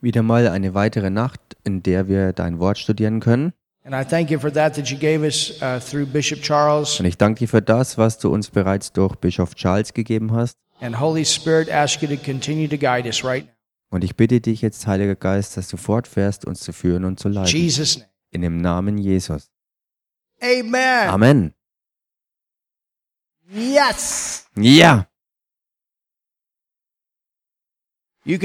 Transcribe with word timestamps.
Wieder 0.00 0.22
mal 0.22 0.48
eine 0.48 0.74
weitere 0.74 1.10
Nacht, 1.10 1.40
in 1.64 1.82
der 1.82 2.08
wir 2.08 2.32
dein 2.32 2.58
Wort 2.58 2.78
studieren 2.78 3.20
können. 3.20 3.52
And 3.86 3.94
I 3.94 4.02
thank 4.02 4.30
you 4.30 4.38
for 4.38 4.50
that 4.50 4.74
that 4.76 4.88
you 4.88 4.96
gave 4.98 5.22
us 5.22 5.58
through 5.90 6.06
Bishop 6.06 6.40
Charles. 6.40 6.98
Und 6.98 7.06
ich 7.06 7.18
danke 7.18 7.40
dir 7.40 7.48
für 7.48 7.60
das, 7.60 7.98
was 7.98 8.18
du 8.18 8.30
uns 8.32 8.48
bereits 8.48 8.92
durch 8.92 9.16
Bischof 9.16 9.54
Charles 9.54 9.92
gegeben 9.92 10.32
hast. 10.32 10.56
And 10.80 10.98
Holy 10.98 11.24
Spirit, 11.24 11.70
ask 11.70 12.02
you 12.02 12.08
to 12.08 12.16
continue 12.16 12.66
to 12.68 12.78
guide 12.78 13.06
us 13.06 13.22
right 13.22 13.44
now. 13.44 13.50
Und 13.90 14.02
ich 14.02 14.16
bitte 14.16 14.40
dich 14.40 14.62
jetzt, 14.62 14.86
Heiliger 14.86 15.14
Geist, 15.14 15.56
dass 15.56 15.68
du 15.68 15.76
fortfährst, 15.76 16.46
uns 16.46 16.60
zu 16.60 16.72
führen 16.72 17.04
und 17.04 17.20
zu 17.20 17.28
leiten. 17.28 18.02
In 18.30 18.40
dem 18.42 18.56
Namen 18.56 18.98
Jesus. 18.98 19.50
Amen. 20.40 21.08
Amen. 21.08 21.54
Yes. 23.52 24.46
Ja. 24.56 25.06
Ihr 28.26 28.38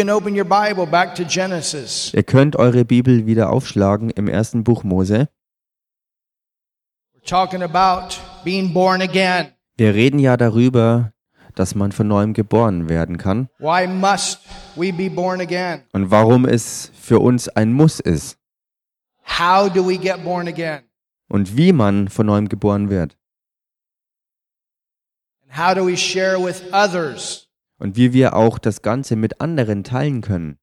könnt 2.23 2.55
eure 2.57 2.85
Bibel 2.85 3.25
wieder 3.25 3.49
aufschlagen 3.49 4.09
im 4.09 4.27
ersten 4.27 4.63
Buch 4.65 4.83
Mose. 4.83 5.29
We're 7.13 7.25
talking 7.25 7.61
about 7.63 8.15
being 8.43 8.73
born 8.73 9.02
again. 9.02 9.53
Wir 9.77 9.93
reden 9.93 10.19
ja 10.19 10.35
darüber, 10.35 11.13
dass 11.55 11.75
man 11.75 11.91
von 11.91 12.07
neuem 12.07 12.33
geboren 12.33 12.89
werden 12.89 13.17
kann 13.17 13.49
Why 13.59 13.88
must 13.88 14.39
we 14.75 14.91
be 14.93 15.09
born 15.09 15.41
again? 15.41 15.83
und 15.93 16.11
warum 16.11 16.45
es 16.45 16.91
für 16.99 17.19
uns 17.19 17.47
ein 17.49 17.73
Muss 17.73 17.99
ist 17.99 18.38
How 19.39 19.71
do 19.71 19.85
we 19.88 19.97
get 19.97 20.23
born 20.23 20.47
again? 20.47 20.83
und 21.27 21.57
wie 21.57 21.71
man 21.73 22.07
von 22.07 22.25
neuem 22.27 22.47
geboren 22.49 22.89
wird 22.89 23.17
And 25.43 25.57
how 25.57 25.73
do 25.73 25.85
we 25.85 25.97
share 25.97 26.38
with 26.38 26.61
others 26.73 27.48
und 27.79 27.95
wie 27.97 28.13
wir 28.13 28.35
auch 28.35 28.59
das 28.59 28.81
Ganze 28.81 29.15
mit 29.15 29.41
anderen 29.41 29.83
teilen 29.83 30.21
können, 30.21 30.58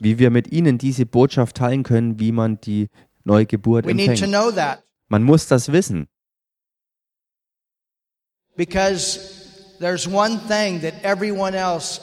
wie 0.00 0.18
wir 0.18 0.30
mit 0.30 0.52
ihnen 0.52 0.78
diese 0.78 1.06
Botschaft 1.06 1.56
teilen 1.56 1.82
können, 1.82 2.18
wie 2.18 2.32
man 2.32 2.60
die 2.60 2.88
neue 3.24 3.46
Geburt 3.46 3.86
We 3.86 3.94
need 3.94 4.06
to 4.06 4.24
empfängt. 4.24 4.32
know 4.32 4.50
that 4.50 4.82
Man 5.08 5.22
muss 5.22 5.46
das 5.46 5.70
wissen, 5.70 6.08
because 8.56 9.18
there's 9.80 10.06
one 10.08 10.38
thing 10.48 10.80
that 10.80 10.94
everyone 11.04 11.54
else 11.54 12.00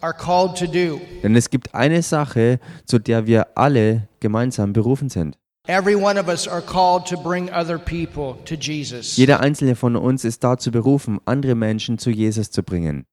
are 0.00 0.12
called 0.12 0.56
to 0.58 0.66
do. 0.66 1.00
denn 1.22 1.36
es 1.36 1.50
gibt 1.50 1.74
eine 1.74 2.02
Sache, 2.02 2.58
zu 2.86 2.98
der 2.98 3.26
wir 3.26 3.56
alle 3.56 4.08
gemeinsam 4.20 4.72
berufen 4.72 5.08
sind. 5.08 5.36
Every 5.70 5.94
one 5.94 6.18
of 6.18 6.28
us 6.28 6.48
are 6.48 6.60
called 6.60 7.06
to 7.06 7.16
bring 7.16 7.48
other 7.52 7.78
people 7.78 8.42
to 8.44 8.56
Jesus, 8.56 9.16
Jeder 9.16 9.38
einzelne 9.38 9.76
von 9.76 9.94
uns 9.94 10.24
ist 10.24 10.42
dazu 10.42 10.72
berufen, 10.72 11.20
andere 11.26 11.54
Menschen 11.54 11.96
zu 11.96 12.10
Jesus 12.10 12.50
zu 12.50 12.64
bringen, 12.64 13.06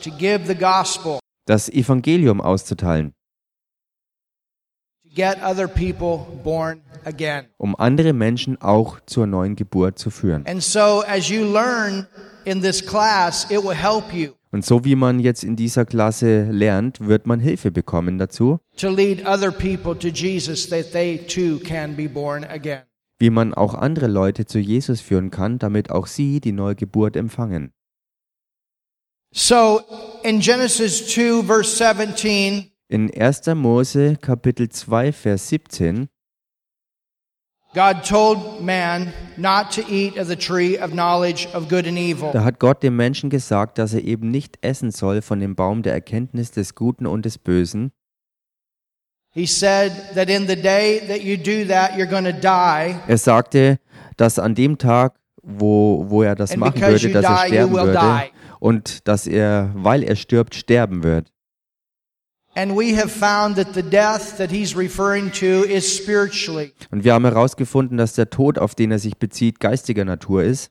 to 0.00 0.10
give 0.12 0.46
the 0.46 0.54
gospel, 0.54 1.18
das 1.46 1.68
Evangelium 1.68 2.40
auszuteilen, 2.40 3.12
to 5.02 5.10
get 5.16 5.42
other 5.42 5.66
people 5.66 6.26
born 6.44 6.80
again. 7.04 7.46
um 7.58 7.74
andere 7.74 8.12
Menschen 8.12 8.56
auch 8.62 9.00
zur 9.06 9.26
neuen 9.26 9.56
Geburt 9.56 9.98
zu 9.98 10.10
führen. 10.10 10.46
And 10.46 10.62
so, 10.62 11.02
as 11.08 11.28
you 11.28 11.44
learn 11.44 12.06
in 12.44 12.62
this 12.62 12.80
class, 12.86 13.50
it 13.50 13.64
will 13.64 13.74
help 13.74 14.14
you 14.14 14.34
Und 14.54 14.64
so 14.64 14.84
wie 14.84 14.94
man 14.94 15.18
jetzt 15.18 15.42
in 15.42 15.56
dieser 15.56 15.84
Klasse 15.84 16.44
lernt, 16.44 17.00
wird 17.00 17.26
man 17.26 17.40
Hilfe 17.40 17.72
bekommen 17.72 18.18
dazu, 18.18 18.60
wie 23.18 23.30
man 23.30 23.54
auch 23.54 23.74
andere 23.74 24.06
Leute 24.06 24.46
zu 24.46 24.58
Jesus 24.60 25.00
führen 25.00 25.30
kann, 25.32 25.58
damit 25.58 25.90
auch 25.90 26.06
sie 26.06 26.40
die 26.40 26.52
neue 26.52 26.76
Geburt 26.76 27.16
empfangen. 27.16 27.72
So, 29.34 29.80
in 30.22 30.38
Genesis 30.38 31.08
2, 31.08 31.42
verse 31.42 31.84
17, 31.96 32.70
In 32.86 33.12
1. 33.12 33.46
Mose 33.56 34.16
Kapitel 34.20 34.68
2 34.68 35.10
Vers 35.10 35.48
17 35.48 36.06
God 37.74 38.04
told 38.04 38.62
man 38.62 39.12
not 39.36 39.72
to 39.72 39.82
eat 39.90 40.16
of 40.16 40.28
the 40.28 40.36
tree 40.36 40.78
of 40.78 40.92
knowledge 40.92 41.48
of 41.52 41.68
good 41.68 41.88
and 41.88 41.98
evil. 41.98 42.30
Da 42.32 42.44
hat 42.44 42.60
Gott 42.60 42.84
dem 42.84 42.94
Menschen 42.94 43.30
gesagt, 43.30 43.78
dass 43.78 43.92
er 43.94 44.04
eben 44.04 44.30
nicht 44.30 44.58
essen 44.62 44.92
soll 44.92 45.22
von 45.22 45.40
dem 45.40 45.56
Baum 45.56 45.82
der 45.82 45.92
Erkenntnis 45.92 46.52
des 46.52 46.76
Guten 46.76 47.04
und 47.04 47.24
des 47.24 47.36
Bösen. 47.36 47.90
He 49.32 49.46
said 49.46 49.90
that 50.14 50.30
in 50.30 50.46
the 50.46 50.54
day 50.54 51.00
that 51.08 51.22
you 51.22 51.36
do 51.36 51.66
that, 51.66 51.96
you're 51.96 52.06
going 52.06 52.24
to 52.24 52.32
die. 52.32 52.94
Er 53.08 53.18
sagte, 53.18 53.80
dass 54.16 54.38
an 54.38 54.54
dem 54.54 54.78
Tag, 54.78 55.14
wo, 55.42 56.04
wo 56.08 56.22
er 56.22 56.36
das 56.36 56.52
And 56.52 56.60
machen 56.60 56.80
würde, 56.80 57.10
dass 57.10 57.24
er 57.24 57.42
die, 57.42 57.48
sterben 57.48 57.72
würde 57.72 57.98
die. 58.00 58.30
und 58.60 59.08
dass 59.08 59.26
er, 59.26 59.72
weil 59.74 60.04
er 60.04 60.14
stirbt, 60.14 60.54
sterben 60.54 61.02
wird. 61.02 61.32
Und 62.56 62.76
wir 67.04 67.12
haben 67.12 67.24
herausgefunden, 67.24 67.98
dass 67.98 68.14
der 68.14 68.30
Tod, 68.30 68.58
auf 68.58 68.74
den 68.74 68.90
er 68.92 68.98
sich 68.98 69.16
bezieht, 69.16 69.60
geistiger 69.60 70.04
Natur 70.04 70.44
ist. 70.44 70.70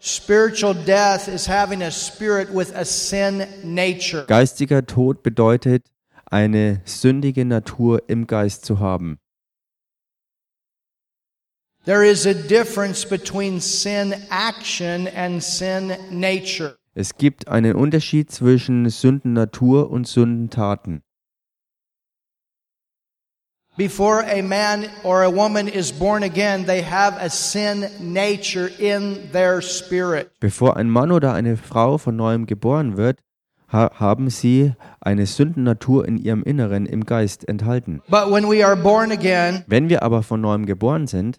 Spiritual 0.00 0.74
death 0.74 1.26
is 1.26 1.48
having 1.48 1.82
a 1.82 1.90
spirit 1.90 2.54
with 2.54 2.72
a 2.72 2.84
sin 2.84 3.44
nature. 3.64 4.24
Geistiger 4.26 4.86
Tod 4.86 5.24
bedeutet, 5.24 5.86
eine 6.26 6.82
sündige 6.84 7.44
Natur 7.44 8.02
im 8.08 8.28
Geist 8.28 8.64
zu 8.64 8.78
haben. 8.78 9.18
There 11.84 12.04
is 12.04 12.26
a 12.26 12.34
difference 12.34 13.04
between 13.04 13.60
sin 13.60 14.14
action 14.30 15.08
and 15.08 15.42
sin 15.42 15.96
nature. 16.10 16.77
Es 16.98 17.16
gibt 17.16 17.46
einen 17.46 17.76
Unterschied 17.76 18.28
zwischen 18.32 18.90
Sündennatur 18.90 19.88
und 19.88 20.08
Sündentaten. 20.08 21.02
Before 23.76 24.24
a 24.26 24.42
man 24.42 24.86
or 25.04 25.22
a 25.22 25.32
woman 25.32 25.68
is 25.68 25.92
born 25.92 26.24
again, 26.24 26.66
they 26.66 26.82
have 26.82 27.16
a 27.20 27.30
sin 27.30 27.86
nature 28.00 28.68
in 28.80 29.30
their 29.30 29.62
spirit. 29.62 30.32
Bevor 30.40 30.76
ein 30.76 30.90
Mann 30.90 31.12
oder 31.12 31.34
eine 31.34 31.56
Frau 31.56 31.98
von 31.98 32.16
neuem 32.16 32.46
geboren 32.46 32.96
wird, 32.96 33.20
ha 33.72 33.92
haben 33.94 34.28
sie 34.28 34.72
eine 35.00 35.26
Sündennatur 35.26 36.04
in 36.04 36.18
ihrem 36.18 36.42
Inneren 36.42 36.84
im 36.84 37.04
Geist 37.04 37.48
enthalten. 37.48 38.02
But 38.08 38.28
when 38.32 38.50
we 38.50 38.66
are 38.66 38.74
born 38.74 39.12
again, 39.12 39.62
Wenn 39.68 39.88
wir 39.88 40.02
aber 40.02 40.24
von 40.24 40.40
neuem 40.40 40.66
geboren 40.66 41.06
sind, 41.06 41.38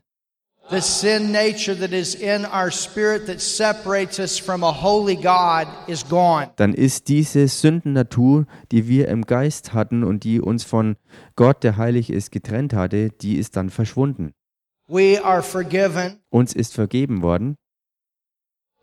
the 0.70 0.82
sin 0.82 1.32
nature 1.32 1.76
that 1.76 1.92
is 1.92 2.16
in 2.16 2.46
our 2.46 2.72
spirit 2.72 3.26
that 3.26 3.42
separates 3.42 4.20
us 4.20 4.38
from 4.38 4.64
a 4.64 4.72
holy 4.72 5.16
God 5.16 5.68
is 5.88 6.08
gone. 6.08 6.50
dann 6.58 6.74
ist 6.74 7.08
diese 7.08 7.48
Sündennatur, 7.48 8.46
die 8.72 8.88
wir 8.88 9.08
im 9.08 9.24
Geist 9.26 9.74
hatten 9.74 10.04
und 10.04 10.24
die 10.24 10.40
uns 10.40 10.64
von 10.64 10.96
Gott, 11.36 11.64
der 11.64 11.78
heilig 11.78 12.10
ist, 12.10 12.32
getrennt 12.32 12.74
hatte, 12.74 13.10
die 13.10 13.38
ist 13.38 13.56
dann 13.56 13.70
verschwunden. 13.70 14.34
We 14.88 15.24
are 15.24 15.44
forgiven. 15.44 16.20
Uns 16.30 16.54
ist 16.54 16.74
vergeben 16.74 17.22
worden 17.22 17.56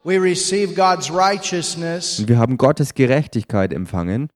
We 0.05 0.23
receive 0.23 0.75
God's 0.75 1.11
righteousness 1.11 2.21
und 2.21 2.29
wir 2.29 2.39
haben 2.39 2.59
Gottes 2.59 2.95
Gerechtigkeit 2.95 3.73
empfangen, 3.73 4.29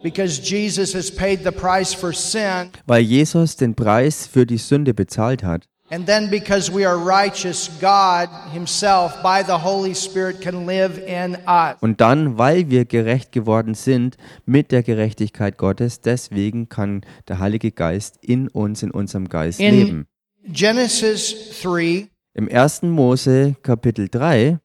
because 0.00 0.40
Jesus 0.40 0.94
has 0.94 1.10
paid 1.10 1.42
the 1.42 1.50
price 1.50 1.92
for 1.92 2.12
sin. 2.12 2.70
weil 2.86 3.02
Jesus 3.02 3.56
den 3.56 3.74
Preis 3.74 4.28
für 4.28 4.46
die 4.46 4.58
Sünde 4.58 4.94
bezahlt 4.94 5.42
hat. 5.42 5.66
And 5.92 6.06
then 6.06 6.30
because 6.30 6.70
we 6.72 6.86
are 6.86 6.96
righteous, 6.96 7.68
God 7.80 8.28
Himself, 8.52 9.20
by 9.24 9.42
the 9.44 9.58
Holy 9.64 9.92
Spirit, 9.94 10.40
can 10.40 10.64
live 10.64 10.98
in 10.98 11.36
us. 11.48 11.74
Und 11.80 12.00
dann, 12.00 12.38
weil 12.38 12.70
wir 12.70 12.84
gerecht 12.84 13.32
geworden 13.32 13.74
sind 13.74 14.16
mit 14.46 14.70
der 14.70 14.84
Gerechtigkeit 14.84 15.58
Gottes, 15.58 16.00
deswegen 16.00 16.68
kann 16.68 17.04
der 17.26 17.40
Heilige 17.40 17.72
Geist 17.72 18.18
in 18.22 18.46
uns, 18.46 18.84
in 18.84 18.92
unserem 18.92 19.28
Geist 19.28 19.58
In- 19.58 19.74
leben. 19.74 20.06
Genesis 20.44 21.60
3, 21.60 22.08
Im 22.34 22.48
1. 22.48 22.82
Mose 22.82 23.56
Kapitel 23.62 24.08
3, 24.08 24.60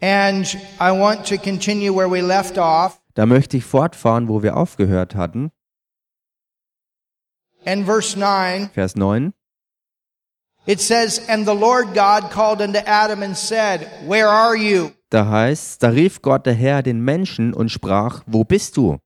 and 0.00 0.56
I 0.80 0.90
want 0.90 1.26
to 1.28 1.36
continue 1.36 1.94
where 1.94 2.10
we 2.10 2.22
left 2.22 2.56
off. 2.56 2.98
da 3.14 3.26
möchte 3.26 3.58
ich 3.58 3.64
fortfahren, 3.64 4.26
wo 4.28 4.42
wir 4.42 4.56
aufgehört 4.56 5.14
hatten. 5.14 5.50
In 7.66 7.84
verse 7.84 8.18
9, 8.18 8.70
Vers 8.72 8.96
9. 8.96 9.34
it 10.66 10.80
says, 10.80 11.20
And 11.28 11.46
the 11.46 11.54
Lord 11.54 11.94
God 11.94 12.30
called 12.30 12.60
unto 12.60 12.78
Adam 12.78 13.22
and 13.22 13.36
said, 13.36 13.88
Where 14.06 14.28
are 14.28 14.56
you? 14.56 14.92
Da 15.10 15.26
heißt, 15.26 15.82
da 15.82 15.88
rief 15.90 16.22
Gott 16.22 16.46
der 16.46 16.54
Herr 16.54 16.82
den 16.82 17.00
Menschen 17.04 17.52
und 17.52 17.70
sprach, 17.70 18.22
wo 18.26 18.44
bist 18.44 18.76
du? 18.78 18.98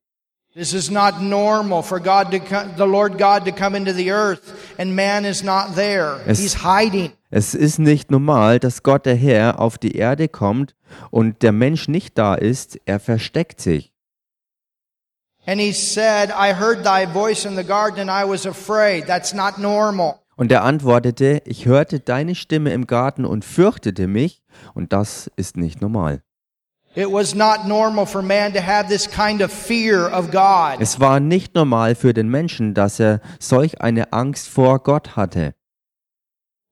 This 0.55 0.73
is 0.73 0.91
not 0.91 1.21
normal 1.21 1.83
for 1.83 1.99
God 2.01 2.31
to 2.31 2.39
come, 2.39 2.75
the 2.79 2.85
Lord 2.87 3.19
God 3.19 3.45
to 3.45 3.53
come 3.53 3.77
into 3.77 3.93
the 3.93 4.11
earth 4.13 4.41
and 4.79 4.95
man 4.95 5.25
is 5.25 5.43
not 5.43 5.75
there. 5.75 6.21
Es- 6.27 6.39
He's 6.39 6.63
hiding. 6.65 7.13
Es 7.31 7.55
ist 7.55 7.79
nicht 7.81 8.11
normal, 8.13 8.61
dass 8.61 8.83
Gott 8.85 9.05
der 9.05 9.17
Herr 9.17 9.59
auf 9.61 9.77
die 9.79 9.97
Erde 9.97 10.29
kommt 10.29 10.75
und 11.11 11.43
der 11.43 11.51
Mensch 11.53 11.89
nicht 11.89 12.17
da 12.17 12.37
ist, 12.37 12.79
er 12.87 13.01
versteckt 13.01 13.61
sich. 13.61 13.93
And 15.45 15.61
he 15.61 15.73
said, 15.73 16.31
I 16.31 16.53
heard 16.55 16.85
thy 16.85 17.05
voice 17.07 17.45
in 17.45 17.57
the 17.57 17.65
garden 17.65 18.09
and 18.09 18.11
I 18.11 18.25
was 18.29 18.47
afraid. 18.47 19.07
That's 19.07 19.35
not 19.35 19.59
normal. 19.59 20.21
Und 20.37 20.53
er 20.53 20.65
antwortete, 20.65 21.41
ich 21.47 21.65
hörte 21.65 21.99
deine 21.99 22.35
Stimme 22.35 22.73
im 22.73 22.87
Garten 22.87 23.25
und 23.25 23.45
fürchtete 23.45 24.07
mich, 24.07 24.43
Und 24.75 24.93
das 24.93 25.31
ist 25.37 25.57
nicht 25.57 25.81
normal. 25.81 26.23
Es 26.95 27.05
war 31.01 31.21
nicht 31.21 31.55
normal 31.55 31.95
für 31.95 32.15
den 32.15 32.29
Menschen, 32.29 32.75
dass 32.75 33.01
er 33.01 33.21
solch 33.39 33.81
eine 33.81 34.13
Angst 34.13 34.49
vor 34.49 34.83
Gott 34.83 35.17
hatte. 35.17 35.55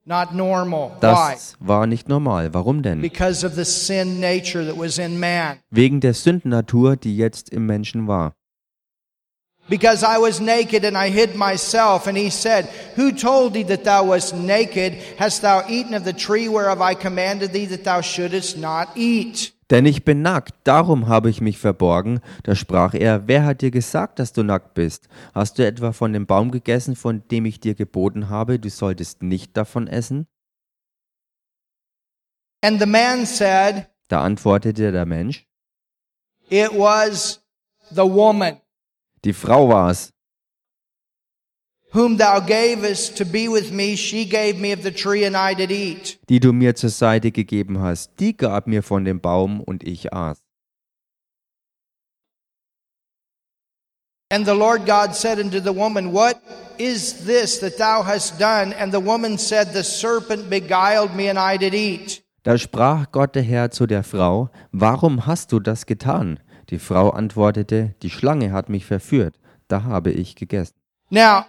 Not 0.06 0.34
normal. 0.34 0.90
Why? 0.96 1.00
Das 1.00 1.56
war 1.60 1.86
nicht 1.86 2.08
normal. 2.10 2.52
Warum 2.52 2.82
denn? 2.82 3.00
Because 3.00 3.46
of 3.46 3.54
the 3.54 3.64
sin 3.64 4.20
nature 4.20 4.66
that 4.66 4.78
was 4.78 4.98
in 4.98 5.18
man. 5.18 5.58
Wegen 5.70 6.00
der 6.00 6.12
Sündennatur, 6.12 6.96
die 6.96 7.16
jetzt 7.16 7.48
im 7.48 7.64
Menschen 7.64 8.06
war. 8.06 8.34
Because 9.68 10.04
I 10.04 10.18
was 10.18 10.40
naked 10.40 10.84
and 10.84 10.96
I 10.96 11.08
hid 11.08 11.36
myself. 11.36 12.06
And 12.06 12.18
he 12.18 12.30
said, 12.30 12.68
Who 12.96 13.12
told 13.12 13.54
thee 13.54 13.62
that 13.64 13.84
thou 13.84 14.04
wast 14.04 14.34
naked? 14.34 14.98
Hast 15.18 15.42
thou 15.42 15.64
eaten 15.68 15.94
of 15.94 16.04
the 16.04 16.12
tree 16.12 16.48
whereof 16.48 16.82
I 16.82 16.94
commanded 16.94 17.52
thee 17.52 17.66
that 17.66 17.84
thou 17.84 18.02
shouldest 18.02 18.58
not 18.58 18.88
eat? 18.94 19.52
Denn 19.70 19.86
ich 19.86 20.04
bin 20.04 20.20
nackt, 20.20 20.52
darum 20.64 21.08
habe 21.08 21.30
ich 21.30 21.40
mich 21.40 21.56
verborgen. 21.58 22.20
Da 22.42 22.54
sprach 22.54 22.92
er, 22.92 23.26
wer 23.26 23.46
hat 23.46 23.62
dir 23.62 23.70
gesagt, 23.70 24.18
dass 24.18 24.34
du 24.34 24.42
nackt 24.42 24.74
bist? 24.74 25.08
Hast 25.34 25.58
du 25.58 25.66
etwa 25.66 25.92
von 25.92 26.12
dem 26.12 26.26
Baum 26.26 26.50
gegessen, 26.50 26.96
von 26.96 27.22
dem 27.30 27.46
ich 27.46 27.60
dir 27.60 27.74
geboten 27.74 28.28
habe, 28.28 28.58
du 28.58 28.68
solltest 28.68 29.22
nicht 29.22 29.56
davon 29.56 29.86
essen? 29.86 30.26
And 32.62 32.78
the 32.78 32.86
man 32.86 33.24
said, 33.24 33.86
Da 34.08 34.22
antwortete 34.22 34.92
der 34.92 35.06
Mensch, 35.06 35.46
It 36.50 36.70
was 36.72 37.42
the 37.90 38.02
woman 38.02 38.60
die 39.24 39.32
Frau 39.32 39.68
war's, 39.68 40.10
whom 41.92 42.16
thou 42.18 42.40
gavest 42.40 43.16
to 43.16 43.24
be 43.24 43.48
with 43.48 43.70
me. 43.72 43.96
She 43.96 44.24
gave 44.24 44.58
me 44.60 44.72
of 44.72 44.82
the 44.82 44.90
tree 44.90 45.24
and 45.24 45.36
I 45.36 45.54
did 45.54 45.70
eat. 45.70 46.18
die 46.28 46.40
du 46.40 46.52
mir 46.52 46.74
zur 46.74 46.90
Seite 46.90 47.30
gegeben 47.30 47.80
hast, 47.80 48.18
die 48.18 48.36
gab 48.36 48.66
mir 48.66 48.82
von 48.82 49.04
dem 49.04 49.20
Baum 49.20 49.60
und 49.60 49.82
ich 49.84 50.12
aß. 50.12 50.38
And 54.30 54.46
the 54.46 54.54
Lord 54.54 54.84
God 54.86 55.14
said 55.14 55.38
unto 55.38 55.60
the 55.60 55.72
woman, 55.72 56.12
What 56.12 56.40
is 56.76 57.24
this 57.24 57.60
that 57.60 57.78
thou 57.78 58.02
hast 58.02 58.38
done? 58.40 58.72
And 58.72 58.92
the 58.92 59.00
woman 59.00 59.38
said, 59.38 59.72
The 59.72 59.84
serpent 59.84 60.50
beguiled 60.50 61.14
me 61.14 61.28
and 61.28 61.38
I 61.38 61.56
did 61.56 61.74
eat. 61.74 62.22
Da 62.42 62.58
sprach 62.58 63.12
Gott 63.12 63.36
der 63.36 63.42
Herr 63.42 63.70
zu 63.70 63.86
der 63.86 64.02
Frau, 64.02 64.50
Warum 64.72 65.26
hast 65.26 65.52
du 65.52 65.60
das 65.60 65.86
getan? 65.86 66.40
Die 66.70 66.78
Frau 66.78 67.10
antwortete, 67.10 67.94
Die 68.02 68.10
Schlange 68.10 68.52
hat 68.52 68.68
mich 68.68 68.86
verführt, 68.86 69.38
da 69.68 69.82
habe 69.84 70.10
ich 70.10 70.34
gegessen. 70.36 70.74
Now, 71.10 71.44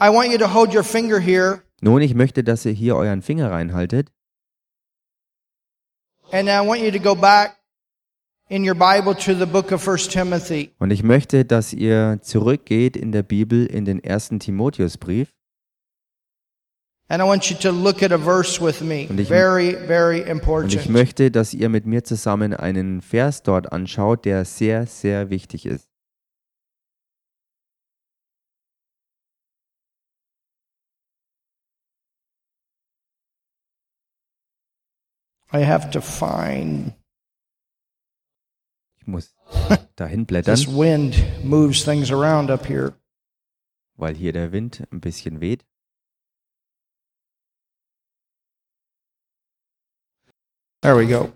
I 0.00 0.08
want 0.08 0.30
you 0.32 0.38
to 0.38 0.52
hold 0.52 0.74
your 0.74 0.84
finger 0.84 1.18
here 1.18 1.62
Nun, 1.82 2.02
ich 2.02 2.14
möchte, 2.14 2.44
dass 2.44 2.64
ihr 2.66 2.72
hier 2.72 2.96
euren 2.96 3.22
Finger 3.22 3.50
reinhaltet 3.50 4.10
and 6.32 6.48
I 6.48 6.60
want 6.60 6.82
you 6.82 6.90
to 6.90 6.98
go 7.00 7.14
back 7.14 7.56
in 8.48 8.62
your 8.68 8.74
Bible 8.74 9.14
to 9.14 9.34
the 9.34 9.46
book 9.46 9.72
of 9.72 9.86
1 9.86 10.08
Timothy. 10.08 10.70
und 10.78 10.90
ich 10.90 11.02
möchte, 11.02 11.44
dass 11.44 11.72
ihr 11.72 12.18
zurückgeht 12.22 12.96
in 12.96 13.12
der 13.12 13.22
Bibel 13.22 13.66
in 13.66 13.84
den 13.84 14.02
ersten 14.02 14.38
Timotheusbrief 14.40 15.32
And 17.10 17.20
I 17.20 17.24
want 17.24 17.50
you 17.50 17.56
to 17.56 17.72
look 17.72 18.04
at 18.04 18.12
a 18.12 18.18
verse 18.18 18.60
with 18.60 18.82
me. 18.82 19.08
Very, 19.10 19.72
very 19.74 20.20
und 20.20 20.26
ich 20.26 20.30
important. 20.30 20.88
möchte, 20.90 21.32
dass 21.32 21.52
ihr 21.52 21.68
mit 21.68 21.84
mir 21.84 22.04
zusammen 22.04 22.54
einen 22.54 23.02
Vers 23.02 23.42
dort 23.42 23.72
anschaut, 23.72 24.24
der 24.24 24.44
sehr, 24.44 24.86
sehr 24.86 25.28
wichtig 25.28 25.66
ist. 25.66 25.88
I 35.52 35.60
have 35.60 35.90
to 35.90 36.00
find 36.00 36.92
Ich 39.00 39.06
muss 39.06 39.34
dahin 39.96 40.26
blättern, 40.26 40.54
this 40.54 40.66
wind 40.68 41.16
moves 41.42 41.82
things 41.84 42.10
around 42.12 42.50
up 42.50 42.66
here. 42.66 42.94
weil 43.96 44.14
hier 44.14 44.32
der 44.32 44.52
Wind 44.52 44.86
ein 44.92 45.00
bisschen 45.00 45.40
weht. 45.40 45.64
There 50.82 50.96
we 50.96 51.06
go. 51.06 51.32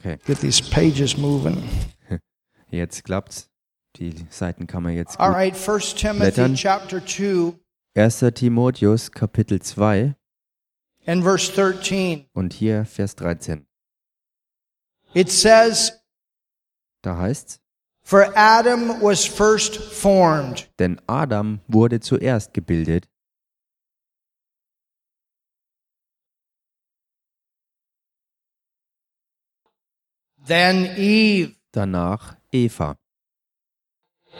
Okay. 0.00 0.18
Get 0.26 0.38
these 0.40 0.60
pages 0.60 1.16
moving. 1.16 1.62
Jetzt 2.70 3.04
klappt's. 3.04 3.48
Die 3.96 4.14
Seiten 4.30 4.66
kann 4.66 4.82
man 4.82 4.94
jetzt 4.94 5.20
All 5.20 5.28
gut. 5.28 5.36
right, 5.36 5.54
1 5.54 5.94
Timothy 5.96 6.54
chapter 6.54 7.04
2 7.04 7.52
1. 7.94 8.24
Timotheus 8.34 9.10
Kapitel 9.12 9.60
2 9.60 10.14
and 11.06 11.22
verse 11.22 11.52
13. 11.52 12.24
und 12.32 12.54
hier 12.54 12.86
Vers 12.86 13.14
13. 13.16 13.66
It 15.12 15.30
says, 15.30 15.92
Da 17.02 17.18
heißt's, 17.18 17.60
For 18.02 18.32
Adam 18.34 19.02
was 19.02 19.26
first 19.26 19.76
formed, 19.76 20.70
denn 20.78 20.98
Adam 21.06 21.60
wurde 21.68 22.00
zuerst 22.00 22.54
gebildet, 22.54 23.08
then 30.46 30.94
Eve. 30.96 31.54
danach 31.72 32.36
Eva. 32.52 32.96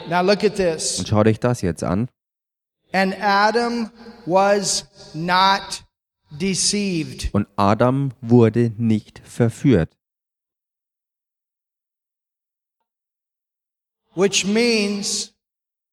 Now 0.07 0.21
look 0.21 0.43
at 0.43 0.55
this. 0.55 0.99
Und 0.99 1.07
schaut 1.07 1.27
euch 1.27 1.39
das 1.39 1.61
jetzt 1.61 1.83
an. 1.83 2.09
And 2.91 3.15
Adam 3.19 3.91
was 4.25 4.85
not 5.13 5.83
deceived. 6.29 7.33
Und 7.33 7.47
Adam 7.55 8.11
wurde 8.21 8.71
nicht 8.77 9.19
verführt. 9.19 9.95
Which 14.15 14.45
means 14.45 15.33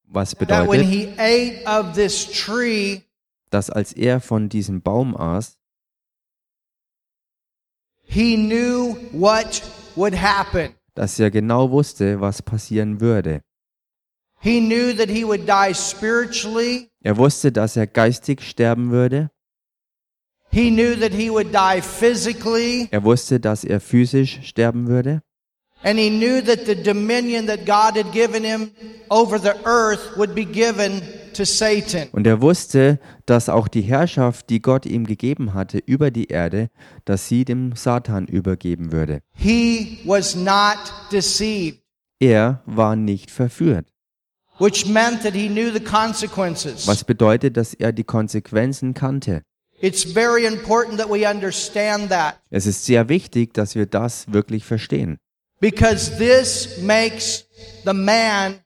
Was 0.04 0.32
that 0.32 0.68
when 0.68 0.80
bedeutet, 0.80 0.86
he 0.86 1.14
ate 1.18 1.66
of 1.66 1.94
this 1.94 2.26
tree, 2.30 3.02
dass 3.50 3.70
als 3.70 3.92
er 3.92 4.20
von 4.20 4.48
diesem 4.48 4.82
Baum 4.82 5.16
aß, 5.16 5.56
he 8.02 8.36
knew 8.36 8.96
what 9.12 9.62
would 10.00 10.14
happen. 10.14 10.74
dass 10.94 11.18
er 11.20 11.30
genau 11.30 11.70
wusste, 11.70 12.20
was 12.20 12.42
passieren 12.42 13.00
würde. 13.00 13.42
He 14.40 14.58
knew 14.60 14.92
that 14.96 15.10
he 15.10 15.24
would 15.24 15.46
die 15.46 15.74
spiritually. 15.74 16.88
Er 17.02 17.16
wusste, 17.16 17.52
dass 17.52 17.76
er 17.76 17.86
geistig 17.86 18.40
sterben 18.40 18.90
würde. 18.90 19.30
He 20.50 20.70
knew 20.70 20.96
that 20.96 21.12
he 21.12 21.30
would 21.30 21.54
die 21.54 21.80
physically. 21.82 22.88
Er 22.90 23.04
wusste, 23.04 23.38
dass 23.38 23.64
er 23.64 23.80
physisch 23.80 24.40
sterben 24.42 24.88
würde. 24.88 25.22
And 25.82 25.98
he 25.98 26.10
knew 26.10 26.42
that 26.42 26.66
the 26.66 26.74
dominion 26.74 27.46
that 27.46 27.64
God 27.64 27.96
had 27.96 28.12
given 28.12 28.44
him 28.44 28.70
over 29.08 29.38
the 29.38 29.54
earth 29.64 30.14
would 30.16 30.34
be 30.34 30.44
given 30.44 31.00
to 31.32 31.44
Satan. 31.46 32.08
Und 32.12 32.26
er 32.26 32.42
wusste, 32.42 32.98
dass 33.24 33.48
auch 33.48 33.66
die 33.66 33.80
Herrschaft, 33.80 34.50
die 34.50 34.60
Gott 34.60 34.84
ihm 34.84 35.06
gegeben 35.06 35.54
hatte 35.54 35.78
über 35.78 36.10
die 36.10 36.26
Erde, 36.26 36.68
dass 37.06 37.28
sie 37.28 37.46
dem 37.46 37.74
Satan 37.76 38.26
übergeben 38.26 38.92
würde. 38.92 39.20
He 39.32 40.00
was 40.04 40.34
not 40.36 40.76
deceived, 41.10 41.78
Er 42.18 42.62
war 42.66 42.94
nicht 42.96 43.30
verführt, 43.30 43.86
which 44.58 44.84
meant 44.86 45.22
that 45.22 45.32
he 45.32 45.48
knew 45.48 45.72
the 45.72 45.80
consequences. 45.80 46.86
was 46.86 47.04
bedeutet, 47.04 47.56
dass 47.56 47.72
er 47.72 47.92
die 47.92 48.04
Konsequenzen 48.04 48.92
kannte. 48.92 49.40
It's 49.80 50.04
very 50.04 50.44
important 50.44 50.98
that 50.98 51.08
we 51.08 51.26
understand 51.26 52.10
that 52.10 52.38
Es 52.50 52.66
ist 52.66 52.84
sehr 52.84 53.08
wichtig, 53.08 53.54
dass 53.54 53.74
wir 53.74 53.86
das 53.86 54.30
wirklich 54.30 54.66
verstehen. 54.66 55.16
Because 55.60 56.16
this 56.18 56.78
makes 56.82 57.44
the 57.84 57.92
man 57.92 58.60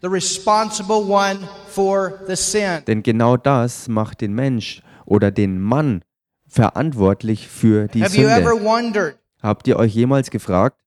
the 0.00 0.08
responsible 0.08 1.04
one 1.08 1.38
for 1.68 2.20
the 2.26 2.36
sin. 2.36 2.84
Denn 2.86 3.02
genau 3.02 3.36
das 3.36 3.88
macht 3.88 4.20
den 4.20 4.34
Mensch 4.34 4.82
oder 5.06 5.30
den 5.30 5.60
Mann 5.60 6.02
verantwortlich 6.46 7.48
für 7.48 7.88
die 7.88 8.02
Have 8.02 8.16
you 8.16 8.28
ever 8.28 8.52
Sünde. 8.54 8.64
wondered 8.64 9.18
Habt 9.42 9.68
ihr 9.68 9.76
euch 9.76 9.94
jemals 9.94 10.30
gefragt, 10.30 10.80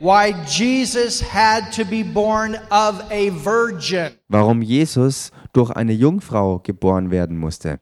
why 0.00 0.34
Jesus 0.48 1.22
had 1.22 1.72
to 1.72 1.84
be 1.84 2.02
born 2.02 2.56
of 2.70 3.00
a 3.10 3.30
virgin? 3.44 4.12
warum 4.28 4.62
Jesus 4.62 5.30
durch 5.52 5.70
eine 5.70 5.92
Jungfrau 5.92 6.58
geboren 6.58 7.10
werden 7.10 7.36
musste? 7.38 7.78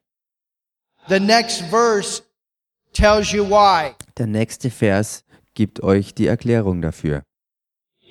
The 1.09 1.19
next 1.21 1.63
verse 1.71 2.23
tells 2.93 3.33
you 3.33 3.45
why. 3.49 3.95
Der 4.19 4.27
nächste 4.27 4.71
Vers 4.71 5.25
gibt 5.61 5.83
euch 5.83 6.15
die 6.15 6.27
Erklärung 6.27 6.81
dafür. 6.81 7.23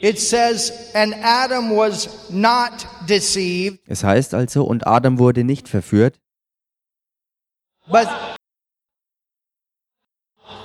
It 0.01 0.19
says, 0.19 0.93
and 0.93 1.15
Adam 1.23 1.71
was 1.75 2.29
not 2.29 2.85
deceived, 3.07 3.79
Es 3.87 4.03
heißt 4.03 4.35
also, 4.35 4.63
und 4.65 4.85
Adam 4.85 5.17
wurde 5.17 5.43
nicht 5.43 5.67
verführt, 5.67 6.19
but 7.87 8.07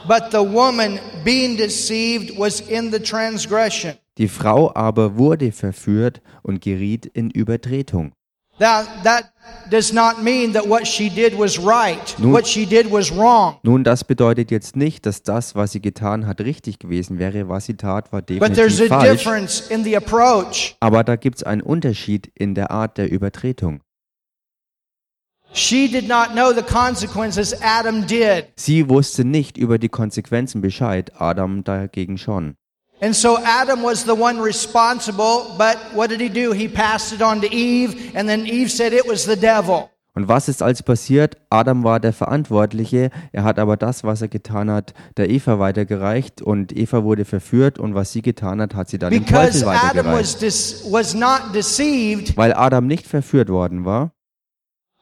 but 0.06 0.24
the 0.30 0.40
woman 0.40 1.00
being 1.24 1.56
deceived 1.56 2.38
was 2.38 2.60
in 2.60 2.92
the 2.92 2.98
transgression. 3.00 3.94
die 4.18 4.28
Frau 4.28 4.70
aber 4.74 5.16
wurde 5.16 5.52
verführt 5.52 6.20
und 6.42 6.60
geriet 6.60 7.06
in 7.06 7.30
Übertretung. 7.30 8.12
That, 8.58 8.86
that 9.02 9.32
does 9.68 9.92
not 9.92 10.22
mean 10.22 10.52
that 10.52 10.68
what 10.68 10.86
she 10.86 11.10
did 11.10 11.36
was 11.36 11.58
right. 11.58 12.16
Nun- 12.18 12.32
what 12.32 12.46
she 12.46 12.66
did 12.66 12.90
was 12.90 13.10
wrong. 13.10 13.56
Nun, 13.64 13.82
das 13.82 14.04
bedeutet 14.04 14.50
jetzt 14.50 14.76
nicht, 14.76 15.06
dass 15.06 15.22
das, 15.22 15.54
was 15.56 15.72
sie 15.72 15.80
getan 15.80 16.26
hat, 16.26 16.40
richtig 16.40 16.78
gewesen 16.78 17.18
wäre. 17.18 17.48
Was 17.48 17.66
sie 17.66 17.74
tat, 17.74 18.12
war 18.12 18.22
But 18.22 18.54
there's 18.54 18.76
definitiv 18.76 18.92
a 18.92 19.00
falsch. 19.00 19.10
difference 19.10 19.60
in 19.70 19.82
the 19.84 19.96
approach. 19.96 20.76
Aber 20.80 21.02
da 21.02 21.16
gibt 21.16 21.38
es 21.38 21.42
einen 21.42 21.62
Unterschied 21.62 22.30
in 22.34 22.54
der 22.54 22.70
Art 22.70 22.96
der 22.96 23.10
Übertretung. 23.10 23.80
She 25.52 25.88
did 25.88 26.08
not 26.08 26.32
know 26.32 26.52
the 26.52 26.62
consequences 26.62 27.54
Adam 27.62 28.06
did. 28.06 28.46
Sie 28.56 28.88
wusste 28.88 29.24
nicht 29.24 29.56
über 29.56 29.78
die 29.78 29.88
Konsequenzen 29.88 30.60
Bescheid, 30.60 31.12
Adam 31.20 31.62
dagegen 31.62 32.18
schon. 32.18 32.56
And 33.00 33.14
so 33.14 33.38
Adam 33.44 33.82
was 33.82 34.04
the 34.04 34.14
one 34.14 34.40
responsible, 34.40 35.54
but 35.58 35.76
what 35.94 36.10
did 36.10 36.20
he 36.20 36.28
do? 36.28 36.52
He 36.52 36.68
passed 36.68 37.12
it 37.12 37.20
on 37.22 37.40
to 37.40 37.52
Eve, 37.52 38.12
and 38.14 38.28
then 38.28 38.46
Eve 38.46 38.70
said 38.70 38.92
it 38.92 39.06
was 39.06 39.24
the 39.24 39.36
devil. 39.36 39.90
Und 40.16 40.28
was 40.28 40.48
ist 40.48 40.62
also 40.62 40.84
passiert? 40.84 41.36
Adam 41.50 41.82
war 41.82 41.98
der 41.98 42.12
Verantwortliche, 42.12 43.10
er 43.32 43.42
hat 43.42 43.58
aber 43.58 43.76
das, 43.76 44.04
was 44.04 44.22
er 44.22 44.28
getan 44.28 44.70
hat, 44.70 44.94
der 45.16 45.28
Eva 45.28 45.58
weitergereicht 45.58 46.40
und 46.40 46.70
Eva 46.76 47.02
wurde 47.02 47.24
verführt 47.24 47.80
und 47.80 47.96
was 47.96 48.12
sie 48.12 48.22
getan 48.22 48.60
hat, 48.60 48.76
hat 48.76 48.88
sie 48.88 48.98
dann 48.98 49.10
dem 49.12 49.24
Because 49.24 49.64
Teufel 49.64 49.68
Adam 49.76 50.06
was, 50.12 50.36
weitergereicht. 50.40 50.92
was 50.92 51.14
not 51.14 51.52
deceived, 51.52 52.36
Weil 52.36 52.54
Adam 52.54 52.86
nicht 52.86 53.08
verführt 53.08 53.48
worden 53.48 53.84
war, 53.84 54.12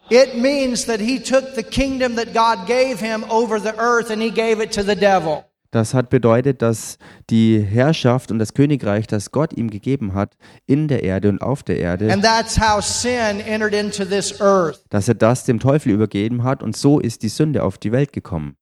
it 0.08 0.34
means 0.34 0.86
that 0.86 0.98
he 0.98 1.18
took 1.20 1.44
the 1.54 1.62
kingdom 1.62 2.16
that 2.16 2.32
God 2.32 2.66
gave 2.66 2.98
him 2.98 3.22
over 3.28 3.60
the 3.60 3.74
earth 3.78 4.10
and 4.10 4.22
he 4.22 4.30
gave 4.30 4.62
it 4.62 4.72
to 4.72 4.82
the 4.82 4.96
devil. 4.96 5.44
Das 5.72 5.94
hat 5.94 6.10
bedeutet, 6.10 6.62
dass 6.62 6.98
die 7.30 7.58
Herrschaft 7.60 8.30
und 8.30 8.38
das 8.38 8.54
Königreich, 8.54 9.06
das 9.08 9.32
Gott 9.32 9.52
ihm 9.54 9.70
gegeben 9.70 10.14
hat, 10.14 10.36
in 10.66 10.86
der 10.86 11.02
Erde 11.02 11.30
und 11.30 11.42
auf 11.42 11.62
der 11.64 11.78
Erde, 11.78 12.12
And 12.12 12.22
that's 12.22 12.60
how 12.60 12.84
sin 12.84 13.40
entered 13.40 13.74
into 13.74 14.04
this 14.04 14.40
earth. 14.40 14.84
dass 14.90 15.08
er 15.08 15.14
das 15.14 15.44
dem 15.44 15.58
Teufel 15.58 15.90
übergeben 15.90 16.44
hat 16.44 16.62
und 16.62 16.76
so 16.76 17.00
ist 17.00 17.22
die 17.22 17.28
Sünde 17.28 17.64
auf 17.64 17.78
die 17.78 17.90
Welt 17.90 18.12
gekommen. 18.12 18.54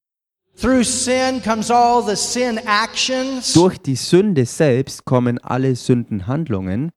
Through 0.59 0.83
sin 0.83 1.41
comes 1.43 1.69
all 1.69 2.01
the 2.03 2.15
sin 2.15 2.57
actions. 2.65 3.53
Durch 3.53 3.77
die 3.77 3.95
Sünde 3.95 4.45
selbst 4.45 5.05
kommen 5.05 5.37
alle 5.39 5.75
Sündenhandlungen. 5.75 6.91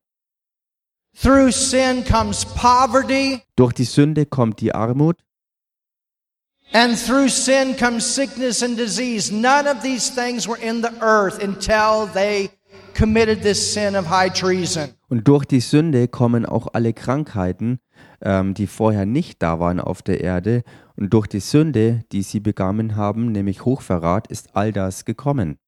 Through 1.21 1.53
sin 1.53 2.05
comes 2.05 2.45
poverty. 2.45 3.41
Durch 3.57 3.73
die 3.73 3.85
Sünde 3.85 4.27
kommt 4.27 4.61
die 4.61 4.75
Armut. 4.75 5.17
And 6.73 6.97
through 6.99 7.29
sin 7.29 7.77
comes 7.77 8.05
sickness 8.05 8.63
and 8.63 8.77
disease. 8.77 9.33
None 9.33 9.69
of 9.69 9.83
these 9.83 10.11
things 10.11 10.49
were 10.49 10.59
in 10.61 10.83
the 10.83 10.93
earth 11.01 11.43
until 11.43 12.07
they 12.13 12.51
committed 12.95 13.43
this 13.43 13.73
sin 13.75 13.95
of 13.95 14.07
high 14.07 14.31
treason. 14.31 14.95
Und 15.09 15.29
durch 15.29 15.45
die 15.45 15.61
Sünde 15.61 16.09
kommen 16.09 16.47
auch 16.47 16.69
alle 16.73 16.93
Krankheiten, 16.93 17.79
ähm, 18.21 18.55
die 18.55 18.67
vorher 18.67 19.07
nicht 19.07 19.43
da 19.43 19.61
waren 19.61 19.81
auf 19.81 20.03
der 20.03 20.21
Erde. 20.21 20.63
Und 20.97 21.11
durch 21.13 21.27
die 21.27 21.41
Sünde, 21.41 22.05
die 22.13 22.23
sie 22.23 22.41
begangen 22.41 22.97
haben, 22.97 23.31
nämlich 23.33 23.65
Hochverrat, 23.65 24.27
ist 24.29 24.57
all 24.57 24.73
das 24.73 25.05
gekommen. 25.05 25.59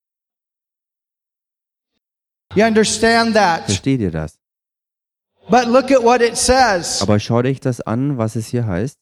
You 2.54 2.64
understand 2.64 3.34
that? 3.34 3.64
Versteht 3.66 4.00
ihr 4.00 4.10
das? 4.10 4.38
But 5.48 5.66
look 5.66 5.92
at 5.92 6.02
what 6.02 6.20
it 6.20 6.36
says. 6.36 7.00
Aber 7.02 7.20
schaut 7.20 7.44
euch 7.44 7.60
das 7.60 7.80
an, 7.80 8.18
was 8.18 8.34
es 8.34 8.48
hier 8.48 8.66
heißt. 8.66 8.98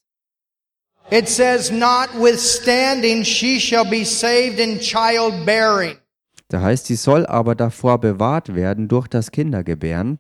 It 1.10 1.28
says, 1.28 1.70
Notwithstanding, 1.70 3.24
she 3.24 3.60
shall 3.60 3.84
be 3.84 4.04
saved 4.04 4.58
in 4.58 4.80
childbearing. 4.80 5.98
Da 6.48 6.60
heißt, 6.60 6.86
sie 6.86 6.96
soll 6.96 7.26
aber 7.26 7.54
davor 7.54 7.98
bewahrt 7.98 8.54
werden 8.54 8.88
durch 8.88 9.08
das 9.08 9.30
Kindergebären. 9.30 10.18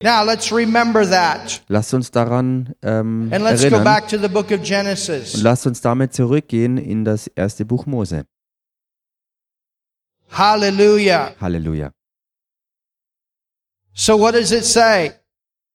Now 0.00 0.22
let's 0.24 0.52
remember 0.52 1.04
that. 1.08 1.60
Lasst 1.68 1.92
uns 1.92 2.10
daran 2.12 2.72
ähm, 2.82 3.30
And 3.32 3.42
let's 3.42 3.62
go 3.62 3.66
erinnern 3.66 3.84
back 3.84 4.06
to 4.08 4.16
the 4.18 4.28
book 4.28 4.46
of 4.52 4.60
und 4.60 4.64
Genesis. 4.64 5.42
lasst 5.42 5.66
uns 5.66 5.80
damit 5.80 6.14
zurückgehen 6.14 6.78
in 6.78 7.04
das 7.04 7.26
erste 7.26 7.64
Buch 7.64 7.84
Mose. 7.86 8.24
Hallelujah. 10.30 11.34
Halleluja. 11.40 11.92
So 13.92 14.16
what 14.20 14.34
does 14.34 14.52
it 14.52 14.64
say? 14.64 15.12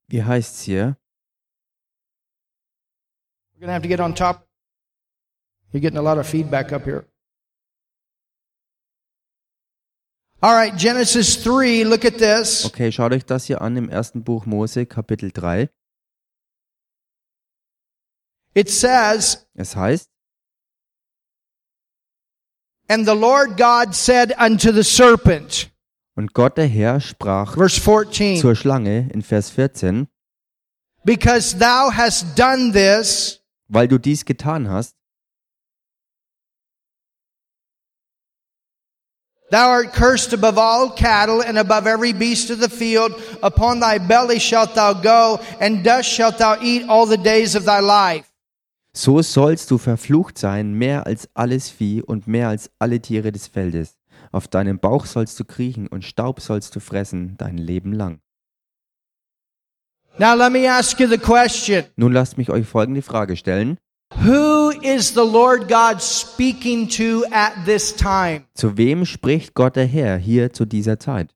Wie 0.08 0.24
heißt's 0.24 0.62
hier? 0.62 0.96
Going 3.64 3.70
to 3.70 3.74
have 3.76 3.84
to 3.84 3.88
get 3.88 4.02
on 4.02 4.14
top. 4.14 4.46
You're 5.72 5.80
getting 5.80 5.98
a 5.98 6.02
lot 6.02 6.18
of 6.18 6.28
feedback 6.28 6.74
up 6.74 6.84
here. 6.84 7.06
All 10.42 10.54
right, 10.54 10.76
Genesis 10.76 11.38
3, 11.38 11.86
look 11.86 12.04
at 12.04 12.18
this. 12.18 12.66
Okay, 12.66 12.92
schaut 12.92 13.14
euch 13.14 13.26
das 13.26 13.46
hier 13.46 13.62
an 13.62 13.78
im 13.78 13.88
ersten 13.88 14.22
Buch 14.22 14.46
Mose, 14.46 14.86
Kapitel 14.86 15.32
3. 15.32 15.70
It 18.54 18.70
says, 18.70 19.48
Es 19.54 19.78
heißt, 19.78 20.10
And 22.90 23.08
the 23.08 23.16
Lord 23.16 23.56
God 23.56 23.96
said 23.96 24.34
unto 24.38 24.74
the 24.74 24.84
serpent, 24.84 25.72
und 26.18 26.34
Gott 26.34 26.58
der 26.58 26.68
Herr 26.68 27.00
sprach 27.00 27.54
verse 27.54 27.80
14, 27.80 28.42
zur 28.42 28.56
Schlange 28.56 29.10
in 29.14 29.22
Vers 29.22 29.52
14, 29.52 30.10
Because 31.06 31.58
thou 31.58 31.92
hast 31.92 32.38
done 32.38 32.74
this, 32.74 33.40
weil 33.74 33.88
du 33.88 33.98
dies 33.98 34.26
getan 34.26 34.70
hast, 34.70 34.96
thou 39.50 39.70
art 39.70 39.94
cursed 39.94 40.34
above 40.34 40.58
all 40.58 40.90
cattle 40.96 41.42
and 41.42 41.58
above 41.58 41.88
every 41.88 42.14
beast 42.14 42.50
of 42.50 42.60
the 42.60 42.70
field. 42.70 43.14
Upon 43.42 43.80
thy 43.80 44.00
belly 44.00 44.40
shalt 44.40 44.76
thou 44.76 44.94
go, 44.94 45.40
and 45.60 45.84
dust 45.84 46.10
shalt 46.10 46.38
thou 46.38 46.58
eat 46.62 46.88
all 46.88 47.06
the 47.06 47.18
days 47.18 47.56
of 47.56 47.66
thy 47.66 47.80
life. 47.80 48.34
so 48.96 49.22
sollst 49.22 49.72
du 49.72 49.80
verflucht 49.80 50.38
sein, 50.38 50.74
mehr 50.74 51.08
als 51.08 51.28
alles 51.34 51.70
Vieh 51.70 52.04
und 52.04 52.28
mehr 52.28 52.50
als 52.50 52.70
alle 52.80 53.02
Tiere 53.02 53.32
des 53.32 53.48
Feldes. 53.48 53.98
Auf 54.32 54.48
deinem 54.48 54.80
Bauch 54.80 55.06
sollst 55.06 55.40
du 55.40 55.46
kriechen 55.46 55.88
und 55.88 56.04
Staub 56.04 56.40
sollst 56.40 56.76
du 56.76 56.80
fressen 56.80 57.36
dein 57.38 57.58
Leben 57.58 57.92
lang. 57.92 58.20
Now 60.20 60.36
let 60.36 60.52
me 60.52 60.68
ask 60.68 61.00
you 61.00 61.08
the 61.08 61.18
question. 61.18 61.86
Nun 61.96 62.14
lasst 62.14 62.38
mich 62.38 62.50
euch 62.50 62.68
folgende 62.68 63.02
Frage 63.02 63.36
stellen. 63.36 63.78
Who 64.24 64.70
is 64.70 65.14
the 65.16 65.26
Lord 65.26 65.68
God 65.68 66.02
speaking 66.02 66.88
to 66.90 67.26
at 67.32 67.66
this 67.66 67.96
time? 67.96 68.46
Zu 68.54 68.78
wem 68.78 69.06
spricht 69.06 69.56
Gott 69.56 69.76
der 69.76 69.88
Herr 69.88 70.18
hier 70.18 70.54
zu 70.54 70.66
dieser 70.66 71.00
Zeit? 71.00 71.34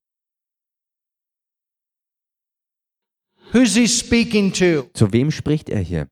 Who's 3.52 3.74
he 3.74 3.88
speaking 3.88 4.54
to? 4.54 4.90
Zu 4.94 5.12
wem 5.12 5.32
spricht 5.32 5.70
er 5.70 5.80
hier? 5.80 6.08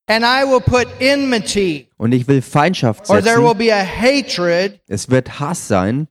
Und 1.97 2.11
ich 2.13 2.27
will 2.27 2.41
Feindschaft 2.41 3.09
or 3.09 3.21
there 3.21 3.37
will 3.41 3.49
setzen. 3.49 3.57
be 3.57 3.73
a 3.73 3.83
hatred 3.83 4.79
Es 4.87 5.09
wird 5.09 5.39
Hass 5.39 5.67
sein 5.67 6.07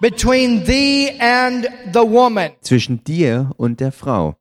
between 0.00 0.64
thee 0.64 1.18
and 1.20 1.68
the 1.92 2.00
woman. 2.00 2.52
zwischen 2.60 3.02
dir 3.04 3.52
und 3.56 3.80
der 3.80 3.92
Frau. 3.92 4.36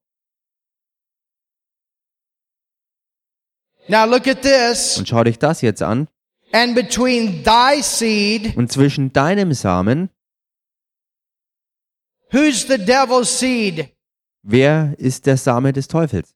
Now 3.88 4.06
look 4.06 4.28
at 4.28 4.42
this. 4.42 4.98
Und 4.98 5.08
schau 5.08 5.24
dich 5.24 5.40
das 5.40 5.62
jetzt 5.62 5.82
an. 5.82 6.08
And 6.54 6.76
between 6.76 7.44
thy 7.44 7.82
seed, 7.82 8.56
Und 8.58 8.72
zwischen 8.72 9.14
deinem 9.14 9.54
Samen, 9.54 10.10
who's 12.32 12.68
the 12.68 12.78
devil's 12.78 13.40
seed? 13.40 13.90
wer 14.44 14.94
ist 14.98 15.26
der 15.26 15.38
Same 15.38 15.72
des 15.74 15.88
Teufels? 15.88 16.36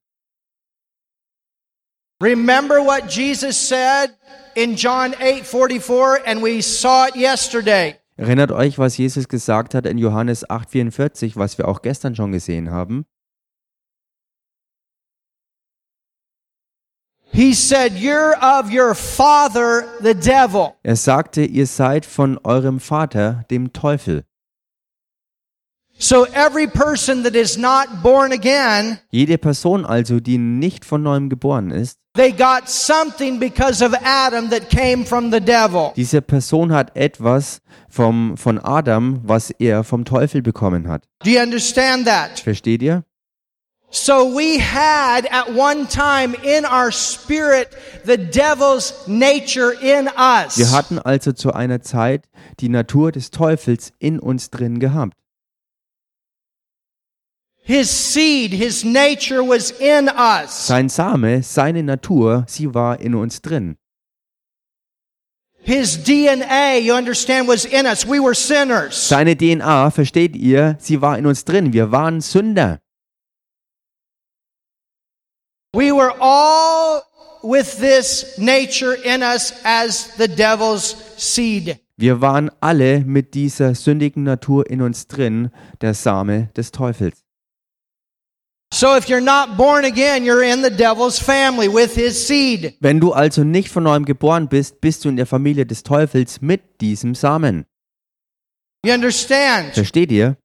Remember 2.21 2.81
what 2.81 3.09
Jesus 3.09 3.57
said 3.57 4.15
in 4.55 4.77
John 4.77 5.13
8:44 5.13 6.19
and 6.25 6.41
we 6.41 6.61
saw 6.61 7.07
it 7.07 7.15
yesterday. 7.15 7.99
Erinnert 8.17 8.51
euch, 8.51 8.77
was 8.77 8.97
Jesus 8.97 9.27
gesagt 9.27 9.73
hat 9.73 9.85
in 9.85 9.97
Johannes 9.97 10.45
8,44, 10.49 11.35
was 11.35 11.57
wir 11.57 11.67
auch 11.67 11.81
gestern 11.81 12.15
schon 12.15 12.31
gesehen 12.31 12.71
haben? 12.71 13.05
He 17.33 17.53
said, 17.53 17.97
You're 17.97 18.37
of 18.41 18.71
your 18.71 18.95
father, 18.95 19.83
the 20.01 20.13
devil. 20.13 20.75
Er 20.83 20.95
sagte, 20.95 21.43
ihr 21.43 21.67
seid 21.67 22.05
von 22.05 22.39
eurem 22.45 22.79
Vater, 22.79 23.43
dem 23.51 23.73
Teufel. 23.73 24.23
So 25.97 26.25
every 26.27 26.67
person 26.67 27.23
that 27.23 27.35
is 27.35 27.57
not 27.57 28.01
born 28.01 28.31
again, 28.31 28.99
Jede 29.11 29.37
Person 29.37 29.83
also, 29.83 30.21
die 30.21 30.37
nicht 30.37 30.85
von 30.85 31.03
neuem 31.03 31.27
geboren 31.29 31.71
ist, 31.71 31.99
they 32.15 32.31
got 32.31 32.69
something 32.69 33.39
because 33.39 33.81
of 33.81 33.93
Adam 34.03 34.49
that 34.49 34.69
came 34.69 35.05
from 35.05 35.31
the 35.31 35.39
devil. 35.39 35.93
diese 35.95 36.21
Person 36.21 36.71
hat 36.71 36.95
etwas 36.95 37.61
vom, 37.89 38.35
von 38.37 38.59
Adam, 38.59 39.21
was 39.23 39.51
er 39.59 39.83
vom 39.83 40.05
Teufel 40.05 40.41
bekommen 40.41 40.87
hat. 40.87 41.03
Do 41.23 41.29
you 41.29 41.39
understand 41.41 42.05
that? 42.07 42.39
Versteht 42.39 42.81
ihr? 42.81 43.03
So 43.91 44.25
we 44.35 44.59
had 44.59 45.25
at 45.31 45.55
one 45.55 45.87
time 45.87 46.35
in 46.43 46.65
our 46.65 46.91
spirit 46.91 47.69
the 48.03 48.17
devil's 48.17 49.07
nature 49.07 49.71
in 49.71 50.09
us. 50.17 50.57
Wir 50.57 50.71
hatten 50.71 50.99
also 50.99 51.31
zu 51.31 51.53
einer 51.53 51.81
Zeit 51.81 52.25
die 52.59 52.67
Natur 52.67 53.13
des 53.13 53.31
Teufels 53.31 53.93
in 53.99 54.19
uns 54.19 54.49
drin 54.49 54.79
gehabt. 54.79 55.13
His 57.67 57.89
seed, 57.89 58.53
his 58.53 58.85
nature 58.85 59.43
was 59.43 59.71
in 59.71 60.07
us. 60.07 60.67
Sein 60.67 60.87
Same, 60.87 61.41
seine 61.41 61.81
Natur, 61.81 62.45
sie 62.47 62.71
war 62.71 62.99
in 62.99 63.15
uns 63.15 63.41
drin. 63.41 63.75
His 65.63 65.97
DNA, 65.97 66.77
you 66.83 66.93
understand, 66.93 67.47
was 67.47 67.65
in 67.65 67.87
us. 67.87 68.05
We 68.05 68.19
were 68.19 68.35
sinners. 68.35 69.07
Seine 69.09 69.35
DNA, 69.35 69.89
versteht 69.89 70.35
ihr, 70.35 70.77
sie 70.79 71.01
war 71.01 71.17
in 71.17 71.25
uns 71.25 71.43
drin. 71.43 71.73
Wir 71.73 71.91
waren 71.91 72.21
Sünder. 72.21 72.81
We 75.73 75.91
were 75.91 76.13
all 76.19 77.01
with 77.41 77.79
this 77.79 78.37
nature 78.37 78.93
in 78.93 79.23
us 79.23 79.53
as 79.63 80.15
the 80.17 80.27
devil's 80.27 80.95
seed. 81.17 81.79
Wir 81.97 82.21
waren 82.21 82.51
alle 82.61 82.99
mit 82.99 83.33
dieser 83.33 83.73
sündigen 83.73 84.21
Natur 84.21 84.69
in 84.69 84.83
uns 84.83 85.07
drin, 85.07 85.49
der 85.81 85.95
Same 85.95 86.49
des 86.55 86.71
Teufels. 86.71 87.24
Wenn 92.81 92.99
du 92.99 93.13
also 93.13 93.43
nicht 93.45 93.69
von 93.69 93.83
neuem 93.83 94.03
geboren 94.03 94.49
bist, 94.49 94.81
bist 94.81 95.05
du 95.05 95.09
in 95.09 95.15
der 95.15 95.25
Familie 95.25 95.65
des 95.65 95.83
Teufels 95.83 96.41
mit 96.41 96.81
diesem 96.81 97.15
Samen. 97.15 97.65
You 98.85 98.91
understand? 98.93 99.75
Versteht 99.75 100.11
ihr? 100.11 100.35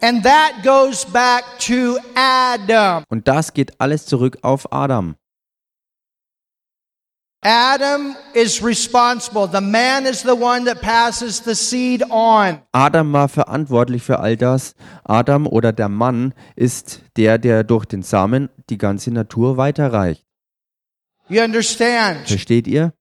And 0.00 0.22
that 0.24 0.62
goes 0.62 1.04
back 1.04 1.44
to 1.58 1.98
Adam. 2.14 3.04
Und 3.10 3.28
das 3.28 3.52
geht 3.52 3.78
alles 3.78 4.06
zurück 4.06 4.38
auf 4.40 4.72
Adam. 4.72 5.16
Adam 7.42 8.16
is 8.34 8.62
responsible. 8.62 9.46
The 9.46 9.60
man 9.60 10.06
is 10.06 10.22
the 10.22 10.34
one 10.34 10.64
that 10.64 10.80
passes 10.80 11.40
the 11.40 11.54
seed 11.54 12.02
on. 12.10 12.62
Adam 12.72 13.12
war 13.12 13.28
verantwortlich 13.28 14.02
für 14.02 14.18
all 14.18 14.36
das. 14.36 14.74
Adam 15.04 15.46
oder 15.46 15.72
der 15.72 15.88
Mann 15.88 16.34
ist 16.56 17.02
der, 17.16 17.38
der 17.38 17.62
durch 17.62 17.84
den 17.84 18.02
Samen 18.02 18.48
die 18.70 18.78
ganze 18.78 19.12
Natur 19.12 19.56
weiterreicht. 19.56 20.24
You 21.28 21.42
understand? 21.42 22.26
Versteht 22.26 22.66
ihr? 22.66 22.92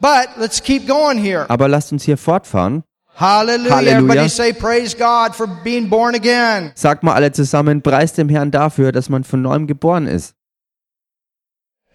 But 0.00 0.30
let's 0.36 0.60
keep 0.60 0.88
going 0.88 1.18
here. 1.18 1.48
Aber 1.48 1.68
lasst 1.68 1.92
uns 1.92 2.02
hier 2.02 2.18
fortfahren. 2.18 2.82
Hallelujah. 3.16 3.70
Hallelujah. 3.76 3.98
Everybody 3.98 4.28
say 4.28 4.52
praise 4.52 4.96
God 4.96 5.36
for 5.36 5.46
being 5.46 5.88
born 5.88 6.16
again. 6.16 6.72
Sagt 6.74 7.04
mal 7.04 7.14
alle 7.14 7.30
zusammen, 7.30 7.82
preist 7.82 8.18
dem 8.18 8.28
Herrn 8.28 8.50
dafür, 8.50 8.90
dass 8.90 9.08
man 9.08 9.22
von 9.22 9.40
neuem 9.42 9.68
geboren 9.68 10.08
ist. 10.08 10.34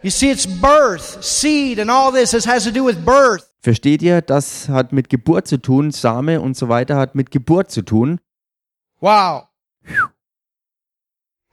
You 0.02 0.12
see, 0.12 0.30
it's 0.30 0.46
birth, 0.46 1.24
seed, 1.24 1.78
and 1.78 1.92
all 1.92 2.12
this. 2.12 2.32
This 2.32 2.46
has 2.46 2.64
to 2.64 2.72
do 2.72 2.86
with 2.86 3.04
birth. 3.04 3.50
Versteht 3.62 4.02
ihr? 4.02 4.22
Das 4.22 4.70
hat 4.70 4.94
mit 4.94 5.10
Geburt 5.10 5.48
zu 5.48 5.58
tun. 5.58 5.92
Same 5.92 6.40
und 6.40 6.56
so 6.56 6.70
weiter 6.70 6.96
hat 6.96 7.16
mit 7.16 7.32
Geburt 7.32 7.70
zu 7.70 7.82
tun. 7.82 8.22
Wow. 9.02 9.48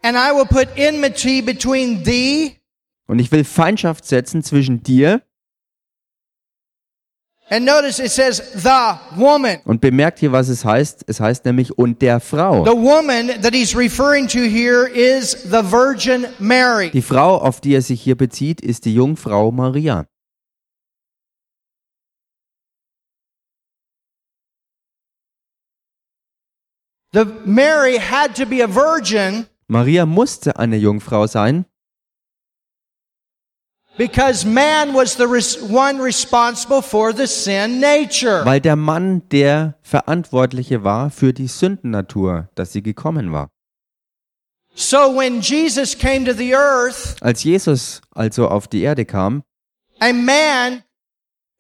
And 0.03 0.17
I 0.17 0.33
will 0.33 0.47
put 0.47 0.69
enmity 0.77 1.43
between 1.43 2.05
thee 2.05 2.61
Und 3.09 3.19
ich 3.19 3.33
will 3.33 3.45
Feindschaft 3.45 4.05
setzen 4.05 4.43
zwischen 4.43 4.83
dir 4.83 5.13
and 5.13 5.13
notice 5.13 5.13
it 5.13 5.17
says 5.17 5.19
the 5.19 5.19
woman. 7.33 7.36
Und 9.65 9.81
bemerkt 9.81 10.19
hier, 10.19 10.33
was 10.33 10.49
es 10.49 10.65
heißt. 10.65 11.05
Es 11.07 11.21
heißt 11.21 11.45
nämlich 11.45 11.79
und 11.79 12.03
der 12.03 12.21
Frau. 12.21 12.65
The 12.65 12.73
woman 12.73 13.41
that 13.43 13.55
he's 13.55 13.77
referring 13.77 14.27
to 14.29 14.41
here 14.41 14.89
is 14.89 15.31
the 15.45 15.63
Virgin 15.63 16.27
Mary. 16.39 16.91
Die 16.91 17.03
Frau, 17.03 17.37
auf 17.37 17.61
die 17.61 17.75
er 17.75 17.83
sich 17.83 18.03
hier 18.03 18.17
bezieht, 18.17 18.61
ist 18.61 18.85
die 18.85 18.95
Jungfrau 18.95 19.53
Maria. 19.53 20.07
The 27.13 27.25
Mary 27.45 27.99
had 27.99 28.35
to 28.37 28.45
be 28.45 28.63
a 28.63 28.67
virgin 28.67 29.47
Maria 29.69 30.05
musste 30.05 30.59
eine 30.59 30.77
Jungfrau 30.77 31.27
sein, 31.27 31.65
because 33.99 34.45
man 34.47 34.95
was 34.95 35.15
the 35.17 35.27
res- 35.27 35.59
one 35.63 36.01
responsible 36.03 36.83
for 36.83 37.13
the 37.15 37.27
sin 37.27 37.81
nature. 37.81 38.45
weil 38.45 38.61
der 38.61 38.77
Mann 38.77 39.23
der 39.31 39.79
Verantwortliche 39.83 40.85
war 40.85 41.11
für 41.11 41.33
die 41.33 41.47
Sündennatur, 41.49 42.49
dass 42.55 42.73
sie 42.73 42.83
gekommen 42.83 43.33
war. 43.33 43.49
So 44.75 44.99
when 45.17 45.41
Jesus 45.41 45.97
came 45.97 46.25
to 46.27 46.33
the 46.35 46.55
earth, 46.55 47.17
Als 47.23 47.43
Jesus 47.45 48.03
also 48.15 48.49
auf 48.49 48.69
die 48.69 48.83
Erde 48.83 49.05
kam, 49.07 49.43
a 50.01 50.13
man 50.13 50.83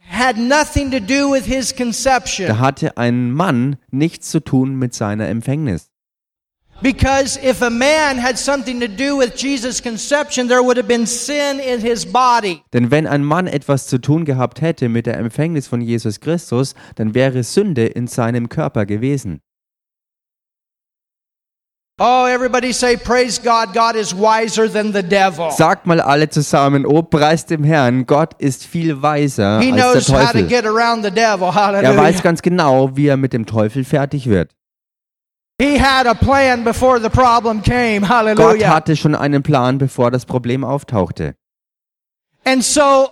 had 0.08 0.36
nothing 0.36 0.90
to 0.90 1.00
do 1.00 1.32
with 1.32 1.44
his 1.46 1.70
da 1.74 1.76
conception. 1.84 2.60
hatte 2.60 2.96
ein 2.98 3.32
Mann 3.32 3.76
nichts 3.90 4.30
zu 4.30 4.40
tun 4.40 4.74
mit 4.76 4.92
seiner 4.94 5.28
Empfängnis. 5.28 5.90
Because 6.82 7.38
if 7.42 7.62
a 7.62 7.70
man 7.70 8.18
had 8.18 8.36
something 8.38 8.80
to 8.80 8.86
do 8.88 9.16
with 9.16 9.34
Jesus' 9.34 9.80
conception, 9.80 10.46
there 10.46 10.62
would 10.62 10.76
have 10.76 10.86
been 10.86 11.06
sin 11.06 11.58
in 11.58 11.80
his 11.80 12.04
body. 12.04 12.62
Denn 12.74 12.90
wenn 12.90 13.06
ein 13.06 13.24
Mann 13.24 13.46
etwas 13.46 13.86
zu 13.86 13.98
tun 13.98 14.24
gehabt 14.26 14.60
hätte 14.60 14.88
mit 14.90 15.06
der 15.06 15.16
Empfängnis 15.16 15.66
von 15.66 15.80
Jesus 15.80 16.20
Christus, 16.20 16.74
dann 16.96 17.14
wäre 17.14 17.42
Sünde 17.44 17.86
in 17.86 18.06
seinem 18.06 18.48
Körper 18.50 18.84
gewesen. 18.84 19.40
Oh, 21.98 22.26
everybody 22.28 22.74
say, 22.74 22.94
Praise 22.98 23.38
God, 23.40 23.72
God 23.72 23.96
is 23.96 24.12
wiser 24.14 24.70
than 24.70 24.92
the 24.92 25.02
devil. 25.02 25.50
Sagt 25.50 25.86
mal 25.86 25.98
alle 25.98 26.28
zusammen, 26.28 26.84
oh 26.84 27.00
preist 27.00 27.48
dem 27.48 27.64
Herrn, 27.64 28.04
Gott 28.04 28.34
ist 28.38 28.64
viel 28.66 29.00
weiser 29.00 29.60
He 29.60 29.72
als 29.72 29.80
knows 29.80 30.06
der 30.08 30.14
how 30.18 30.26
to 30.26 30.32
Teufel. 30.32 30.48
get 30.48 30.66
around 30.66 31.02
the 31.02 31.10
devil. 31.10 31.46
Er 31.48 31.54
Hallelujah. 31.54 31.96
weiß 31.96 32.22
ganz 32.22 32.42
genau, 32.42 32.94
wie 32.98 33.06
er 33.06 33.16
mit 33.16 33.32
dem 33.32 33.46
Teufel 33.46 33.82
fertig 33.82 34.28
wird. 34.28 34.50
Gott 35.58 36.20
Hallelujah. 38.08 38.68
hatte 38.74 38.96
schon 38.96 39.14
einen 39.14 39.42
Plan, 39.42 39.78
bevor 39.78 40.10
das 40.10 40.26
Problem 40.26 40.64
auftauchte. 40.64 41.34
And 42.44 42.62
so 42.62 43.08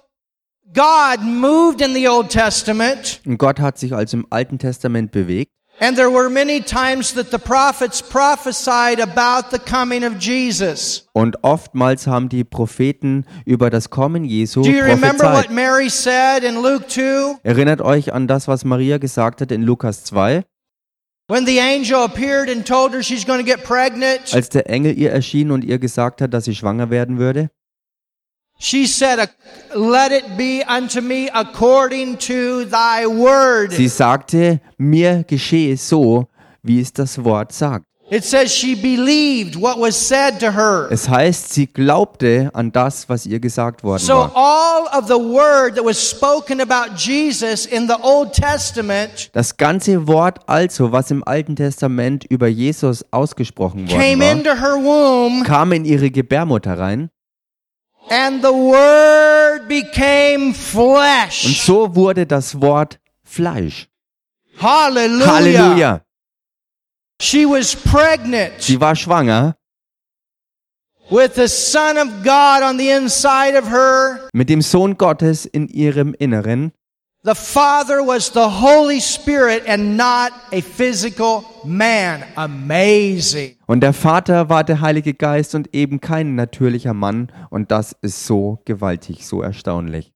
God 0.73 1.23
moved 1.23 1.81
in 1.81 1.95
the 1.95 2.09
Old 2.09 2.29
Testament, 2.29 3.21
Und 3.25 3.39
Gott 3.39 3.61
hat 3.61 3.79
sich 3.79 3.95
also 3.95 4.19
im 4.19 4.27
Alten 4.31 4.59
Testament 4.59 5.11
bewegt. 5.13 5.51
and 5.81 5.97
there 5.97 6.11
were 6.13 6.29
many 6.31 6.61
times 6.61 7.15
that 7.15 7.31
the 7.33 7.39
prophets 7.39 8.01
prophesied 8.01 9.01
about 9.01 9.51
the 9.51 9.59
coming 9.59 10.05
of 10.05 10.19
Jesus. 10.21 11.09
Und 11.15 11.43
oftmals 11.43 12.07
haben 12.07 12.29
die 12.29 12.45
Propheten 12.45 13.25
über 13.45 13.71
das 13.71 13.91
Kommen 13.91 14.25
Jesu 14.25 14.63
Do 14.63 14.71
you 14.71 14.85
remember 14.85 15.33
what. 15.33 15.51
Mary 15.51 15.89
said 15.89 16.45
in 16.45 16.57
Luke 16.63 16.87
2? 16.89 17.39
Erinnert 17.43 17.81
euch 17.81 18.13
an 18.13 18.29
das, 18.29 18.47
was 18.49 18.65
Maria 18.65 18.99
gesagt 18.99 19.41
hat 19.41 19.51
in 19.51 19.63
Lukas 19.63 20.05
2, 20.05 20.45
als 21.27 21.45
der 24.51 24.71
Engel 24.71 24.99
ihr 24.99 25.11
erschien 25.11 25.51
und 25.51 25.65
ihr 25.65 25.79
gesagt 25.79 26.21
hat, 26.21 26.35
dass 26.35 26.45
sie 26.45 26.55
schwanger 26.55 26.91
werden 26.91 27.19
würde? 27.19 27.51
she 28.59 28.87
said, 28.87 29.31
Let 29.75 30.13
it 30.13 30.37
be 30.37 30.63
unto 30.67 31.01
me 31.01 31.29
according 31.33 32.19
to 32.19 32.65
thy 32.65 33.07
word. 33.07 33.73
Sie 33.73 33.89
sagte, 33.89 34.61
mir 34.79 35.25
geschehe 35.25 35.77
so, 35.77 36.29
wie 36.63 36.81
es 36.81 36.93
das 36.93 37.23
Wort 37.25 37.53
sagt. 37.53 37.87
It 38.11 38.23
says 38.23 38.53
she 38.55 38.75
believed 38.75 39.57
what 39.57 39.79
was 39.79 39.97
said 39.97 40.39
to 40.41 40.53
her. 40.53 40.89
Es 40.91 41.09
heißt, 41.09 41.55
sie 41.55 41.67
glaubte 41.67 42.51
an 42.53 42.71
das, 42.71 43.09
was 43.09 43.25
ihr 43.25 43.41
gesagt 43.41 43.83
worden 43.83 43.99
So 44.03 44.13
war. 44.15 44.31
all 44.35 44.87
of 44.99 45.07
the 45.09 45.15
word 45.15 45.77
that 45.77 45.85
was 45.85 45.99
spoken 46.11 46.61
about 46.61 46.97
Jesus 46.99 47.65
in 47.65 47.89
the 47.89 47.97
Old 48.03 48.33
Testament 48.35 49.31
Das 49.33 49.57
ganze 49.57 50.07
Wort 50.07 50.39
also, 50.47 50.93
was 50.93 51.11
im 51.11 51.27
Alten 51.27 51.57
Testament 51.57 52.25
über 52.29 52.47
Jesus 52.47 53.05
ausgesprochen 53.11 53.89
worden 53.91 53.99
came 53.99 54.21
war, 54.23 54.33
into 54.33 54.51
her 54.51 54.77
womb 54.77 55.43
kam 55.45 55.73
in 55.73 55.87
ihre 55.87 56.11
Gebärmutter 56.11 56.79
rein 56.79 57.09
and 58.11 58.43
the 58.43 58.49
word 58.53 59.67
became 59.67 60.49
und 60.49 60.55
flesh. 60.57 61.65
so 61.65 61.95
wurde 61.97 62.27
das 62.27 62.61
Wort 62.61 63.01
Fleisch. 63.23 63.89
Hallelujah. 64.61 65.27
Halleluja! 65.27 66.04
She 67.21 67.47
was 67.47 67.75
pregnant 67.77 68.55
Sie 68.61 68.81
war 68.81 68.95
schwanger 68.97 69.55
with 71.11 71.35
the 71.37 71.49
Son 71.49 71.97
of 71.97 72.09
God 72.25 72.63
on 72.63 72.77
the 72.79 72.91
inside 72.91 73.57
of 73.57 73.71
her. 73.71 74.29
mit 74.33 74.49
dem 74.49 74.63
Sohn 74.63 74.97
Gottes 74.97 75.47
in 75.47 75.69
ihrem 75.69 76.15
Inneren. 76.15 76.73
The 77.23 77.35
Father 77.35 78.01
was 78.07 78.33
the 78.35 78.61
Holy 78.61 79.01
Spirit 79.01 79.67
and 79.67 79.97
not 79.97 80.33
a 80.53 80.61
physical 80.61 81.45
man. 81.65 82.23
Amazing. 82.35 83.57
Und 83.67 83.81
der 83.81 83.95
Vater 83.95 84.51
war 84.51 84.63
der 84.63 84.83
Heilige 84.83 85.15
Geist 85.15 85.55
und 85.55 85.75
eben 85.75 86.01
kein 86.03 86.35
natürlicher 86.35 86.93
Mann. 86.93 87.33
Und 87.49 87.71
das 87.71 87.97
ist 88.03 88.27
so 88.27 88.61
gewaltig, 88.67 89.27
so 89.27 89.41
erstaunlich. 89.41 90.13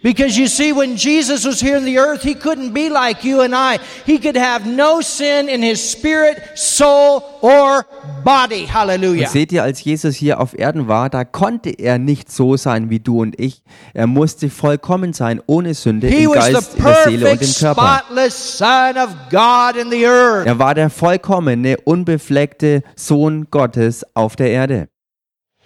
Because 0.00 0.38
you 0.38 0.46
see, 0.46 0.72
when 0.72 0.96
Jesus 0.96 1.44
was 1.44 1.60
here 1.60 1.76
in 1.76 1.84
the 1.84 1.98
earth, 1.98 2.22
he 2.22 2.34
couldn't 2.34 2.72
be 2.72 2.88
like 2.88 3.24
you 3.24 3.40
and 3.40 3.52
I. 3.52 3.80
He 4.06 4.18
could 4.20 4.36
have 4.36 4.64
no 4.64 5.00
sin 5.00 5.48
in 5.48 5.60
his 5.60 5.80
spirit, 5.80 6.40
soul, 6.56 7.24
or 7.42 7.84
body. 8.22 8.62
Und 8.62 8.74
Hallelujah. 8.74 9.28
seht 9.28 9.50
ihr, 9.50 9.64
als 9.64 9.82
Jesus 9.82 10.14
hier 10.14 10.38
auf 10.38 10.56
Erden 10.56 10.86
war, 10.86 11.10
da 11.10 11.24
konnte 11.24 11.70
er 11.70 11.98
nicht 11.98 12.30
so 12.30 12.56
sein 12.56 12.90
wie 12.90 13.00
du 13.00 13.20
und 13.20 13.40
ich. 13.40 13.64
Er 13.92 14.06
musste 14.06 14.50
vollkommen 14.50 15.14
sein, 15.14 15.40
ohne 15.46 15.74
Sünde, 15.74 16.06
He 16.06 16.24
im 16.24 16.32
Geist, 16.32 16.76
in 16.76 16.84
der 16.84 16.94
Seele 17.04 17.32
und 17.32 17.42
im 17.42 17.54
Körper. 17.54 18.02
spotless 18.06 18.58
Son 18.58 18.96
of 18.96 19.08
God 19.30 19.76
in 19.82 19.90
the 19.90 20.06
earth. 20.06 20.46
Er 20.46 20.60
war 20.60 20.76
der 20.76 20.90
vollkommene, 20.90 21.76
unbefleckte 21.84 22.84
Sohn 22.94 23.48
Gottes 23.50 24.06
auf 24.14 24.36
der 24.36 24.50
Erde. 24.50 24.88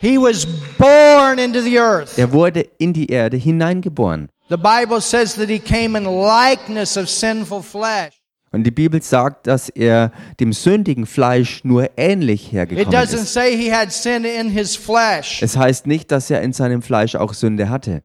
He 0.02 0.18
was 0.18 0.44
born 0.78 1.38
into 1.38 1.60
the 1.60 1.78
earth. 1.78 2.18
Er 2.18 2.32
wurde 2.32 2.66
in 2.78 2.92
die 2.92 3.06
Erde 3.06 3.36
hineingeboren. 3.36 4.28
The 4.48 4.56
Bible 4.56 5.00
says 5.00 5.36
that 5.36 5.48
he 5.48 5.60
came 5.60 5.96
in 5.96 6.04
likeness 6.04 6.96
of 6.96 7.08
sinful 7.08 7.62
flesh. 7.62 8.20
Und 8.50 8.64
die 8.64 8.72
Bibel 8.72 9.00
sagt, 9.00 9.46
dass 9.46 9.68
er 9.68 10.10
dem 10.40 10.52
sündigen 10.52 11.06
Fleisch 11.06 11.62
nur 11.62 11.88
ähnlich 11.96 12.48
It 12.48 12.52
hergekommen 12.52 12.92
doesn't 12.92 13.22
ist. 13.22 13.32
say 13.32 13.56
he 13.56 13.72
had 13.72 13.92
sin 13.92 14.24
in 14.24 14.50
his 14.50 14.74
flesh. 14.74 15.40
Es 15.40 15.56
heißt 15.56 15.86
nicht, 15.86 16.10
dass 16.10 16.28
er 16.30 16.42
in 16.42 16.52
seinem 16.52 16.82
Fleisch 16.82 17.14
auch 17.14 17.32
Sünde 17.32 17.70
hatte. 17.70 18.02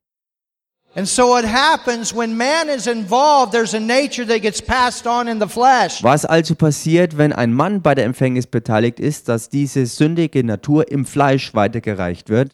And 0.98 1.08
so 1.08 1.28
what 1.28 1.46
happens 1.46 2.12
when 2.12 2.36
man 2.36 2.70
is 2.70 2.88
involved, 2.88 3.52
there's 3.54 3.76
a 3.76 3.80
nature 3.80 4.26
that 4.26 4.42
gets 4.42 4.60
passed 4.60 5.06
on 5.06 5.28
in 5.28 5.40
the 5.40 5.48
flesh. 5.48 6.02
Was 6.02 6.26
also 6.26 6.56
passiert, 6.56 7.20
wenn 7.20 7.34
ein 7.34 7.54
Mann 7.54 7.84
bei 7.84 7.94
der 7.94 8.06
Empfängnis 8.06 8.48
beteiligt 8.48 9.00
ist, 9.00 9.30
dass 9.30 9.50
diese 9.50 9.86
sündige 9.86 10.44
Natur 10.44 10.92
im 10.92 11.06
Fleisch 11.06 11.54
weitergereicht 11.54 12.30
wird? 12.30 12.54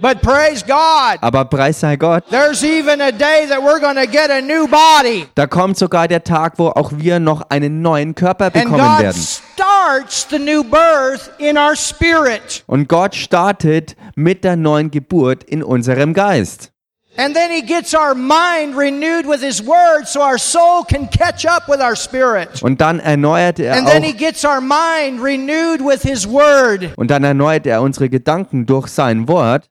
But 0.00 0.20
praise 0.20 0.62
God, 0.66 1.18
Aber 1.22 1.46
preis 1.46 1.80
sei 1.80 1.96
Gott, 1.96 2.24
there's 2.28 2.62
even 2.62 3.00
a 3.00 3.10
day 3.12 3.46
that 3.48 3.60
we're 3.62 3.80
going 3.80 3.96
to 3.96 4.06
get 4.06 4.30
a 4.30 4.42
new 4.42 4.66
body. 4.66 5.26
da 5.34 5.46
kommt 5.46 5.78
sogar 5.78 6.08
der 6.08 6.24
Tag, 6.24 6.58
wo 6.58 6.68
auch 6.68 6.92
wir 6.94 7.20
noch 7.20 7.48
einen 7.48 7.80
neuen 7.80 8.14
Körper 8.14 8.46
And 8.46 8.54
bekommen 8.54 8.78
God 8.84 9.00
werden. 9.00 9.22
starts 9.22 10.26
the 10.28 10.38
new 10.38 10.62
birth 10.62 11.30
in 11.38 11.56
our 11.56 11.74
spirit. 11.74 12.64
Und 12.66 12.88
Gott 12.88 13.14
startet 13.14 13.96
mit 14.14 14.44
der 14.44 14.56
neuen 14.56 14.90
Geburt 14.90 15.44
in 15.44 15.62
unserem 15.62 16.12
Geist. 16.12 16.72
And 17.16 17.34
then 17.34 17.50
he 17.50 17.60
gets 17.60 17.92
our 17.94 18.14
mind 18.14 18.74
renewed 18.74 19.26
with 19.26 19.42
his 19.42 19.62
word 19.62 20.06
so 20.06 20.22
our 20.22 20.38
soul 20.38 20.82
can 20.82 21.08
catch 21.08 21.44
up 21.44 21.68
with 21.68 21.80
our 21.80 21.94
spirit. 21.94 22.62
Und 22.62 22.80
dann 22.80 23.00
erneuert 23.00 23.58
er 23.58 23.74
And 23.76 23.86
then 23.86 24.02
he 24.02 24.14
gets 24.14 24.44
our 24.46 24.62
mind 24.62 25.20
renewed 25.22 25.82
with 25.82 26.02
his 26.02 26.26
word. 26.26 26.90
und 26.96 27.10
dann 27.10 27.22
erneuert 27.22 27.66
er 27.66 27.82
unsere 27.82 28.08
Gedanken 28.08 28.64
durch 28.64 28.88
sein 28.88 29.28
Wort. 29.28 29.68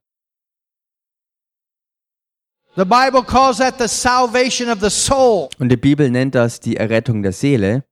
The 2.75 2.85
Bible 2.85 3.23
calls 3.23 3.57
that 3.57 3.79
the 3.79 3.87
salvation 3.87 4.69
of 4.69 4.79
the 4.79 4.89
soul. 4.91 5.49
Und 5.59 5.69
die 5.69 5.77
Bibel 5.77 6.09
nennt 6.09 6.35
das 6.35 6.59
die 6.59 6.77
Errettung 6.77 7.23
der 7.23 7.33
Seele. 7.33 7.83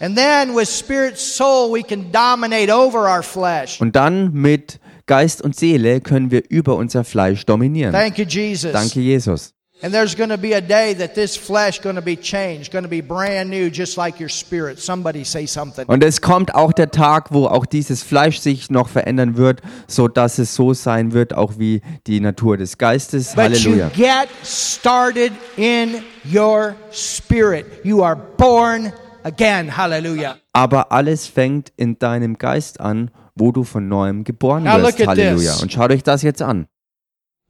And 0.00 0.16
then 0.16 0.54
with 0.54 0.68
spirit 0.68 1.16
soul 1.18 1.70
we 1.72 1.82
can 1.82 2.10
dominate 2.12 2.70
over 2.72 3.00
our 3.08 3.22
flesh. 3.22 3.80
Und 3.80 3.94
dann 3.94 4.32
mit 4.32 4.80
Geist 5.06 5.42
und 5.42 5.56
Seele 5.56 6.00
können 6.00 6.30
wir 6.30 6.42
über 6.48 6.76
unser 6.76 7.04
Fleisch 7.04 7.46
dominieren. 7.46 7.92
Thank 7.92 8.18
you 8.18 8.24
Jesus. 8.24 8.72
Danke, 8.72 9.00
Jesus. 9.00 9.52
And 9.82 9.92
there's 9.92 10.16
going 10.16 10.30
to 10.30 10.38
be 10.38 10.54
a 10.54 10.60
day 10.62 10.94
that 10.94 11.14
this 11.14 11.36
flesh 11.36 11.82
going 11.82 11.96
to 11.96 12.02
be 12.02 12.16
changed, 12.16 12.72
going 12.72 12.84
to 12.84 12.88
be 12.88 13.02
brand 13.02 13.50
new 13.50 13.68
just 13.68 13.98
like 13.98 14.18
your 14.18 14.30
spirit. 14.30 14.80
Somebody 14.80 15.22
say 15.22 15.44
something. 15.46 15.84
Und 15.86 16.02
es 16.02 16.22
kommt 16.22 16.54
auch 16.54 16.72
der 16.72 16.90
Tag, 16.90 17.26
wo 17.30 17.46
auch 17.46 17.66
dieses 17.66 18.02
Fleisch 18.02 18.38
sich 18.38 18.70
noch 18.70 18.88
verändern 18.88 19.36
wird, 19.36 19.60
so 19.86 20.08
dass 20.08 20.38
es 20.38 20.54
so 20.54 20.72
sein 20.72 21.12
wird, 21.12 21.34
auch 21.34 21.58
wie 21.58 21.82
die 22.06 22.20
Natur 22.20 22.56
des 22.56 22.78
Geistes. 22.78 23.34
But 23.34 23.50
you 23.50 23.72
Halleluja. 23.72 23.88
get 23.90 24.28
started 24.42 25.32
in 25.58 25.96
your 26.24 26.74
spirit. 26.90 27.66
You 27.84 28.02
are 28.02 28.16
born 28.16 28.94
again. 29.24 29.76
Hallelujah. 29.76 30.38
Aber 30.54 30.90
alles 30.90 31.26
fängt 31.26 31.70
in 31.76 31.98
deinem 31.98 32.38
Geist 32.38 32.80
an, 32.80 33.10
wo 33.36 33.52
du 33.52 33.62
von 33.62 33.88
neuem 33.88 34.24
geboren 34.24 34.64
Now 34.64 34.82
wirst. 34.82 35.06
Halleluja. 35.06 35.52
this. 35.52 35.62
Und 35.62 35.72
schaut 35.72 35.92
euch 35.92 36.02
das 36.02 36.22
jetzt 36.22 36.42
an. 36.42 36.66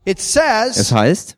It 0.04 0.18
Es 0.18 0.32
says, 0.32 0.92
heißt, 0.92 1.36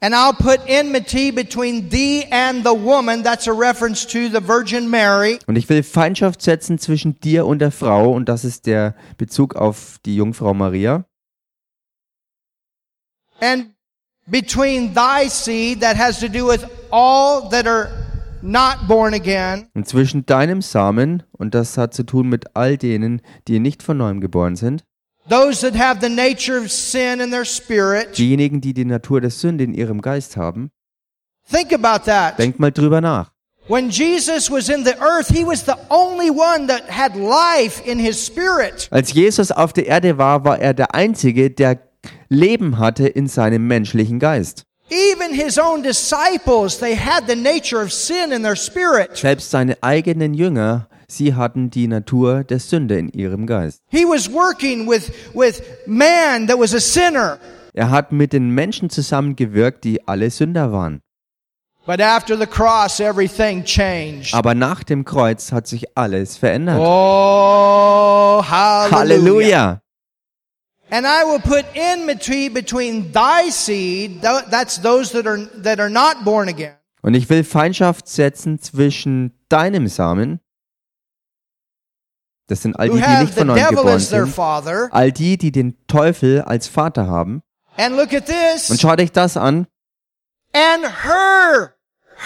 and 0.00 0.14
I'll 0.14 0.34
put 0.34 0.60
enmity 0.66 1.30
between 1.30 1.88
thee 1.88 2.26
and 2.30 2.66
the 2.66 2.74
woman. 2.74 3.22
That's 3.22 3.46
a 3.46 3.52
reference 3.52 4.06
to 4.08 4.28
the 4.28 4.46
Virgin 4.46 4.90
Mary. 4.90 5.38
und 5.46 5.56
ich 5.56 5.68
will 5.68 5.82
Feindschaft 5.82 6.42
setzen 6.42 6.78
zwischen 6.78 7.20
dir 7.20 7.46
und 7.46 7.60
der 7.60 7.70
Frau, 7.70 8.12
und 8.12 8.28
das 8.28 8.44
ist 8.44 8.66
der 8.66 8.94
Bezug 9.16 9.54
auf 9.54 9.98
die 10.04 10.16
Jungfrau 10.16 10.52
Maria. 10.52 11.04
And 13.40 13.74
between 14.26 14.94
thy 14.94 15.28
seed, 15.28 15.80
that 15.80 15.96
has 15.96 16.20
to 16.20 16.28
do 16.28 16.46
with 16.46 16.64
all 16.90 17.48
that 17.50 17.66
are 17.66 17.90
not 18.44 18.86
born 18.86 19.14
again, 19.14 19.66
Und 19.74 19.88
zwischen 19.88 20.26
deinem 20.26 20.62
Samen, 20.62 21.22
und 21.32 21.54
das 21.54 21.76
hat 21.78 21.94
zu 21.94 22.04
tun 22.04 22.28
mit 22.28 22.54
all 22.56 22.76
denen, 22.76 23.22
die 23.48 23.58
nicht 23.58 23.82
von 23.82 23.96
neuem 23.96 24.20
geboren 24.20 24.56
sind, 24.56 24.84
those 25.28 25.60
that 25.68 25.78
have 25.80 26.00
the 26.06 26.14
nature 26.14 26.58
of 26.60 26.70
sin 26.70 27.20
in 27.20 27.30
their 27.30 27.44
spirit. 27.44 28.16
diejenigen, 28.18 28.60
die 28.60 28.74
die 28.74 28.84
Natur 28.84 29.20
der 29.20 29.30
Sünde 29.30 29.64
in 29.64 29.74
ihrem 29.74 30.00
Geist 30.00 30.36
haben, 30.36 30.70
Think 31.50 31.72
about 31.72 32.04
that. 32.04 32.38
denkt 32.38 32.58
mal 32.60 32.70
drüber 32.72 33.00
nach. 33.00 33.32
When 33.66 33.88
Jesus 33.88 34.50
was 34.50 34.68
in 34.68 34.84
the 34.84 34.92
earth, 35.00 35.28
he 35.28 35.42
was 35.46 35.64
the 35.64 35.72
only 35.88 36.28
one 36.30 36.66
that 36.66 36.82
had 36.90 37.16
life 37.16 37.82
in 37.90 37.98
his 37.98 38.22
spirit. 38.24 38.88
Als 38.90 39.14
Jesus 39.14 39.50
auf 39.50 39.72
der 39.72 39.86
Erde 39.86 40.18
war, 40.18 40.44
war 40.44 40.58
er 40.58 40.74
der 40.74 40.94
Einzige, 40.94 41.50
der 41.50 41.78
Leben 42.28 42.78
hatte 42.78 43.06
in 43.08 43.26
seinem 43.26 43.66
menschlichen 43.66 44.18
Geist. 44.18 44.64
Even 44.94 45.34
his 45.34 45.58
own 45.58 45.82
disciples, 45.82 46.78
they 46.78 46.94
had 46.94 47.26
the 47.26 47.34
nature 47.34 47.82
of 47.82 47.92
sin 47.92 48.30
in 48.30 48.42
their 48.42 48.54
spirit. 48.54 49.16
Selbst 49.16 49.50
seine 49.50 49.76
eigenen 49.82 50.34
Jünger, 50.34 50.86
sie 51.08 51.34
hatten 51.34 51.70
die 51.70 51.88
Natur 51.88 52.44
der 52.44 52.60
Sünde 52.60 52.96
in 52.96 53.08
ihrem 53.08 53.46
Geist. 53.46 53.82
He 53.88 54.04
was 54.04 54.30
working 54.32 54.88
with, 54.88 55.10
with 55.34 55.62
man 55.86 56.46
that 56.46 56.58
was 56.58 56.74
a 56.74 56.80
sinner. 56.80 57.38
Er 57.72 57.90
hat 57.90 58.12
mit 58.12 58.32
den 58.32 58.50
Menschen 58.50 58.88
zusammengewirkt, 58.88 59.82
die 59.82 60.06
alle 60.06 60.30
Sünder 60.30 60.70
waren. 60.70 61.00
But 61.86 62.00
after 62.00 62.38
the 62.38 62.46
cross, 62.46 63.00
everything 63.00 63.64
changed. 63.64 64.32
Aber 64.32 64.54
nach 64.54 64.84
dem 64.84 65.04
Kreuz 65.04 65.52
hat 65.52 65.66
sich 65.66 65.84
alles 65.96 66.36
verändert. 66.36 66.78
Oh, 66.80 68.42
hallelujah. 68.48 68.90
Halleluja! 68.90 69.80
And 70.90 71.06
I 71.06 71.24
will 71.24 71.40
put 71.40 71.64
enmity 71.74 72.48
between 72.48 73.12
thy 73.12 73.50
seed, 73.50 74.20
that's 74.22 74.80
those 74.80 75.12
that 75.12 75.26
are, 75.26 75.38
that 75.62 75.80
are 75.80 75.90
not 75.90 76.24
born 76.24 76.48
again, 76.48 76.74
Und 77.02 77.14
ich 77.14 77.28
will 77.28 77.42
Feindschaft 77.44 78.06
setzen 78.08 78.60
zwischen 78.60 79.32
deinem 79.48 79.88
Samen, 79.88 80.40
das 82.46 82.62
sind 82.62 82.78
all 82.78 82.90
die, 82.90 83.00
die 83.00 83.22
nicht 83.22 83.34
von 83.34 83.46
neuem 83.46 83.68
geboren 83.70 83.98
sind, 83.98 84.38
all 84.92 85.12
die, 85.12 85.38
die 85.38 85.50
den 85.50 85.76
Teufel 85.86 86.42
als 86.42 86.68
Vater 86.68 87.06
haben. 87.06 87.42
And 87.76 87.96
look 87.96 88.12
at 88.12 88.28
Und 88.28 88.36
this. 88.68 88.80
schaut 88.80 89.00
euch 89.00 89.10
das 89.12 89.36
an. 89.36 89.66
And 90.52 90.84
her, 91.04 91.74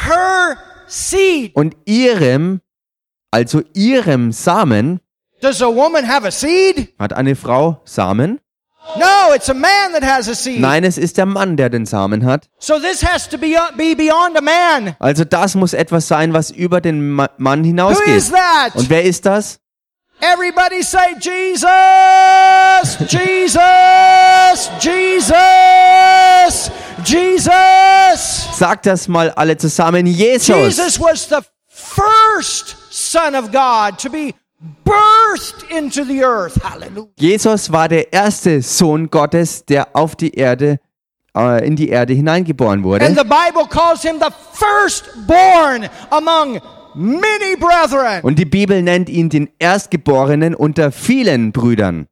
her 0.06 0.58
seed. 0.88 1.54
Und 1.54 1.76
ihrem, 1.86 2.60
also 3.30 3.62
ihrem 3.74 4.32
Samen, 4.32 5.00
Does 5.40 5.62
a 5.62 5.66
woman 5.68 6.06
have 6.08 6.26
a 6.26 6.30
seed? 6.32 6.92
hat 6.98 7.12
eine 7.12 7.36
Frau 7.36 7.80
Samen? 7.84 8.40
No, 8.96 9.32
it's 9.34 9.48
a 9.48 9.54
man 9.54 9.92
that 9.92 10.02
has 10.02 10.28
a 10.28 10.34
seed. 10.34 10.60
Nein, 10.60 10.82
es 10.84 10.96
ist 10.96 11.18
der 11.18 11.26
Mann, 11.26 11.56
der 11.56 11.68
den 11.68 11.84
Samen 11.86 12.24
hat. 12.24 12.48
So 12.58 12.78
this 12.78 13.02
has 13.02 13.28
to 13.28 13.36
be, 13.38 13.54
uh, 13.56 13.70
be 13.76 13.94
beyond 13.94 14.36
a 14.36 14.40
man. 14.40 14.96
Also 14.98 15.24
das 15.24 15.54
muss 15.54 15.72
etwas 15.74 16.08
sein, 16.08 16.32
was 16.32 16.50
über 16.50 16.80
den 16.80 17.10
Ma 17.12 17.28
Mann 17.36 17.60
Who 17.60 17.64
is 17.64 17.68
hinausgeht. 17.68 18.32
that? 18.32 18.74
Und 18.74 18.88
wer 18.88 19.04
ist 19.04 19.26
das? 19.26 19.60
Everybody 20.20 20.82
say 20.82 21.14
Jesus, 21.20 21.68
Jesus, 23.08 24.70
Jesus, 24.80 26.70
Jesus. 27.04 28.48
Sagt 28.58 28.86
das 28.86 29.06
mal 29.06 29.30
alle 29.30 29.56
zusammen. 29.56 30.06
Jesus. 30.06 30.48
Jesus 30.48 30.98
was 30.98 31.28
the 31.28 31.40
first 31.68 32.76
son 32.90 33.36
of 33.36 33.52
God 33.52 33.98
to 33.98 34.10
be 34.10 34.34
birthed 34.84 35.17
into 35.70 36.04
the 36.04 36.22
earth. 36.24 36.56
Hallelujah. 36.62 37.08
Jesus 37.18 37.70
war 37.72 37.88
der 37.88 38.12
erste 38.12 38.62
Sohn 38.62 39.08
Gottes, 39.10 39.64
der 39.64 39.94
auf 39.94 40.16
die 40.16 40.34
Erde, 40.34 40.78
äh, 41.36 41.66
in 41.66 41.76
die 41.76 41.88
Erde 41.88 42.14
hineingeboren 42.14 42.78
And 42.80 42.84
wurde. 42.84 43.06
the 43.08 43.24
Bible 43.24 43.66
calls 43.68 44.02
him 44.02 44.18
the 44.20 44.30
firstborn 44.52 45.88
among 46.10 46.60
many 46.94 47.56
brethren. 47.58 48.22
Und 48.22 48.38
die 48.38 48.44
Bibel 48.44 48.82
nennt 48.82 49.08
ihn 49.08 49.28
den 49.28 49.50
Erstgeborenen 49.58 50.54
unter 50.54 50.90
vielen 50.92 51.52
Brüdern. 51.52 52.06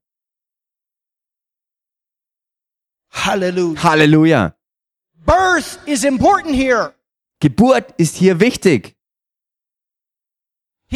Hallelujah. 3.10 3.82
Halleluja. 3.82 4.54
Birth 5.24 5.78
is 5.86 6.04
important 6.04 6.54
here. 6.54 6.92
Geburt 7.40 7.94
ist 7.98 8.16
hier 8.16 8.40
wichtig. 8.40 8.95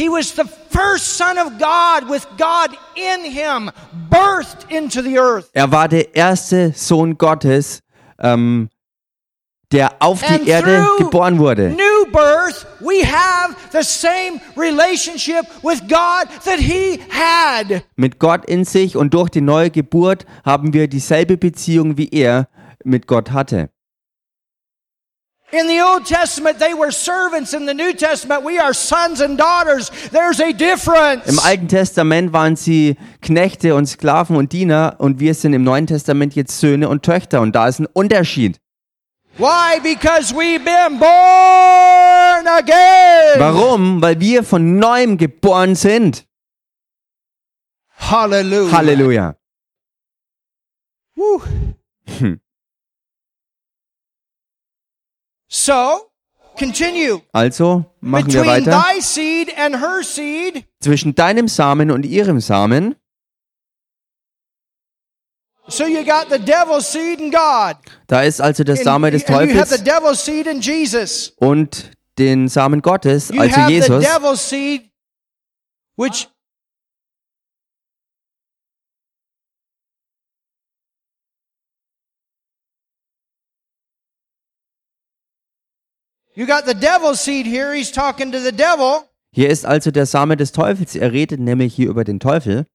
He 0.01 0.09
was 0.09 0.33
the 0.33 0.45
first 0.45 1.15
son 1.15 1.37
of 1.37 1.59
God 1.59 2.09
with 2.09 2.25
God 2.35 2.75
in 2.95 3.23
him, 3.23 3.69
birthed 4.09 4.71
into 4.71 5.03
the 5.03 5.19
earth. 5.19 5.51
Er 5.53 5.71
war 5.71 5.87
der 5.87 6.15
erste 6.15 6.73
Sohn 6.75 7.19
Gottes, 7.19 7.83
ähm, 8.17 8.69
der 9.71 9.91
auf 9.99 10.23
die 10.23 10.49
Erde 10.49 10.87
geboren 10.97 11.37
wurde. 11.37 11.69
New 11.69 12.11
birth, 12.11 12.65
we 12.79 13.05
have 13.05 13.55
the 13.71 13.83
same 13.83 14.41
relationship 14.57 15.45
with 15.61 15.81
God 15.81 16.27
that 16.45 16.57
he 16.57 16.99
had. 17.11 17.83
Mit 17.95 18.17
Gott 18.17 18.45
in 18.45 18.65
sich 18.65 18.97
und 18.97 19.13
durch 19.13 19.29
die 19.29 19.41
neue 19.41 19.69
Geburt 19.69 20.25
haben 20.43 20.73
wir 20.73 20.87
dieselbe 20.87 21.37
Beziehung, 21.37 21.97
wie 21.97 22.09
er 22.09 22.47
mit 22.83 23.05
Gott 23.05 23.29
hatte. 23.29 23.69
In 25.53 25.67
the 25.67 25.81
Old 25.81 26.05
Testament, 26.05 26.59
they 26.59 26.73
were 26.73 26.91
servants. 26.91 27.53
In 27.53 27.65
the 27.65 27.73
New 27.73 27.93
Testament, 27.93 28.45
we 28.45 28.57
are 28.57 28.73
sons 28.73 29.19
and 29.19 29.37
daughters. 29.37 29.91
There's 30.11 30.39
a 30.39 30.53
difference. 30.53 31.27
Im 31.27 31.39
Alten 31.39 31.67
Testament 31.67 32.31
waren 32.31 32.55
sie 32.55 32.95
Knechte 33.21 33.75
und 33.75 33.85
Sklaven 33.85 34.37
und 34.37 34.53
Diener 34.53 34.95
und 34.99 35.19
wir 35.19 35.33
sind 35.33 35.53
im 35.53 35.63
Neuen 35.63 35.87
Testament 35.87 36.35
jetzt 36.35 36.59
Söhne 36.61 36.87
und 36.87 37.03
Töchter 37.03 37.41
und 37.41 37.53
da 37.53 37.67
ist 37.67 37.79
ein 37.79 37.87
Unterschied. 37.87 38.61
Why? 39.37 39.79
Because 39.81 40.33
we've 40.33 40.63
been 40.63 40.99
born 40.99 42.47
again. 42.47 43.39
Warum? 43.39 44.01
Weil 44.01 44.19
wir 44.21 44.43
von 44.43 44.77
neuem 44.77 45.17
geboren 45.17 45.75
sind. 45.75 46.25
Hallelujah. 47.97 48.71
Halleluja. 48.71 49.35
Woo. 51.15 51.41
So, 55.53 56.09
continue. 56.57 57.21
Also 57.33 57.83
machen 57.99 58.31
wir 58.31 58.41
Between 58.43 58.65
weiter. 58.65 58.71
thy 58.71 59.01
seed 59.01 59.49
and 59.57 59.81
her 59.81 60.01
seed, 60.01 60.63
Zwischen 60.81 61.13
deinem 61.13 61.49
Samen 61.49 61.91
und 61.91 62.05
ihrem 62.05 62.39
Samen. 62.39 62.95
so 65.67 65.85
you 65.85 66.03
got 66.05 66.29
the 66.29 66.37
devil's 66.39 66.89
seed 66.91 67.19
in 67.19 67.31
God. 67.31 67.75
Da 68.07 68.21
ist 68.23 68.41
also 68.41 68.63
der 68.63 68.75
And- 68.75 68.83
Same 68.83 69.11
des 69.11 69.23
and 69.25 69.49
you 69.51 69.57
have 69.59 69.69
the 69.69 69.77
Teufels 69.77 69.83
devil's 69.83 70.23
seed 70.25 70.47
in 70.47 70.61
Jesus. 70.61 71.33
und 71.37 71.91
den 72.17 72.47
Samen 72.47 72.81
Gottes, 72.81 73.29
You 73.29 73.41
also 73.41 73.55
have 73.57 73.71
Jesus. 73.71 73.89
which 73.89 74.07
the 74.07 74.13
devil's 74.13 74.41
seed 74.49 74.81
here. 74.81 74.89
Hier 89.33 89.49
ist 89.49 89.65
also 89.65 89.91
der 89.91 90.05
Same 90.05 90.37
des 90.37 90.51
Teufels. 90.51 90.95
Er 90.95 91.11
redet 91.11 91.39
nämlich 91.39 91.73
hier 91.75 91.89
über 91.89 92.03
den 92.03 92.19
Teufel. 92.19 92.65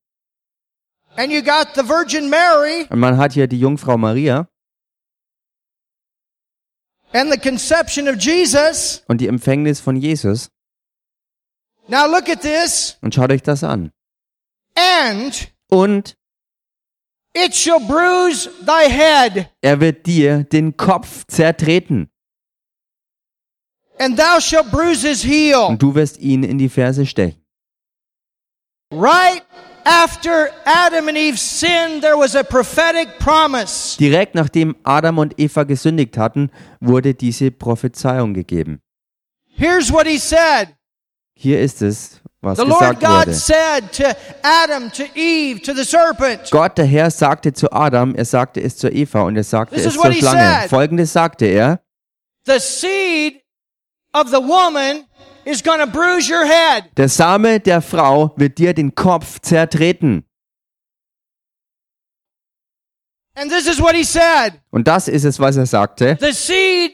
And 1.16 1.32
you 1.32 1.42
got 1.42 1.68
the 1.74 1.88
Virgin 1.88 2.28
Mary 2.28 2.86
Und 2.90 2.98
man 2.98 3.16
hat 3.16 3.32
hier 3.32 3.46
die 3.46 3.58
Jungfrau 3.58 3.96
Maria 3.96 4.48
and 7.12 7.32
the 7.32 7.38
conception 7.38 8.06
of 8.08 8.16
Jesus. 8.16 9.02
und 9.08 9.22
die 9.22 9.28
Empfängnis 9.28 9.80
von 9.80 9.96
Jesus. 9.96 10.50
Now 11.88 12.06
look 12.06 12.28
at 12.28 12.42
this. 12.42 12.98
Und 13.00 13.14
schaut 13.14 13.30
euch 13.32 13.42
das 13.42 13.64
an. 13.64 13.92
And 14.74 15.50
Und 15.70 16.16
it 17.34 17.54
shall 17.54 17.80
bruise 17.80 18.50
thy 18.66 18.90
head, 18.90 19.48
er 19.62 19.80
wird 19.80 20.04
dir 20.06 20.44
den 20.44 20.76
Kopf 20.76 21.24
zertreten. 21.28 22.10
And 23.98 24.16
thou 24.18 24.38
shalt 24.40 24.70
bruise 24.70 25.06
his 25.06 25.22
heel. 25.22 25.66
Und 25.68 25.82
du 25.82 25.94
wirst 25.94 26.18
ihn 26.18 26.42
in 26.42 26.58
die 26.58 26.68
Ferse 26.68 27.06
stechen. 27.06 27.40
Right 28.92 29.42
after 29.84 30.50
Adam 30.64 31.08
and 31.08 31.16
Eve 31.16 31.38
sinned, 31.38 32.02
there 32.02 32.16
was 32.16 32.34
a 32.36 32.42
prophetic 32.44 33.18
promise. 33.18 33.96
Direkt 33.98 34.34
nachdem 34.34 34.76
Adam 34.84 35.18
und 35.18 35.38
Eva 35.38 35.64
gesündigt 35.64 36.16
hatten, 36.18 36.50
wurde 36.80 37.14
diese 37.14 37.50
Prophezeiung 37.50 38.32
gegeben. 38.34 38.80
Here's 39.46 39.92
what 39.92 40.06
he 40.06 40.18
said. 40.18 40.68
Hier 41.34 41.60
ist 41.60 41.82
es, 41.82 42.20
was 42.40 42.58
The 42.58 42.64
Lord 42.64 43.00
gesagt 43.00 43.00
God 43.00 43.26
wurde. 43.26 43.34
said 43.34 43.92
to 43.92 44.04
Adam, 44.42 44.90
to 44.92 45.04
Eve, 45.14 45.60
to 45.62 45.74
the 45.74 45.84
serpent, 45.84 46.50
Gott, 46.50 46.78
der 46.78 46.86
Herr, 46.86 47.10
sagte 47.10 47.52
zu 47.52 47.70
Adam, 47.72 48.14
er 48.14 48.24
sagte 48.24 48.60
es 48.60 48.76
zu 48.76 48.88
Eva 48.88 49.22
und 49.22 49.36
er 49.36 49.44
sagte 49.44 49.76
This 49.76 49.86
es 49.86 49.94
zur 49.94 50.12
Schlange. 50.12 50.68
Folgendes 50.68 51.12
sagte 51.12 51.46
er, 51.46 51.80
the 52.46 52.58
seed 52.58 53.42
of 54.20 54.30
the 54.30 54.40
woman 54.40 55.04
is 55.44 55.62
going 55.62 55.78
to 55.80 55.86
bruise 55.86 56.28
your 56.28 56.44
head. 56.46 56.84
der 56.96 57.08
Same 57.08 57.60
der 57.60 57.80
Frau 57.82 58.32
wird 58.36 58.58
dir 58.58 58.74
den 58.74 58.94
Kopf 58.94 59.40
zertreten. 59.40 60.24
And 63.34 63.50
this 63.50 63.66
is 63.66 63.80
what 63.80 63.94
he 63.94 64.04
said. 64.04 64.54
Und 64.70 64.88
das 64.88 65.08
ist 65.08 65.24
es, 65.24 65.38
was 65.38 65.56
er 65.56 65.66
sagte. 65.66 66.16
The 66.20 66.32
seed, 66.32 66.92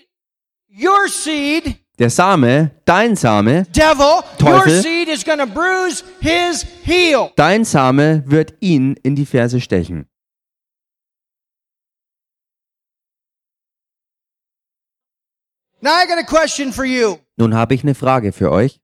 your 0.69 1.09
seed, 1.09 1.77
Der 1.99 2.11
Same, 2.11 2.73
dein 2.85 3.15
Same, 3.15 3.65
devil, 3.67 4.25
your 4.41 4.65
Teufel. 4.65 4.83
seed 4.83 5.09
is 5.09 5.25
going 5.25 5.39
to 5.39 5.47
bruise 5.47 6.03
his 6.21 6.67
heel. 6.85 7.31
dein 7.37 7.65
Same 7.65 8.25
wird 8.27 8.55
ihn 8.61 8.97
in 9.05 9.15
die 9.15 9.27
Ferse 9.27 9.61
stechen. 9.61 10.07
Nun 17.37 17.55
habe 17.55 17.75
ich 17.75 17.83
eine 17.83 17.95
Frage 17.95 18.33
für 18.33 18.51
euch. 18.53 18.81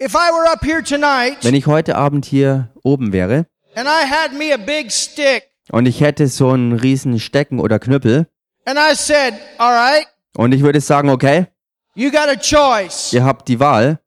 If 0.00 0.14
I 0.14 0.30
were 0.32 0.50
up 0.50 0.64
here 0.64 0.82
tonight 0.82 1.38
Wenn 1.42 1.54
ich 1.54 1.66
heute 1.66 1.96
Abend 1.96 2.24
hier 2.24 2.72
oben 2.82 3.12
wäre 3.12 3.46
and 3.74 3.88
I 3.88 4.08
had 4.08 4.32
me 4.32 4.52
a 4.52 4.56
big 4.56 4.92
stick 4.92 5.44
und 5.70 5.86
ich 5.86 6.00
hätte 6.00 6.26
so 6.28 6.50
einen 6.50 6.72
riesen 6.72 7.18
Stecken 7.20 7.58
oder 7.60 7.78
Knüppel 7.78 8.28
and 8.64 8.78
I 8.78 8.94
said, 8.94 9.34
all 9.58 9.72
right, 9.72 10.06
und 10.36 10.52
ich 10.52 10.62
würde 10.62 10.80
sagen, 10.80 11.10
okay, 11.10 11.46
you 11.94 12.10
got 12.10 12.28
a 12.28 12.36
choice. 12.36 13.12
ihr 13.12 13.24
habt 13.24 13.48
die 13.48 13.60
Wahl, 13.60 14.00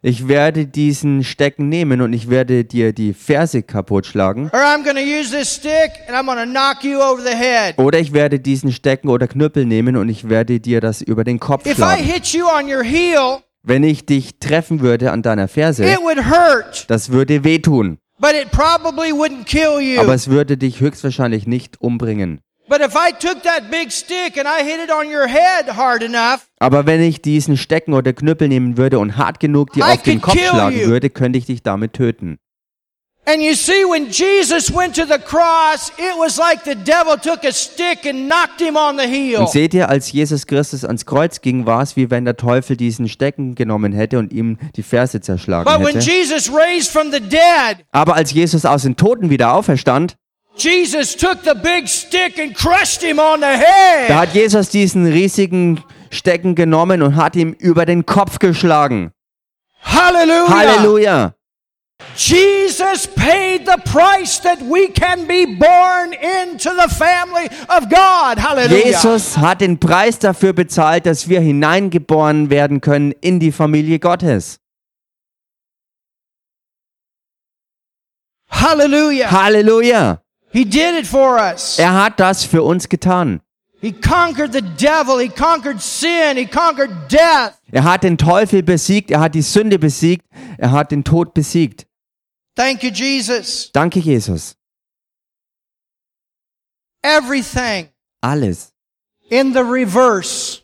Ich 0.00 0.28
werde 0.28 0.66
diesen 0.66 1.24
Stecken 1.24 1.68
nehmen 1.68 2.00
und 2.00 2.12
ich 2.12 2.30
werde 2.30 2.64
dir 2.64 2.92
die 2.92 3.12
Ferse 3.12 3.64
kaputt 3.64 4.06
schlagen 4.06 4.48
oder 7.76 7.98
ich 7.98 8.12
werde 8.12 8.38
diesen 8.38 8.70
Stecken 8.72 9.08
oder 9.08 9.26
Knüppel 9.26 9.64
nehmen 9.64 9.96
und 9.96 10.08
ich 10.08 10.28
werde 10.28 10.60
dir 10.60 10.80
das 10.80 11.02
über 11.02 11.24
den 11.24 11.40
Kopf 11.40 11.66
If 11.66 11.72
I 11.72 11.74
schlagen. 11.74 12.04
hit 12.04 12.26
you 12.28 12.44
on 12.46 12.72
your 12.72 12.84
heel, 12.84 13.38
Wenn 13.64 13.82
ich 13.82 14.06
dich 14.06 14.38
treffen 14.38 14.80
würde 14.82 15.10
an 15.10 15.22
deiner 15.22 15.48
Ferse, 15.48 15.84
it 15.84 15.98
would 16.00 16.18
hurt, 16.30 16.84
das 16.88 17.10
würde 17.10 17.42
wehtun, 17.42 17.98
but 18.20 18.34
it 18.40 18.52
probably 18.52 19.10
wouldn't 19.12 19.46
kill 19.46 19.80
you. 19.80 20.00
aber 20.00 20.14
es 20.14 20.28
würde 20.30 20.56
dich 20.56 20.80
höchstwahrscheinlich 20.80 21.48
nicht 21.48 21.80
umbringen. 21.80 22.40
But 22.68 22.80
if 22.80 22.94
I 22.94 23.12
took 23.12 23.42
that 23.42 23.70
big 23.70 23.90
stick 23.90 24.36
and 24.36 24.46
I 24.46 24.62
hit 24.62 24.80
it 24.84 24.90
on 24.90 25.06
your 25.06 25.26
head 25.26 25.76
hard 25.76 26.02
enough, 26.02 26.48
Aber 26.58 26.86
wenn 26.86 27.00
ich 27.00 27.22
diesen 27.22 27.56
Stecken 27.56 27.94
oder 27.94 28.12
Knüppel 28.12 28.48
nehmen 28.48 28.76
würde 28.76 28.98
und 28.98 29.16
hart 29.16 29.40
genug 29.40 29.72
dir 29.72 29.86
auf 29.86 30.02
den 30.02 30.20
Kopf 30.20 30.38
schlagen 30.38 30.86
würde, 30.86 31.10
könnte 31.10 31.38
ich 31.38 31.46
dich 31.46 31.62
damit 31.62 31.94
töten. 31.94 32.38
and 33.28 33.42
you 33.42 33.54
see, 33.54 33.84
when 33.84 34.10
Jesus 34.10 34.70
went 34.70 34.94
to 34.94 35.04
the 35.04 35.18
cross, 35.18 35.92
it 35.98 36.16
was 36.18 36.38
like 36.38 36.64
the 36.64 36.74
devil 36.74 37.16
took 37.16 37.44
a 37.44 37.52
stick 37.52 38.06
and 38.06 38.26
knocked 38.26 38.60
him 38.60 38.76
on 38.76 38.96
the 38.96 39.06
heel. 39.06 39.40
Und 39.40 39.50
seht 39.50 39.74
ihr, 39.74 39.88
als 39.88 40.10
Jesus 40.10 40.46
Christus 40.46 40.84
ans 40.84 41.04
Kreuz 41.04 41.40
ging, 41.42 41.66
war 41.66 41.82
es 41.82 41.96
wie 41.96 42.10
wenn 42.10 42.24
der 42.24 42.36
Teufel 42.36 42.76
diesen 42.76 43.08
Stecken 43.08 43.54
genommen 43.54 43.92
hätte 43.92 44.18
und 44.18 44.32
ihm 44.32 44.56
die 44.76 44.82
Ferse 44.82 45.20
zerschlagen 45.20 45.70
But 45.70 45.86
when. 45.86 46.00
Jesus 46.00 46.50
raised 46.50 46.90
from 46.90 47.12
the 47.12 47.20
dead, 47.20 47.84
Aber 47.92 48.14
als 48.14 48.32
Jesus 48.32 48.64
aus 48.64 48.82
den 48.82 48.96
Toten 48.96 49.28
wieder 49.30 49.52
auferstand, 49.52 50.16
Jesus 50.58 51.14
took 51.16 51.42
the 51.44 51.54
big 51.54 51.88
stick 51.88 52.38
and 52.38 52.54
crushed 52.54 53.02
him 53.02 53.18
on 53.18 53.40
the 53.40 53.46
da 54.08 54.20
hat 54.20 54.34
Jesus 54.34 54.70
diesen 54.70 55.06
riesigen 55.06 55.82
Stecken 56.10 56.54
genommen 56.54 57.02
und 57.02 57.16
hat 57.16 57.36
ihm 57.36 57.52
über 57.52 57.84
den 57.86 58.06
Kopf 58.06 58.38
geschlagen. 58.38 59.12
Hallelujah. 59.82 60.48
Halleluja! 60.48 61.34
Jesus 62.16 63.06
paid 63.06 63.66
the 63.66 63.76
price 63.84 64.40
that 64.40 64.60
we 64.62 64.88
can 64.88 65.26
be 65.26 65.44
born 65.46 66.12
into 66.12 66.70
the 66.70 66.88
family 66.88 67.48
of 67.68 67.88
God. 67.88 68.38
Hallelujah. 68.38 68.86
Jesus 68.86 69.36
hat 69.36 69.60
den 69.60 69.78
Preis 69.78 70.18
dafür 70.18 70.52
bezahlt, 70.52 71.06
dass 71.06 71.28
wir 71.28 71.40
hineingeboren 71.40 72.50
werden 72.50 72.80
können 72.80 73.12
in 73.20 73.40
die 73.40 73.52
Familie 73.52 73.98
Gottes. 73.98 74.58
Hallelujah. 78.50 79.30
Halleluja! 79.30 80.22
He 80.50 80.64
did 80.64 80.98
it 80.98 81.06
for 81.06 81.38
us. 81.38 81.78
Er 81.78 81.94
hat 81.94 82.18
das 82.18 82.44
für 82.44 82.62
uns 82.62 82.88
getan. 82.88 83.40
He 83.80 83.92
conquered 83.92 84.52
the 84.52 84.62
devil. 84.62 85.18
He 85.18 85.28
conquered 85.28 85.80
sin. 85.80 86.36
He 86.36 86.46
conquered 86.46 87.08
death. 87.08 87.58
Er 87.70 87.84
hat 87.84 88.02
den 88.02 88.16
Teufel 88.16 88.62
besiegt, 88.62 89.10
er 89.10 89.20
hat 89.20 89.34
die 89.34 89.42
Sünde 89.42 89.78
besiegt, 89.78 90.24
er 90.56 90.72
hat 90.72 90.90
den 90.90 91.04
Tod 91.04 91.34
besiegt. 91.34 91.86
Thank 92.56 92.82
you, 92.82 92.90
Jesus. 92.90 93.70
Danke, 93.72 94.00
Jesus. 94.00 94.56
Everything 97.02 97.88
Alles 98.20 98.72
in 99.30 99.52
the 99.52 99.62
reverse. 99.62 100.62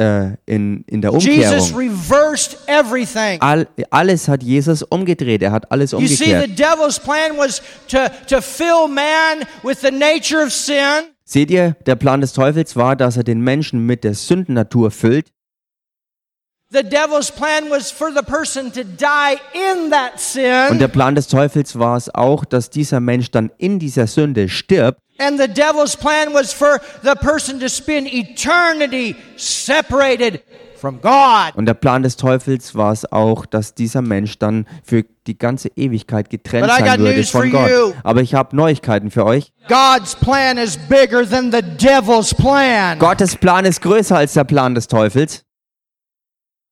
Äh, 0.00 0.36
in, 0.46 0.82
in 0.86 1.02
der 1.02 1.12
Jesus 1.12 1.70
Umkehrung. 1.72 1.90
reversed 1.90 2.56
everything. 2.66 3.40
All, 3.40 3.66
alles 3.90 4.28
hat 4.28 4.42
Jesus 4.42 4.82
umgedreht, 4.82 5.42
er 5.42 5.52
hat 5.52 5.70
alles 5.70 5.92
You 5.92 6.06
see, 6.06 6.16
the 6.16 6.34
umgekehrt. 6.34 6.58
devil's 6.58 6.98
plan 6.98 7.36
was 7.36 7.60
to, 7.88 7.98
to 8.28 8.40
fill 8.40 8.88
man 8.88 9.46
with 9.62 9.80
the 9.82 9.90
nature 9.90 10.42
of 10.42 10.52
sin. 10.52 11.04
Seht 11.24 11.50
ihr, 11.50 11.76
der 11.86 11.94
Plan 11.96 12.20
des 12.20 12.32
Teufels 12.32 12.74
war, 12.76 12.96
dass 12.96 13.16
er 13.16 13.22
den 13.24 13.40
Menschen 13.40 13.86
mit 13.86 14.02
der 14.02 14.14
Sündennatur 14.14 14.90
füllt. 14.90 15.28
Und 16.72 16.92
der. 20.80 20.88
Plan 20.88 21.14
des 21.16 21.26
Teufels 21.26 21.78
war 21.78 21.96
es 21.96 22.14
auch, 22.14 22.44
dass 22.44 22.70
dieser 22.70 23.00
Mensch 23.00 23.30
dann 23.32 23.50
in 23.58 23.78
dieser 23.80 24.06
Sünde 24.06 24.48
stirbt. 24.48 25.00
And 25.18 25.38
the 25.38 25.48
devil's 25.48 25.96
plan 25.96 26.32
was 26.32 26.52
for 26.52 26.80
the 27.02 27.14
person 27.20 27.58
to 27.60 27.68
spend 27.68 28.08
eternity 28.12 29.16
separated 29.36 30.42
from 30.76 31.00
God. 31.00 31.54
Und 31.56 31.66
der 31.66 31.74
Plan 31.74 32.02
des 32.02 32.16
Teufels 32.16 32.74
war 32.74 32.92
es 32.92 33.10
auch, 33.10 33.44
dass 33.46 33.74
dieser 33.74 34.00
Mensch 34.00 34.38
dann 34.38 34.66
für 34.84 35.04
die 35.26 35.36
ganze 35.36 35.68
Ewigkeit 35.76 36.30
getrennt 36.30 36.68
But 36.68 36.78
I 36.78 36.82
got 36.82 36.88
sein 36.88 37.00
würde 37.00 37.16
news 37.16 37.30
for 37.30 37.42
von 37.42 37.50
Gott. 37.50 37.70
you. 37.70 37.92
Aber 38.04 38.22
ich 38.22 38.34
habe 38.34 38.56
Neuigkeiten 38.56 39.10
für 39.10 39.26
euch. 39.26 39.52
God's 39.68 40.14
plan 40.14 40.56
is 40.56 40.78
bigger 40.88 41.28
than 41.28 41.50
the 41.52 41.60
devil's 41.62 42.32
plan. 42.32 42.98
Gottes 42.98 43.36
Plan 43.36 43.64
ist 43.64 43.82
größer 43.82 44.16
als 44.16 44.34
der 44.34 44.44
Plan 44.44 44.74
des 44.74 44.86
Teufels. 44.86 45.28
And 45.28 45.34
God 45.34 45.36
made 45.36 45.40
a 45.40 45.42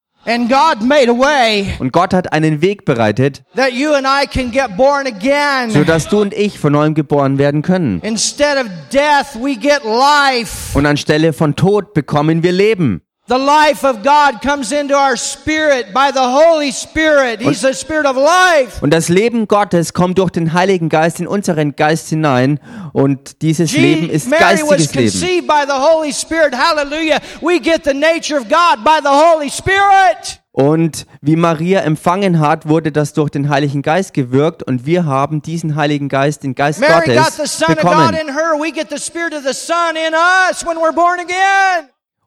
way 0.07 0.08
Und 0.27 1.93
Gott 1.93 2.15
hat 2.15 2.33
einen 2.33 2.61
Weg 2.61 2.85
bereitet, 2.85 3.45
that 3.57 3.73
you 3.73 3.93
and 3.93 4.07
I 4.07 4.27
can 4.27 4.51
get 4.51 4.77
born 4.77 5.07
again. 5.07 5.71
sodass 5.71 6.09
du 6.09 6.21
und 6.21 6.35
ich 6.35 6.59
von 6.59 6.73
neuem 6.73 6.95
geboren 6.95 7.39
werden 7.39 7.63
können. 7.63 8.01
Instead 8.03 8.59
of 8.59 8.67
death, 8.93 9.35
we 9.43 9.57
get 9.57 9.83
life. 9.85 10.77
Und 10.77 10.87
anstelle 10.87 11.33
von 11.33 11.57
Tod 11.57 11.95
bekommen 11.95 12.43
wir 12.43 12.53
Leben. 12.53 13.03
The 13.29 13.37
life 13.37 13.85
of 13.85 14.03
God 14.03 14.41
comes 14.41 14.73
into 14.73 14.95
our 14.95 15.15
spirit 15.15 15.93
by 15.93 16.11
the 16.11 16.23
Holy 16.23 16.73
Spirit. 16.73 17.43
He's 17.43 17.61
the 17.61 17.75
Spirit 17.75 18.07
of 18.07 18.17
life. 18.17 18.81
Und 18.81 18.89
das 18.89 19.11
Leben 19.11 19.47
Gottes 19.47 19.93
kommt 19.93 20.17
durch 20.17 20.31
den 20.31 20.55
Heiligen 20.55 20.89
Geist 20.89 21.21
in 21.21 21.27
unseren 21.27 21.77
Geist 21.77 22.09
hinein. 22.09 22.59
Und 22.95 23.43
dieses 23.43 23.73
Leben 23.73 24.09
ist 24.09 24.31
Mary 24.31 24.63
was 24.63 24.71
geistiges 24.71 24.95
Leben. 24.95 25.11
conceived 25.11 25.47
by 25.47 25.65
the 25.67 25.75
Holy 25.75 26.11
Spirit. 26.11 26.55
Hallelujah. 26.57 27.21
We 27.43 27.61
get 27.61 27.85
the 27.85 27.93
nature 27.93 28.41
of 28.41 28.49
God 28.49 28.83
by 28.83 29.01
the 29.03 29.11
Holy 29.11 29.51
Spirit. 29.51 30.41
Und 30.53 31.05
wie 31.21 31.37
Maria 31.37 31.81
empfangen 31.81 32.41
hat, 32.41 32.67
wurde 32.67 32.93
das 32.93 33.13
durch 33.13 33.29
den 33.29 33.51
Heiligen 33.51 33.83
Geist 33.83 34.15
gewirkt. 34.15 34.63
Und 34.63 34.87
wir 34.87 35.05
haben 35.05 35.43
diesen 35.43 35.77
Heiligen 35.77 36.09
Geist, 36.09 36.45
den 36.45 36.55
Geist 36.55 36.81
Mary 36.81 36.95
got 36.95 37.05
the 37.05 37.37
Gottes, 37.37 37.59
Son 37.59 37.69
of 37.69 37.77
God 37.77 37.83
bekommen. 37.83 38.17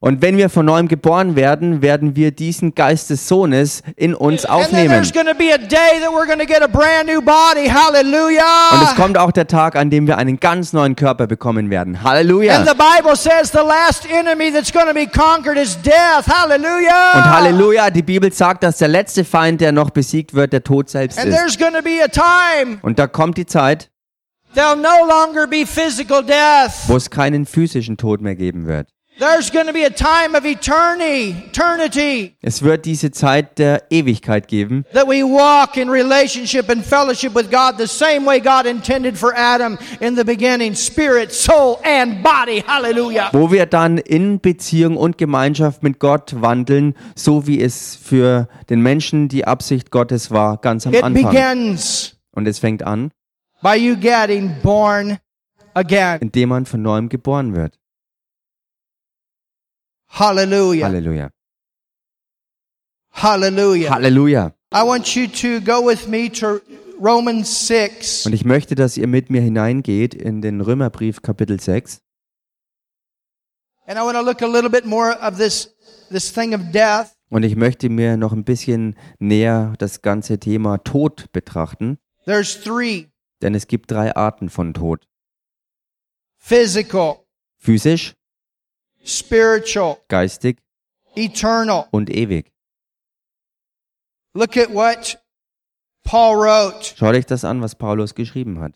Und 0.03 0.23
wenn 0.23 0.35
wir 0.35 0.49
von 0.49 0.65
neuem 0.65 0.87
geboren 0.87 1.35
werden, 1.35 1.83
werden 1.83 2.15
wir 2.15 2.31
diesen 2.31 2.73
Geist 2.73 3.11
des 3.11 3.27
Sohnes 3.27 3.83
in 3.95 4.15
uns 4.15 4.47
aufnehmen. 4.47 4.95
Und 4.95 5.03
es 8.83 8.95
kommt 8.95 9.17
auch 9.19 9.31
der 9.31 9.45
Tag, 9.45 9.75
an 9.75 9.91
dem 9.91 10.07
wir 10.07 10.17
einen 10.17 10.39
ganz 10.39 10.73
neuen 10.73 10.95
Körper 10.95 11.27
bekommen 11.27 11.69
werden. 11.69 12.01
Halleluja. 12.01 12.55
And 12.57 12.67
the 12.67 12.73
Bible 12.73 13.15
says 13.15 13.51
the 13.51 13.59
last 13.59 14.07
enemy 14.11 14.51
that's 14.51 14.73
going 14.73 14.87
to 14.87 14.93
be 14.95 15.05
conquered 15.05 15.59
is 15.59 15.79
death. 15.83 16.25
Hallelujah. 16.27 17.11
Und 17.13 17.29
Halleluja, 17.29 17.91
die 17.91 18.01
Bibel 18.01 18.33
sagt, 18.33 18.63
dass 18.63 18.79
der 18.79 18.87
letzte 18.87 19.23
Feind, 19.23 19.61
der 19.61 19.71
noch 19.71 19.91
besiegt 19.91 20.33
wird, 20.33 20.51
der 20.51 20.63
Tod 20.63 20.89
selbst 20.89 21.19
And 21.19 21.27
ist. 21.27 21.35
there's 21.37 21.59
going 21.59 21.75
to 21.75 21.83
be 21.83 22.03
a 22.03 22.07
time 22.07 22.79
Und 22.81 22.97
da 22.97 23.05
kommt 23.05 23.37
die 23.37 23.45
Zeit, 23.45 23.91
there'll 24.55 24.75
no 24.75 25.05
longer 25.07 25.45
be 25.45 25.67
physical 25.67 26.23
death. 26.23 26.71
wo 26.87 26.95
es 26.95 27.11
keinen 27.11 27.45
physischen 27.45 27.97
Tod 27.97 28.21
mehr 28.21 28.35
geben 28.35 28.65
wird. 28.65 28.87
There's 29.19 29.51
going 29.51 29.67
to 29.67 29.73
be 29.73 29.83
a 29.85 29.89
time 29.91 30.35
of 30.35 30.45
eternity, 30.45 31.35
eternity 31.51 32.35
Es 32.41 32.63
wird 32.63 32.85
diese 32.85 33.11
Zeit 33.11 33.59
der 33.59 33.83
Ewigkeit 33.91 34.47
geben, 34.47 34.83
that 34.93 35.05
we 35.07 35.21
walk 35.23 35.77
in 35.77 35.89
relationship 35.89 36.69
and 36.71 36.83
fellowship 36.83 37.35
with 37.35 37.51
God 37.51 37.77
the 37.77 37.85
same 37.85 38.25
way 38.25 38.39
God 38.39 38.65
intended 38.65 39.15
for 39.17 39.33
Adam 39.35 39.77
in 39.99 40.15
the 40.15 40.23
beginning, 40.23 40.73
spirit, 40.73 41.31
soul, 41.31 41.77
and 41.83 42.23
body. 42.23 42.63
Hallelujah. 42.65 43.29
wo 43.33 43.51
wir 43.51 43.67
dann 43.67 43.99
in 43.99 44.39
Beziehung 44.39 44.97
und 44.97 45.19
Gemeinschaft 45.19 45.83
mit 45.83 45.99
Gott 45.99 46.41
wandeln, 46.41 46.95
so 47.15 47.45
wie 47.45 47.61
es 47.61 47.95
für 47.95 48.47
den 48.71 48.81
Menschen 48.81 49.27
die 49.27 49.45
Absicht 49.45 49.91
Gottes 49.91 50.31
war, 50.31 50.57
ganz 50.57 50.87
am 50.87 50.93
It 50.95 51.03
Anfang. 51.03 51.25
begins 51.29 52.17
Und 52.31 52.47
es 52.47 52.57
fängt 52.57 52.81
an, 52.81 53.11
by 53.61 53.75
you 53.75 53.95
getting 53.97 54.55
born 54.63 55.19
again. 55.75 56.17
indem 56.21 56.49
man 56.49 56.65
von 56.65 56.81
neuem 56.81 57.07
geboren 57.09 57.53
wird. 57.53 57.77
Hallelujah. 60.11 60.87
Halleluja. 60.87 61.29
Hallelujah. 63.11 63.89
Halleluja. 63.91 64.53
I 64.73 64.83
want 64.83 65.15
you 65.15 65.27
to 65.27 65.61
go 65.61 65.81
with 65.81 66.07
me 66.07 66.29
to 66.29 66.61
Romans 66.99 67.67
6. 67.67 68.25
Und 68.25 68.33
ich 68.33 68.45
möchte, 68.45 68.75
dass 68.75 68.97
ihr 68.97 69.07
mit 69.07 69.29
mir 69.29 69.41
hineingeht 69.41 70.13
in 70.13 70.41
den 70.41 70.61
Römerbrief 70.61 71.21
Kapitel 71.21 71.59
6. 71.59 72.01
And 73.87 73.97
I 73.97 74.01
want 74.01 74.17
to 74.17 74.23
look 74.23 74.41
a 74.41 74.47
little 74.47 74.69
bit 74.69 74.85
more 74.85 75.17
of 75.21 75.37
this, 75.37 75.75
this 76.09 76.31
thing 76.31 76.53
of 76.53 76.71
death. 76.71 77.13
Und 77.29 77.43
ich 77.43 77.55
möchte 77.55 77.89
mir 77.89 78.17
noch 78.17 78.33
ein 78.33 78.43
bisschen 78.43 78.95
näher 79.19 79.73
das 79.79 80.01
ganze 80.01 80.39
Thema 80.39 80.77
Tod 80.79 81.31
betrachten, 81.31 81.97
There's 82.25 82.61
three 82.61 83.07
denn 83.41 83.55
es 83.55 83.67
gibt 83.67 83.89
drei 83.91 84.15
Arten 84.15 84.49
von 84.49 84.73
Tod. 84.73 85.07
physical, 86.37 87.25
Physisch, 87.57 88.13
spiritual, 89.03 89.97
geistig 90.07 90.57
eternal. 91.15 91.85
und 91.91 92.09
ewig. 92.09 92.51
Look 94.33 94.55
at 94.57 94.73
what 94.73 95.17
Paul 96.03 96.37
wrote. 96.37 96.93
Schaut 96.95 97.15
euch 97.15 97.25
das 97.25 97.43
an, 97.43 97.61
was 97.61 97.75
Paulus 97.75 98.15
geschrieben 98.15 98.59
hat. 98.59 98.73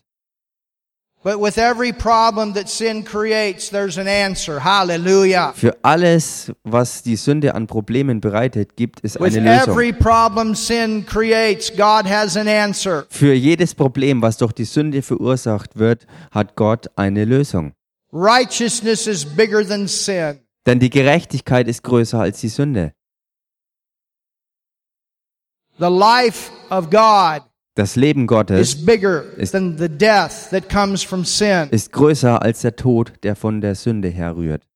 But 1.22 1.40
with 1.40 1.58
every 1.58 1.92
problem 1.92 2.54
that 2.54 2.68
sin 2.68 3.02
creates, 3.02 3.68
there's 3.70 3.98
an 3.98 4.06
answer. 4.06 4.62
Hallelujah. 4.62 5.52
Für 5.56 5.76
alles, 5.82 6.52
was 6.62 7.02
die 7.02 7.16
Sünde 7.16 7.52
an 7.56 7.66
Problemen 7.66 8.20
bereitet, 8.20 8.76
gibt 8.76 9.00
es 9.02 9.18
With 9.18 9.36
eine 9.36 9.56
Lösung. 9.56 9.72
every 9.72 9.92
problem 9.92 10.54
sin 10.54 11.04
creates, 11.04 11.70
God 11.76 12.06
has 12.08 12.36
an 12.36 12.46
answer. 12.46 13.06
Für 13.08 13.32
jedes 13.34 13.74
Problem, 13.74 14.22
was 14.22 14.36
durch 14.36 14.52
die 14.52 14.66
Sünde 14.66 15.02
verursacht 15.02 15.76
wird, 15.76 16.06
hat 16.30 16.54
Gott 16.54 16.86
eine 16.94 17.24
Lösung. 17.24 17.72
Righteousness 18.20 19.06
is 19.06 19.26
bigger 19.26 19.62
than 19.66 19.86
sin. 19.88 20.40
Denn 20.64 20.80
die 20.80 20.88
Gerechtigkeit 20.88 21.68
ist 21.68 21.82
größer 21.82 22.18
als 22.18 22.40
die 22.40 22.48
Sünde. 22.48 22.94
The 25.78 25.90
life 25.90 26.50
of 26.70 26.88
God 26.90 27.42
Das 27.74 27.94
Leben 27.94 28.22
is 28.22 28.26
Gottes 28.28 28.86
bigger 28.86 29.22
Ist- 29.36 29.50
than 29.52 29.76
the 29.76 29.88
death 29.90 30.48
that 30.50 30.70
comes 30.70 31.02
from 31.02 31.26
sin. 31.26 31.68
ist 31.70 31.92
größer 31.92 32.40
als 32.40 32.62
der 32.62 32.74
Tod, 32.76 33.12
der 33.22 33.36
von 33.36 33.60
der 33.60 33.74
Sünde 33.74 34.08
herrührt. 34.08 34.66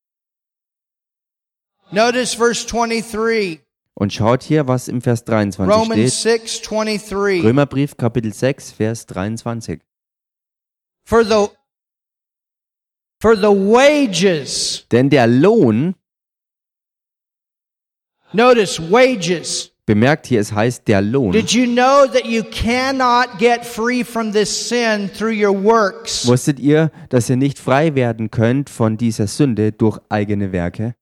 Notice 1.93 2.35
verse 2.35 2.67
23. 2.67 3.61
Und 3.95 4.13
schaut 4.13 4.43
hier, 4.43 4.69
was 4.69 4.89
im 4.89 5.01
Vers 5.01 5.25
23 5.25 5.75
Romans 5.75 6.21
steht. 6.21 6.43
6 6.43 6.61
23. 6.63 7.43
Römerbrief 7.43 7.97
Kapitel 7.97 8.33
6, 8.35 8.73
Vers 8.73 9.07
23. 9.07 9.81
For 11.05 11.25
the 11.25 11.49
for 13.21 13.37
the 13.37 13.51
wages, 13.51 14.87
Denn 14.91 15.11
der 15.11 15.27
Lohn, 15.27 15.95
notice 18.33 18.81
wages. 18.81 19.73
bemerkt 19.87 20.27
hier, 20.27 20.41
es 20.41 20.53
heißt 20.53 20.87
der 20.89 21.03
Lohn. 21.03 21.33
Did 21.33 21.53
you 21.53 21.67
know 21.67 22.07
that 22.07 22.25
you 22.25 22.43
cannot 22.45 23.39
get 23.39 23.65
free 23.65 24.05
from 24.05 24.33
this 24.33 24.69
sin 24.69 25.11
through 25.13 25.33
your 25.35 25.53
works? 25.53 26.27
Wusstet 26.27 26.59
ihr, 26.61 26.91
dass 27.09 27.29
ihr 27.29 27.37
nicht 27.37 27.59
frei 27.59 27.95
werden 27.95 28.31
könnt 28.31 28.71
von 28.71 28.97
dieser 28.97 29.27
Sünde 29.27 29.73
durch 29.73 29.99
eigene 30.09 30.53
Werke? 30.53 30.95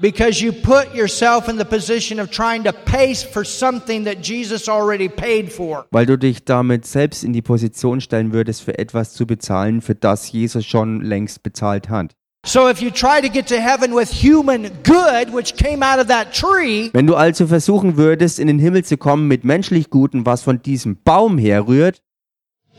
Because 0.00 0.40
you 0.40 0.52
put 0.52 0.94
yourself 0.94 1.48
in 1.48 1.58
the 1.58 1.64
position 1.64 2.20
of 2.20 2.30
trying 2.30 2.62
to 2.62 2.72
pay 2.72 3.14
for 3.14 3.44
something 3.44 4.04
that 4.04 4.18
Jesus 4.22 4.68
already 4.68 5.08
paid 5.08 5.52
for. 5.52 5.86
Weil 5.90 6.06
du 6.06 6.16
dich 6.16 6.44
damit 6.44 6.86
selbst 6.86 7.24
in 7.24 7.32
die 7.32 7.42
Position 7.42 8.00
stellen 8.00 8.32
würdest, 8.32 8.62
für 8.62 8.78
etwas 8.78 9.12
zu 9.14 9.26
bezahlen, 9.26 9.82
für 9.82 9.96
das 9.96 10.30
Jesus 10.30 10.64
schon 10.64 11.00
längst 11.02 11.42
bezahlt 11.42 11.88
hat. 11.88 12.14
So 12.46 12.68
if 12.68 12.80
you 12.80 12.90
try 12.90 13.20
to 13.20 13.28
get 13.28 13.48
to 13.48 13.56
heaven 13.56 13.92
with 13.92 14.10
human 14.10 14.70
good, 14.84 15.34
which 15.34 15.56
came 15.56 15.82
out 15.84 15.98
of 15.98 16.06
that 16.06 16.32
tree, 16.32 16.90
Wenn 16.92 17.08
du 17.08 17.16
also 17.16 17.48
versuchen 17.48 17.96
würdest, 17.96 18.38
in 18.38 18.46
den 18.46 18.60
Himmel 18.60 18.84
zu 18.84 18.96
kommen 18.96 19.26
mit 19.26 19.42
menschlich 19.44 19.90
Guten, 19.90 20.24
was 20.24 20.42
von 20.42 20.62
diesem 20.62 20.96
Baum 21.02 21.38
herrührt, 21.38 22.00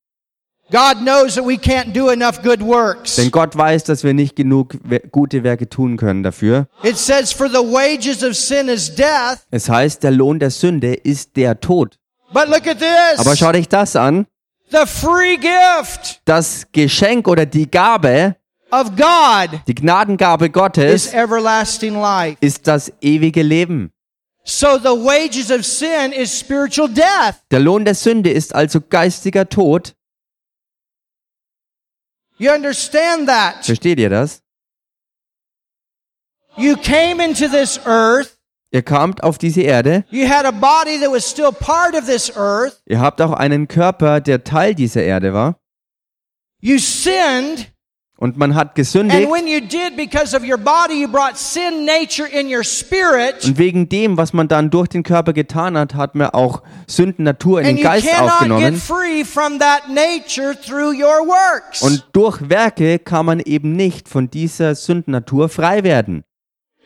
God 0.72 0.96
knows 1.00 1.36
that 1.36 1.46
we 1.46 1.54
can't 1.54 1.92
do 1.92 2.10
enough 2.10 2.42
good 2.42 2.60
works. 2.60 3.14
denn 3.16 3.30
Gott 3.30 3.56
weiß, 3.56 3.84
dass 3.84 4.02
wir 4.02 4.14
nicht 4.14 4.34
genug 4.34 4.76
gute 5.12 5.44
Werke 5.44 5.68
tun 5.68 5.96
können 5.96 6.24
dafür. 6.24 6.66
It 6.82 6.96
says, 6.96 7.32
For 7.32 7.48
the 7.48 7.58
wages 7.58 8.24
of 8.24 8.34
sin 8.34 8.68
is 8.68 8.92
death. 8.92 9.46
Es 9.52 9.68
heißt, 9.68 10.02
der 10.02 10.10
Lohn 10.10 10.40
der 10.40 10.50
Sünde 10.50 10.94
ist 10.94 11.36
der 11.36 11.60
Tod. 11.60 11.98
But 12.32 12.48
look 12.48 12.66
at 12.66 12.78
Aber 13.18 13.36
schau 13.36 13.52
dich 13.52 13.68
das 13.68 13.94
an. 13.94 14.26
the 14.72 14.84
free 14.86 15.36
gift 15.36 16.20
Das 16.24 16.66
Geschenk 16.72 17.28
oder 17.28 17.46
die 17.46 17.70
Gabe, 17.70 18.34
of 18.72 18.90
God 18.96 19.60
die 19.68 19.74
Gnadengabe 19.76 20.46
is 20.46 20.52
Gottes, 20.52 21.14
everlasting 21.14 21.94
life. 21.94 22.36
ist 22.40 22.66
das 22.66 22.92
ewige 23.00 23.42
Leben. 23.42 23.92
So 24.48 24.78
the 24.78 24.94
wages 24.94 25.50
of 25.50 25.66
sin 25.66 26.12
is 26.12 26.30
spiritual 26.32 26.88
death. 26.88 27.42
Der 27.50 27.58
Lohn 27.58 27.84
der 27.84 27.94
Sünde 27.96 28.30
ist 28.30 28.54
also 28.54 28.80
geistiger 28.80 29.48
Tod. 29.48 29.94
You 32.38 32.52
understand 32.52 33.28
that? 33.28 33.64
Versteht 33.64 33.98
ihr 33.98 34.08
das? 34.10 34.42
You 36.56 36.76
came 36.76 37.20
into 37.22 37.48
this 37.48 37.78
earth. 37.86 38.38
Ihr 38.70 38.82
kamt 38.82 39.22
auf 39.22 39.38
diese 39.38 39.62
Erde, 39.62 40.04
You 40.10 40.28
had 40.28 40.44
a 40.44 40.50
body 40.52 40.98
that 41.00 41.10
was 41.10 41.28
still 41.28 41.52
part 41.52 41.94
of 41.94 42.06
this 42.06 42.30
earth. 42.36 42.82
ihr 42.86 43.00
habt 43.00 43.20
auch 43.20 43.32
einen 43.32 43.68
Körper, 43.68 44.20
der 44.20 44.44
Teil 44.44 44.74
dieser 44.74 45.02
Erde 45.02 45.32
war, 45.32 45.58
You 46.60 46.78
sinned. 46.78 47.72
Und 48.18 48.36
man 48.38 48.54
hat 48.54 48.68
And 48.68 48.74
gesündigt. 48.76 49.30
when 49.30 49.46
you 49.46 49.60
did, 49.60 49.96
because 49.96 50.34
of 50.34 50.42
your 50.42 50.56
body, 50.56 51.02
you 51.02 51.08
brought 51.08 51.36
sin 51.36 51.84
nature 51.84 52.26
in 52.26 52.52
your 52.52 52.64
spirit. 52.64 53.44
Und 53.44 53.58
wegen 53.58 53.88
dem, 53.88 54.16
was 54.16 54.32
man 54.32 54.48
dann 54.48 54.70
durch 54.70 54.88
den 54.88 55.02
Körper 55.02 55.32
getan 55.32 55.76
hat, 55.76 55.94
hat 55.94 56.14
man 56.14 56.30
auch 56.30 56.62
Sündennatur 56.86 57.60
in 57.60 57.76
den 57.76 57.82
Geist 57.84 58.08
aufgenommen. 58.18 58.80
Und 61.80 62.04
durch 62.12 62.48
Werke 62.48 62.98
kann 62.98 63.26
man 63.26 63.40
eben 63.40 63.72
nicht 63.72 64.08
von 64.08 64.30
dieser 64.30 64.74
Sündennatur 64.74 65.48
frei 65.48 65.84
werden. 65.84 66.24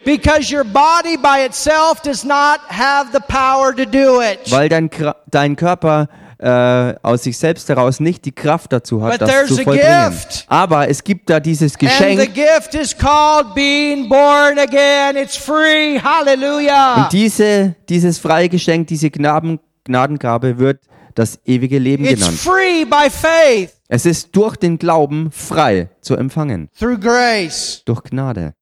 because 0.05 0.51
your 0.51 0.65
body 0.65 1.17
by 1.17 1.45
itself 1.45 2.01
does 2.03 2.25
not 2.25 2.59
have 2.69 3.13
the 3.13 3.21
power 3.29 3.71
to 3.75 3.85
do 3.85 4.21
it. 4.23 4.51
Weil 4.51 4.69
dein, 4.69 4.91
dein 5.31 5.57
Körper 5.57 6.09
äh, 6.41 6.95
aus 7.03 7.25
sich 7.25 7.37
selbst 7.37 7.69
heraus 7.69 8.01
nicht 8.01 8.25
die 8.25 8.33
Kraft 8.33 8.73
dazu 8.73 9.03
hat, 9.03 9.19
But 9.19 9.29
das 9.29 9.47
zu 9.49 9.57
vollbringen. 9.63 10.17
Aber 10.47 10.89
es 10.89 11.05
gibt 11.05 11.29
da 11.29 11.39
dieses 11.39 11.77
Geschenk 11.77 12.35
gift 12.35 12.75
is 12.75 12.97
called 12.97 13.55
being 13.55 14.09
born 14.09 14.59
again. 14.59 15.17
It's 15.17 15.37
free. 15.37 15.99
Hallelujah. 16.01 17.05
und 17.05 17.13
diese, 17.13 17.75
dieses 17.89 18.19
freie 18.19 18.49
Geschenk, 18.49 18.87
diese 18.87 19.11
Gnaden, 19.11 19.61
Gnadengabe 19.85 20.59
wird 20.59 20.81
das 21.15 21.39
ewige 21.45 21.79
Leben 21.79 22.05
It's 22.05 22.21
genannt. 22.21 22.39
free 22.39 22.85
by 22.85 23.11
faith 23.11 23.73
Es 23.89 24.07
ist 24.07 24.35
durch 24.35 24.57
den 24.57 24.79
Glauben 24.79 25.31
frei 25.33 25.91
zu 26.01 26.17
empfangen, 26.17 26.71
through 26.79 26.99
grace. 26.99 27.83
durch 27.85 28.03
Gnade. 28.05 28.55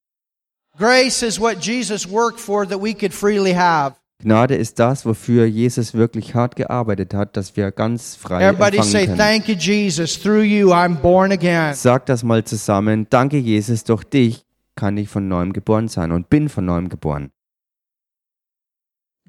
Grace 0.79 1.23
is 1.23 1.41
what 1.41 1.59
Jesus 1.61 2.11
worked 2.11 2.41
for 2.41 2.67
that 2.67 2.81
we 2.83 2.95
could 2.95 3.13
freely 3.13 3.53
have. 3.53 3.95
Gnade 4.21 4.57
ist 4.57 4.81
das, 4.81 5.07
wofür 5.07 5.47
Jesus 5.47 5.95
wirklich 5.95 6.35
hart 6.35 6.57
gearbeitet 6.57 7.15
hat, 7.15 7.37
dass 7.37 7.57
wir 7.57 7.71
ganz 7.71 8.17
frei 8.17 8.43
Everybody 8.43 8.83
say, 8.83 9.05
empfangen 9.05 9.07
können. 9.07 9.19
Thank 9.19 9.49
you, 9.49 9.55
Jesus. 9.55 10.21
Through 10.21 10.43
you, 10.43 10.73
I'm 10.73 10.97
born 10.97 11.31
again. 11.31 11.73
Sag 11.75 12.07
das 12.07 12.25
mal 12.25 12.43
zusammen. 12.43 13.07
Danke, 13.11 13.39
Jesus, 13.39 13.85
durch 13.85 14.03
dich 14.03 14.45
kann 14.75 14.97
ich 14.97 15.09
von 15.09 15.29
neuem 15.29 15.53
geboren 15.53 15.87
sein 15.87 16.11
und 16.11 16.31
bin 16.31 16.49
von 16.49 16.65
neuem 16.65 16.89
geboren. 16.89 17.31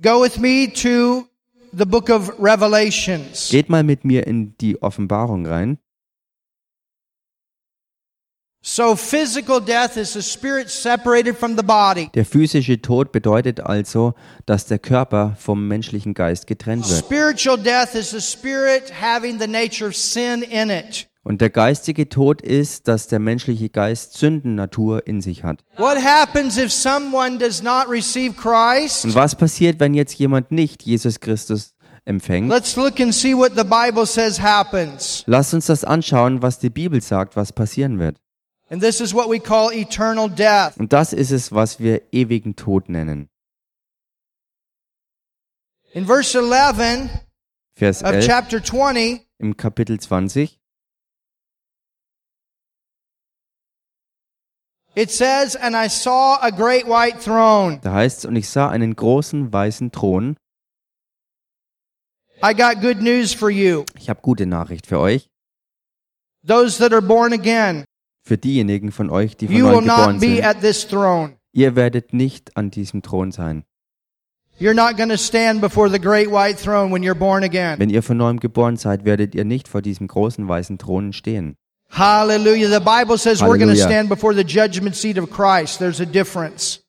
Go 0.02 0.24
with 0.24 0.40
me 0.40 0.72
to 0.74 1.28
the 1.72 1.86
book 1.86 2.10
of 2.10 2.34
Revelations. 2.40 3.50
Geht 3.52 3.70
mal 3.70 3.84
mit 3.84 4.06
mir 4.06 4.26
in 4.26 4.58
die 4.58 4.82
Offenbarung 4.82 5.46
rein. 5.46 5.78
So, 8.62 8.98
physical 8.98 9.62
death 9.62 9.96
is 9.96 10.14
the 10.14 10.22
spirit 10.22 10.70
separated 10.70 11.38
from 11.38 11.56
the 11.56 11.64
body. 11.64 12.10
Der 12.14 12.26
physische 12.26 12.82
Tod 12.82 13.14
bedeutet 13.14 13.62
also, 13.62 14.16
dass 14.46 14.66
der 14.66 14.80
Körper 14.80 15.38
vom 15.40 15.68
menschlichen 15.70 16.14
Geist 16.14 16.46
getrennt 16.46 16.88
wird. 16.90 17.00
Spiritual 17.00 17.58
death 17.58 17.96
is 17.96 18.12
the 18.12 18.20
spirit 18.20 18.92
having 19.02 19.40
the 19.40 19.48
nature 19.48 19.88
of 19.88 19.96
sin 19.96 20.42
in 20.42 20.70
it. 20.70 21.08
Und 21.24 21.40
der 21.40 21.50
geistige 21.50 22.10
Tod 22.10 22.42
ist, 22.42 22.90
dass 22.90 23.08
der 23.08 23.20
menschliche 23.20 23.70
Geist 23.70 24.18
Sündennatur 24.18 25.08
in 25.08 25.22
sich 25.22 25.46
hat. 25.46 25.64
What 25.78 25.98
happens 26.04 26.58
if 26.58 26.72
someone 26.72 27.38
does 27.38 27.64
not 27.64 27.88
receive 27.90 28.34
Christ? 28.34 29.06
Und 29.06 29.16
was 29.16 29.36
passiert, 29.36 29.80
wenn 29.80 29.94
jetzt 29.94 30.16
jemand 30.16 30.52
nicht 30.52 30.84
Jesus 30.84 31.22
Christus 31.22 31.76
empfängt? 32.04 32.50
Let's 32.50 32.76
look 32.76 33.00
and 33.00 33.14
see 33.14 33.34
what 33.34 33.54
the 33.56 33.64
Bible 33.64 34.06
says 34.06 34.42
happens. 34.42 35.24
Lass 35.28 35.54
uns 35.54 35.68
das 35.68 35.86
anschauen, 35.86 36.42
was 36.42 36.60
die 36.60 36.70
Bibel 36.70 37.02
sagt, 37.02 37.38
was 37.38 37.54
passieren 37.54 38.00
wird. 38.00 38.18
And 38.70 38.82
this 38.82 39.02
is 39.02 39.14
what 39.14 39.30
we 39.30 39.40
call 39.40 39.72
eternal 39.72 40.30
death. 40.30 40.78
Und 40.78 40.94
das 40.94 41.14
ist 41.14 41.32
es, 41.32 41.52
was 41.52 41.80
wir 41.80 42.02
ewigen 42.12 42.56
Tod 42.56 42.88
nennen. 42.90 43.30
In 45.94 46.06
verse 46.06 46.38
11 46.38 47.10
Vers 47.76 48.04
of 48.04 48.12
11 48.12 48.28
chapter 48.28 48.64
20, 48.64 49.26
im 49.40 49.58
Kapitel 49.58 50.00
20. 50.00 50.60
it 55.00 55.10
says, 55.10 55.56
And 55.56 55.76
I 55.76 55.88
saw 55.88 56.38
a 56.42 56.52
great 56.52 56.86
white 56.86 57.22
throne. 57.22 57.80
Da 57.82 57.94
heißt 57.94 58.20
es, 58.20 58.26
und 58.26 58.36
ich 58.36 58.50
sah 58.50 58.70
einen 58.70 58.96
großen 58.96 59.52
weißen 59.52 59.92
Thron. 59.92 60.38
I 62.44 62.54
got 62.54 62.82
good 62.82 63.02
news 63.02 63.34
for 63.34 63.50
you. 63.50 63.86
Ich 63.98 64.10
habe 64.10 64.22
gute 64.22 64.46
Nachricht 64.46 64.88
für 64.88 65.00
euch. 65.00 65.30
Those 66.46 66.78
that 66.80 66.94
are 66.94 67.02
born 67.02 67.34
again, 67.34 67.86
Für 68.30 68.38
diejenigen 68.38 68.92
von 68.92 69.10
euch, 69.10 69.38
die 69.38 69.48
von 69.48 69.56
you 69.56 69.66
will 69.66 69.82
neuem 69.82 69.86
geboren 69.86 70.12
not 70.18 70.22
be 70.22 70.36
sind. 70.36 70.44
at 70.46 70.62
this 70.62 70.88
throne. 70.88 71.34
Ihr 71.52 71.76
werdet 71.76 72.14
nicht 72.14 72.56
an 72.56 72.70
diesem 72.70 73.02
Thron 73.02 73.32
sein. 73.32 73.64
You're 74.60 74.76
not 74.76 74.98
going 74.98 75.10
to 75.10 75.18
stand 75.18 75.62
before 75.62 75.90
the 75.90 75.98
great 75.98 76.30
white 76.30 76.60
throne 76.60 76.94
when 76.94 77.02
you're 77.02 77.18
born 77.18 77.44
again. 77.44 77.80
Wenn 77.80 77.90
ihr 77.90 78.04
von 78.04 78.18
neuem 78.18 78.40
geboren 78.40 78.78
seid, 78.78 79.04
werdet 79.04 79.34
ihr 79.34 79.46
nicht 79.46 79.68
vor 79.68 79.82
diesem 79.82 80.06
großen 80.08 80.48
weißen 80.48 80.78
Thron 80.78 81.12
stehen. 81.12 81.56
Hallelujah. 81.90 82.70
The 82.70 82.86
Bible 82.86 83.18
says 83.18 83.42
we're 83.42 83.58
going 83.58 83.76
to 83.76 83.76
stand 83.76 84.10
before 84.10 84.36
the 84.36 84.44
judgment 84.44 84.96
seat 84.96 85.18
of 85.18 85.32
Christ. 85.32 85.80
There's 85.80 86.00
a 86.00 86.06
difference. 86.06 86.82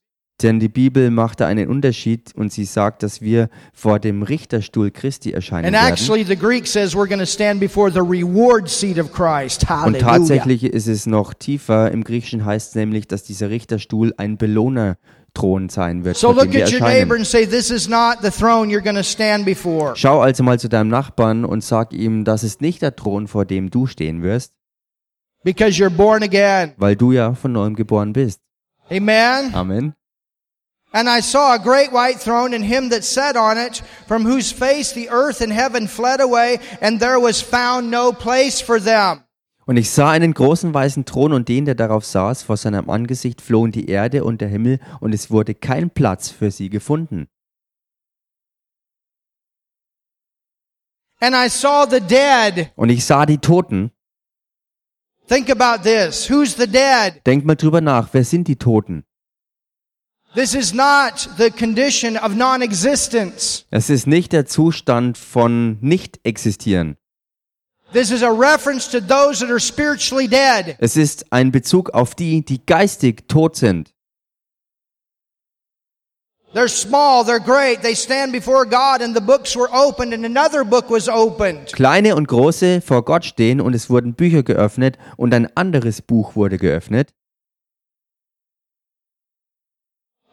Denn 0.43 0.59
die 0.59 0.68
Bibel 0.70 1.11
macht 1.11 1.41
da 1.41 1.47
einen 1.47 1.68
Unterschied 1.68 2.34
und 2.34 2.51
sie 2.51 2.64
sagt, 2.64 3.03
dass 3.03 3.20
wir 3.20 3.51
vor 3.74 3.99
dem 3.99 4.22
Richterstuhl 4.22 4.91
Christi 4.91 5.32
erscheinen 5.32 5.66
And 5.66 5.74
werden. 5.74 5.88
actually, 5.93 6.24
the 6.24 6.36
Greek 6.36 6.66
says 6.66 6.95
we're 6.95 7.07
going 7.09 7.18
to 7.20 7.26
stand 7.26 7.61
before 7.61 7.91
the 7.93 8.01
reward 8.01 8.68
seat 8.68 8.99
of 8.99 9.12
Christ. 9.12 9.66
Und 9.84 9.99
tatsächlich 9.99 10.64
ist 10.64 10.86
es 10.86 11.05
noch 11.07 11.34
tiefer. 11.34 11.91
Im 11.93 12.05
Griechischen 12.05 12.45
heißt 12.47 12.70
es 12.70 12.74
nämlich, 12.74 13.07
dass 13.07 13.22
dieser 13.24 13.51
Richterstuhl 13.51 14.14
ein 14.16 14.38
Belohnerthron 14.38 15.68
sein 15.68 16.05
wird, 16.05 16.16
So 16.16 16.32
vor 16.32 16.43
dem 16.43 16.47
look 16.47 16.55
wir 16.55 16.64
at 16.64 16.72
your 16.72 16.80
neighbor 16.80 17.16
erscheinen. 17.16 17.16
and 17.18 17.26
say, 17.26 17.47
This 17.47 17.70
is 17.70 17.88
not 17.88 18.18
the 18.22 18.30
throne 18.30 18.70
you're 18.70 18.82
going 18.82 18.97
to 18.97 19.03
stand 19.03 19.45
before. 19.45 19.93
Schau 19.97 20.20
also 20.20 20.43
mal 20.43 20.59
zu 20.59 20.68
deinem 20.70 20.88
Nachbarn 20.88 21.45
und 21.45 21.62
sag 21.62 21.93
ihm, 21.93 22.24
das 22.24 22.45
ist 22.45 22.61
nicht 22.62 22.80
der 22.80 22.97
Thron, 22.97 23.26
vor 23.28 23.45
dem 23.45 23.68
du 23.70 23.86
stehen 23.86 24.22
wirst, 24.22 24.55
Because 25.45 25.72
you're 25.82 25.91
born 25.91 26.22
again. 26.22 26.72
weil 26.78 26.97
du 26.97 27.12
ja 27.12 27.34
von 27.34 27.53
neuem 27.53 27.74
geboren 27.74 28.12
bist. 28.14 28.41
Amen. 28.91 29.55
Amen. 29.55 29.95
And 30.93 31.09
I 31.09 31.20
saw 31.22 31.55
a 31.55 31.59
great 31.59 31.93
white 31.93 32.18
throne 32.18 32.53
and 32.53 32.64
him 32.64 32.91
that 32.91 33.05
sat 33.05 33.36
on 33.36 33.57
it, 33.59 33.82
from 34.09 34.24
whose 34.24 34.53
face 34.53 34.93
the 34.93 35.09
earth 35.09 35.41
and 35.41 35.53
heaven 35.53 35.86
fled 35.86 36.20
away, 36.20 36.59
and 36.80 36.99
there 36.99 37.20
was 37.20 37.41
found 37.41 37.91
no 37.91 38.12
place 38.12 38.61
for 38.61 38.80
them. 38.80 39.22
Und 39.66 39.76
ich 39.76 39.91
sah 39.91 40.11
einen 40.11 40.34
großen 40.34 40.74
weißen 40.74 41.05
Thron 41.05 41.32
und 41.32 41.49
den, 41.49 41.64
der 41.64 41.76
darauf 41.76 42.05
saß, 42.05 42.43
vor 42.43 42.57
seinem 42.57 42.91
Angesicht 42.91 43.41
flohen 43.41 43.70
die 43.70 43.88
Erde 43.88 44.24
und 44.24 44.41
der 44.41 44.49
Himmel, 44.49 44.80
und 44.99 45.14
es 45.14 45.30
wurde 45.30 45.55
kein 45.55 45.91
Platz 45.91 46.28
für 46.28 46.51
sie 46.51 46.70
gefunden. 46.70 47.28
And 51.20 51.36
I 51.36 51.49
saw 51.49 51.86
the 51.88 52.01
dead. 52.01 52.72
Und 52.74 52.88
ich 52.88 53.05
sah 53.05 53.26
die 53.26 53.38
Toten. 53.38 53.93
Think 55.28 55.51
about 55.51 55.84
this. 55.84 56.28
Who's 56.28 56.57
the 56.57 56.66
dead? 56.66 57.24
Denk 57.24 57.45
mal 57.45 57.55
drüber 57.55 57.80
nach, 57.80 58.09
wer 58.12 58.24
sind 58.24 58.49
die 58.49 58.57
Toten? 58.57 59.05
This 60.33 60.55
is 60.55 60.72
not 60.72 61.28
the 61.39 61.51
condition 61.51 62.16
of 62.16 62.37
non-existence. 62.37 63.64
Es 63.70 63.91
ist 63.91 64.07
nicht 64.07 64.33
der 64.33 64.47
Zustand 64.47 65.18
von 65.18 65.78
Nicht-Existieren. 65.81 66.97
This 67.93 68.12
is 68.12 68.22
a 68.22 68.31
reference 68.31 68.89
to 68.93 69.01
those 69.01 69.41
that 69.41 69.51
are 69.51 69.59
spiritually 69.59 70.28
dead. 70.28 70.76
Es 70.78 70.97
ist 70.97 71.33
ein 71.33 71.51
Bezug 71.51 71.91
auf 71.91 72.14
die, 72.14 72.45
die 72.45 72.64
geistig 72.64 73.26
tot 73.26 73.57
sind. 73.57 73.93
They're 76.55 76.68
small, 76.68 77.24
they're 77.24 77.41
great. 77.41 77.83
They 77.83 77.97
stand 77.97 78.33
before 78.33 78.64
God, 78.64 79.03
and 79.03 79.16
the 79.16 79.20
books 79.20 79.57
were 79.57 79.68
opened, 79.72 80.14
and 80.14 80.24
another 80.24 80.64
book 80.64 80.91
was 80.91 81.09
opened. 81.09 81.72
Kleine 81.72 82.14
und 82.14 82.28
große 82.28 82.81
vor 82.81 83.05
Gott 83.05 83.24
stehen 83.24 83.61
und 83.61 83.74
es 83.74 83.91
wurden 83.91 84.14
Bücher 84.14 84.45
geöffnet 84.45 84.97
und 85.16 85.35
ein 85.35 85.49
anderes 85.57 86.03
Buch 86.03 86.37
wurde 86.37 86.59
geöffnet. 86.59 87.11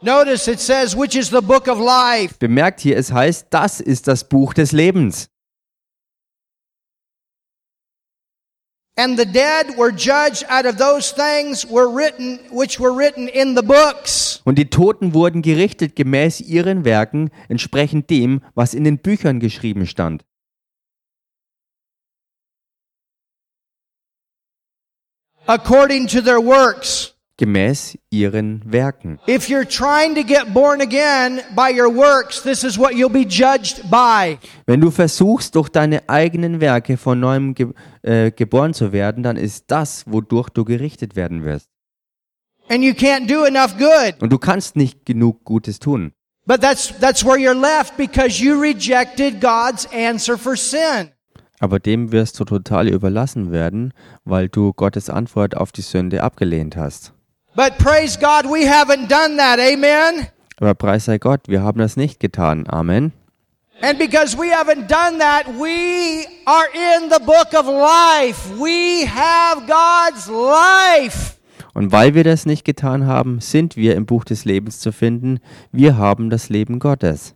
Notice 0.02 0.48
it 0.48 0.60
says, 0.60 0.96
which 0.96 1.16
is 1.16 1.30
the 1.30 1.42
book 1.42 1.68
of 1.68 1.80
life. 1.80 2.38
Bemerkt 2.40 2.82
hier, 2.82 2.98
es 2.98 3.12
heißt, 3.12 3.48
das 3.50 3.80
ist 3.80 4.08
das 4.08 4.24
Buch 4.30 4.54
des 4.54 4.72
Lebens. 4.72 5.30
And 9.00 9.18
the 9.18 9.26
dead 9.26 9.78
were 9.78 9.92
judged 9.92 10.46
out 10.50 10.66
of 10.66 10.78
those 10.78 11.14
things 11.14 11.66
were 11.70 11.88
written, 11.88 12.40
which 12.52 12.80
were 12.80 12.92
written 12.92 13.28
in 13.28 13.56
the 13.56 13.62
books. 13.62 14.42
Und 14.44 14.58
die 14.58 14.70
Toten 14.70 15.14
wurden 15.14 15.42
gerichtet 15.44 15.96
gemäß 15.96 16.42
ihren 16.42 16.84
Werken, 16.84 17.30
entsprechend 17.48 18.10
dem, 18.10 18.42
was 18.56 18.74
in 18.74 18.84
den 18.84 18.98
Büchern 18.98 19.40
geschrieben 19.40 19.86
stand. 19.86 20.24
according 25.48 26.08
to 26.08 26.22
their 26.22 26.42
works. 26.42 27.14
Gemäß 27.40 28.00
ihren 28.10 28.64
Werken. 28.66 29.20
If 29.28 29.48
you're 29.48 29.68
trying 29.68 30.16
to 30.16 30.24
get 30.24 30.54
born 30.56 30.82
again 30.82 31.42
by 31.56 31.72
your 31.72 31.96
works, 31.96 32.42
this 32.42 32.64
is 32.64 32.80
what 32.80 32.94
you'll 32.94 33.12
be 33.12 33.28
judged 33.28 33.84
by. 33.92 34.40
Wenn 34.66 34.82
du 34.82 34.90
versuchst, 34.90 35.56
durch 35.56 35.70
deine 35.70 36.10
eigenen 36.10 36.62
Werke 36.62 36.98
von 36.98 37.20
neuem 37.20 37.54
ge 37.54 37.68
äh, 38.02 38.32
geboren 38.32 38.74
zu 38.74 38.92
werden, 38.92 39.22
dann 39.22 39.38
ist 39.38 39.66
das, 39.68 40.04
wodurch 40.08 40.50
du 40.50 40.66
gerichtet 40.66 41.16
werden 41.16 41.46
wirst. 41.46 41.70
And 42.70 42.84
you 42.84 42.94
can't 42.94 43.28
do 43.28 43.46
enough 43.46 43.78
good. 43.78 44.16
Und 44.20 44.34
du 44.34 44.40
kannst 44.40 44.76
nicht 44.76 45.06
genug 45.06 45.46
Gutes 45.46 45.80
tun. 45.80 46.14
But 46.48 46.62
that's, 46.62 46.92
that's 47.00 47.24
where 47.24 47.38
you're 47.38 47.54
left 47.54 47.98
because 47.98 48.44
you 48.44 48.60
rejected 48.60 49.42
God's 49.42 49.88
answer 49.94 50.38
for 50.38 50.56
sin. 50.56 51.12
Aber 51.60 51.80
dem 51.80 52.12
wirst 52.12 52.40
du 52.40 52.46
total 52.46 52.88
überlassen 52.88 53.52
werden, 53.52 53.94
weil 54.26 54.48
du 54.48 54.74
Gottes 54.74 55.10
Antwort 55.10 55.56
auf 55.58 55.72
die 55.72 55.82
Sünde 55.82 56.24
abgelehnt 56.24 56.76
hast. 56.78 57.14
But 57.58 57.80
praise 57.80 58.16
God, 58.18 58.46
we 58.46 58.68
haven't 58.68 59.10
done 59.10 59.38
that. 59.38 59.58
Amen. 59.58 60.28
Aber 60.60 60.76
preis 60.76 61.06
sei 61.06 61.18
Gott, 61.18 61.48
wir 61.48 61.64
haben 61.64 61.80
das 61.80 61.98
nicht 61.98 62.20
getan. 62.20 62.68
Amen. 62.70 63.14
And 63.82 63.98
because 63.98 64.38
we 64.38 64.54
haven't 64.54 64.88
done 64.88 65.18
that, 65.18 65.48
we 65.60 66.28
are 66.46 66.68
in 66.72 67.10
the 67.10 67.20
book 67.20 67.56
of 67.56 67.66
life. 67.66 68.48
We 68.60 69.08
have 69.08 69.66
God's 69.66 70.28
life. 70.28 71.38
Und 71.74 71.92
weil 71.92 72.14
wir 72.14 72.24
das 72.24 72.46
nicht 72.46 72.64
getan 72.64 73.08
haben, 73.08 73.40
sind 73.42 73.76
wir 73.76 73.96
im 73.96 74.06
Buch 74.06 74.24
des 74.24 74.46
Lebens 74.46 74.80
zu 74.80 74.92
finden. 74.92 75.40
Wir 75.72 75.98
haben 75.98 76.30
das 76.30 76.50
Leben 76.50 76.78
Gottes. 76.78 77.34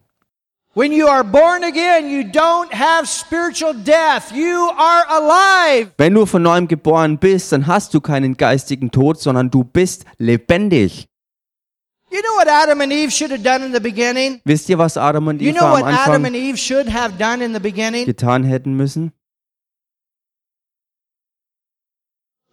When 0.74 0.94
you 0.94 1.08
are 1.08 1.24
born 1.24 1.66
again, 1.66 2.10
you 2.10 2.24
don't 2.24 2.74
have 2.74 3.06
spiritual 3.06 3.74
death. 3.74 4.32
You 4.34 4.70
are 4.78 5.04
alive. 5.10 5.92
Wenn 5.98 6.14
du 6.14 6.26
von 6.26 6.44
neuem 6.44 6.70
geboren 6.70 7.18
bist, 7.18 7.52
dann 7.52 7.68
hast 7.68 7.94
du 7.94 8.00
keinen 8.00 8.38
geistigen 8.38 8.90
Tod, 8.90 9.20
sondern 9.20 9.52
du 9.52 9.66
bist 9.66 10.06
lebendig. 10.18 11.10
You 12.10 12.22
know 12.22 12.38
what 12.38 12.48
Adam 12.48 12.80
and 12.80 12.94
Eve 12.94 13.12
should 13.12 13.32
have 13.32 13.44
done 13.44 13.66
in 13.66 13.74
the 13.74 13.82
beginning? 13.82 14.40
Wisst 14.46 14.70
ihr, 14.70 14.78
was 14.78 14.96
Adam 14.96 15.28
und 15.28 15.42
You 15.42 15.52
know 15.52 15.60
Eva 15.60 15.66
am 15.66 15.82
what 15.82 15.94
Adam 15.94 16.26
and 16.26 16.36
Anfang 16.36 16.36
Eve 16.36 16.58
should 16.58 16.88
have 16.88 17.18
done 17.18 17.44
in 17.44 17.54
the 17.54 17.60
beginning? 17.60 18.06
getan 18.06 18.46
hätten 18.46 18.74
müssen? 18.74 19.12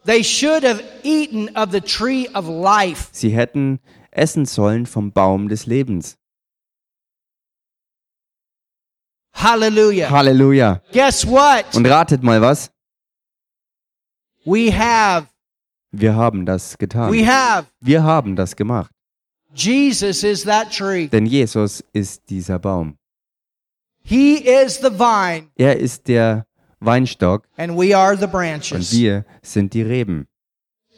They 0.05 0.25
should 0.25 0.65
have 0.65 0.83
eaten 1.05 1.51
of 1.57 1.71
the 1.71 1.81
tree 1.81 2.29
of 2.35 2.49
life. 2.49 3.11
Sie 3.13 3.31
hätten 3.31 3.79
essen 4.11 4.45
sollen 4.45 4.87
vom 4.87 5.13
Baum 5.13 5.49
des 5.49 5.67
Lebens. 5.67 6.17
Hallelujah. 9.39 10.11
Halleluja. 10.11 10.81
Guess 10.93 11.25
what? 11.25 11.65
Und 11.77 11.87
ratet 11.87 12.23
mal 12.23 12.41
was? 12.41 12.71
We 14.45 14.71
have. 14.73 15.29
Wir 15.93 16.15
haben 16.17 16.45
das 16.45 16.77
getan. 16.77 17.13
We 17.13 17.25
have. 17.25 17.67
Wir 17.81 18.03
haben 18.03 18.35
das 18.35 18.57
gemacht. 18.57 18.91
Jesus 19.55 20.25
is 20.25 20.43
that 20.45 20.71
tree. 20.73 21.07
Denn 21.09 21.25
Jesus 21.27 21.85
ist 21.93 22.29
dieser 22.29 22.59
Baum. 22.59 22.99
He 24.03 24.37
is 24.39 24.79
the 24.81 24.91
vine, 24.91 25.49
Er 25.57 25.79
ist 25.79 26.09
der 26.09 26.47
Weinstock 26.81 27.47
and 27.57 27.77
we 27.77 27.97
are 27.97 28.17
the 28.17 28.25
und 28.25 28.33
branches. 28.33 28.93
wir 28.93 29.25
sind 29.43 29.73
die 29.73 29.83
Reben. 29.83 30.27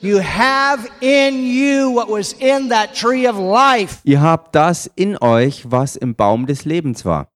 You 0.00 0.20
have 0.20 0.88
in 1.00 1.44
you 1.44 1.92
what 1.94 2.08
was 2.08 2.32
in 2.34 2.70
that 2.70 2.94
tree 2.94 3.28
of 3.28 3.36
life. 3.36 3.98
Ihr 4.04 4.22
habt 4.22 4.54
das 4.54 4.90
in 4.94 5.18
euch, 5.18 5.70
was 5.70 5.96
im 5.96 6.14
Baum 6.14 6.46
des 6.46 6.64
Lebens 6.64 7.04
war. 7.04 7.29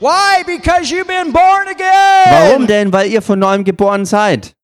Why? 0.00 0.42
Because 0.46 0.90
you've 0.90 1.06
been 1.06 1.30
born 1.30 1.68
again. 1.68 2.30
Warum 2.30 2.66
denn? 2.66 2.90
Weil 2.92 3.08
ihr 3.10 3.20
von 3.20 3.38
neuem 3.38 3.64
geboren 3.64 4.06
seid. 4.06 4.54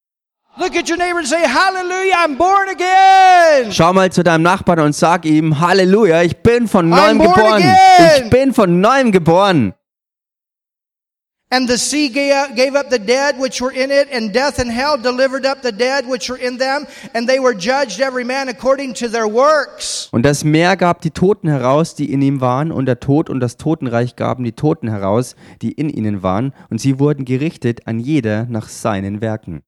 Look 0.59 0.74
at 0.74 0.89
your 0.89 0.97
neighbor 0.97 1.18
and 1.18 1.28
say, 1.28 1.43
Hallelujah, 1.47 2.14
I'm 2.24 2.37
born 2.39 2.70
again. 2.70 3.70
Schau 3.70 3.93
mal 3.93 4.11
zu 4.11 4.22
deinem 4.24 4.43
Nachbarn 4.43 4.80
und 4.80 4.95
sag 4.95 5.26
ihm, 5.26 5.61
Halleluja, 5.61 6.22
ich 6.22 6.39
bin 6.39 6.66
von 6.66 6.89
neuem 6.89 7.18
geboren. 7.18 7.62
again. 7.62 8.22
Ich 8.24 8.30
bin 8.30 8.55
von 8.55 8.80
neuem 8.80 9.12
geboren. 9.12 9.74
And 11.49 11.69
the 11.69 11.79
sea 11.79 12.09
ga- 12.09 12.53
gave 12.57 12.75
up 12.75 12.91
the 12.91 12.99
dead 12.99 13.39
which 13.39 13.61
were 13.61 13.71
in 13.71 13.93
it, 13.93 14.09
and 14.13 14.33
death 14.35 14.59
and 14.59 14.69
hell 14.69 15.01
delivered 15.01 15.47
up 15.47 15.63
the 15.63 15.71
dead 15.71 16.05
which 16.09 16.29
were 16.29 16.37
in 16.37 16.59
them, 16.59 16.89
and 17.15 17.29
they 17.29 17.39
were 17.39 17.55
judged 17.55 18.01
every 18.01 18.25
man 18.25 18.49
according 18.49 18.95
to 18.95 19.09
their 19.09 19.29
works. 19.33 20.09
Und 20.11 20.25
das 20.25 20.43
Meer 20.43 20.77
gab 20.77 21.03
die 21.03 21.13
Toten 21.13 21.49
heraus, 21.49 21.95
die 21.95 22.13
in 22.13 22.21
ihm 22.21 22.41
waren, 22.41 22.73
und 22.73 22.87
der 22.87 22.99
Tod 22.99 23.31
und 23.31 23.39
das 23.39 23.57
Totenreich 23.59 24.17
gaben 24.17 24.43
die 24.43 24.53
Toten 24.53 24.89
heraus, 24.89 25.37
die 25.63 25.71
in 25.71 25.89
ihnen 25.89 26.25
waren, 26.25 26.53
und 26.69 26.81
sie 26.81 26.99
wurden 26.99 27.25
gerichtet 27.25 27.87
an 27.87 28.01
jeder 28.01 28.47
nach 28.47 28.69
seinen 28.69 29.21
Werken. 29.21 29.63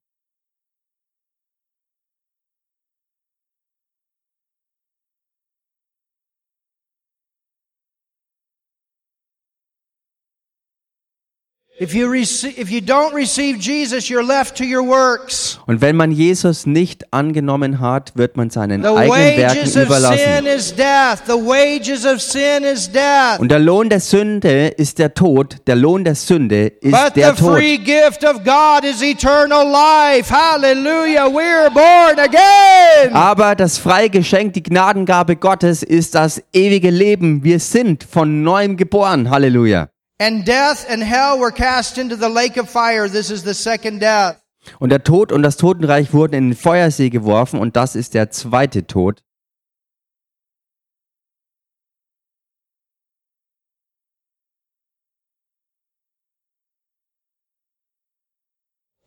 Und 15.66 15.80
wenn 15.80 15.96
man 15.96 16.10
Jesus 16.10 16.66
nicht 16.66 17.12
angenommen 17.12 17.78
hat, 17.78 18.12
wird 18.16 18.36
man 18.36 18.50
seinen 18.50 18.82
The 18.82 18.88
eigenen 18.88 19.36
Werken 19.36 19.58
wages 19.58 19.66
of 19.66 19.72
sin 19.72 19.82
überlassen. 19.82 20.46
is 20.46 20.74
death. 20.74 21.18
The 21.26 21.32
wages 21.32 22.04
of 22.04 22.20
sin 22.20 22.64
is 22.64 22.90
death. 22.90 23.38
Und 23.38 23.50
der 23.50 23.60
Lohn 23.60 23.88
der 23.88 24.00
Sünde 24.00 24.68
ist 24.76 24.98
der 24.98 25.14
Tod, 25.14 25.56
der 25.68 25.76
Lohn 25.76 26.02
der 26.02 26.16
Sünde 26.16 26.66
ist 26.80 26.90
But 26.90 27.14
der 27.14 27.34
the 27.36 27.42
Tod. 27.42 27.54
free 27.56 27.76
gift 27.78 28.24
of 28.24 28.42
God 28.44 28.82
is 28.84 29.00
eternal 29.00 29.64
life. 29.70 30.34
Hallelujah. 30.34 31.26
We're 31.26 31.70
born 31.70 32.18
again. 32.18 33.12
Aber 33.12 33.54
das 33.54 33.78
freie 33.78 34.10
Geschenk, 34.10 34.54
die 34.54 34.62
Gnadengabe 34.64 35.36
Gottes 35.36 35.84
ist 35.84 36.16
das 36.16 36.42
ewige 36.52 36.90
Leben. 36.90 37.44
Wir 37.44 37.60
sind 37.60 38.02
von 38.02 38.42
neuem 38.42 38.76
geboren. 38.76 39.30
Halleluja. 39.30 39.88
And 40.20 40.44
death 40.44 40.84
and 40.90 41.02
hell 41.02 41.38
were 41.38 41.52
cast 41.52 41.96
into 41.96 42.16
the 42.16 42.28
lake 42.28 42.56
of 42.56 42.68
fire. 42.68 43.08
This 43.08 43.30
is 43.30 43.44
the 43.44 43.54
second 43.54 44.00
death. 44.00 44.42
Und 44.80 44.90
der 44.90 45.04
Tod 45.04 45.30
und 45.30 45.44
das 45.44 45.56
Totenreich 45.56 46.12
wurden 46.12 46.34
in 46.34 46.50
den 46.50 46.56
Feuersee 46.56 47.08
geworfen 47.08 47.60
und 47.60 47.76
das 47.76 47.94
ist 47.94 48.14
der 48.14 48.30
zweite 48.30 48.86
Tod. 48.86 49.22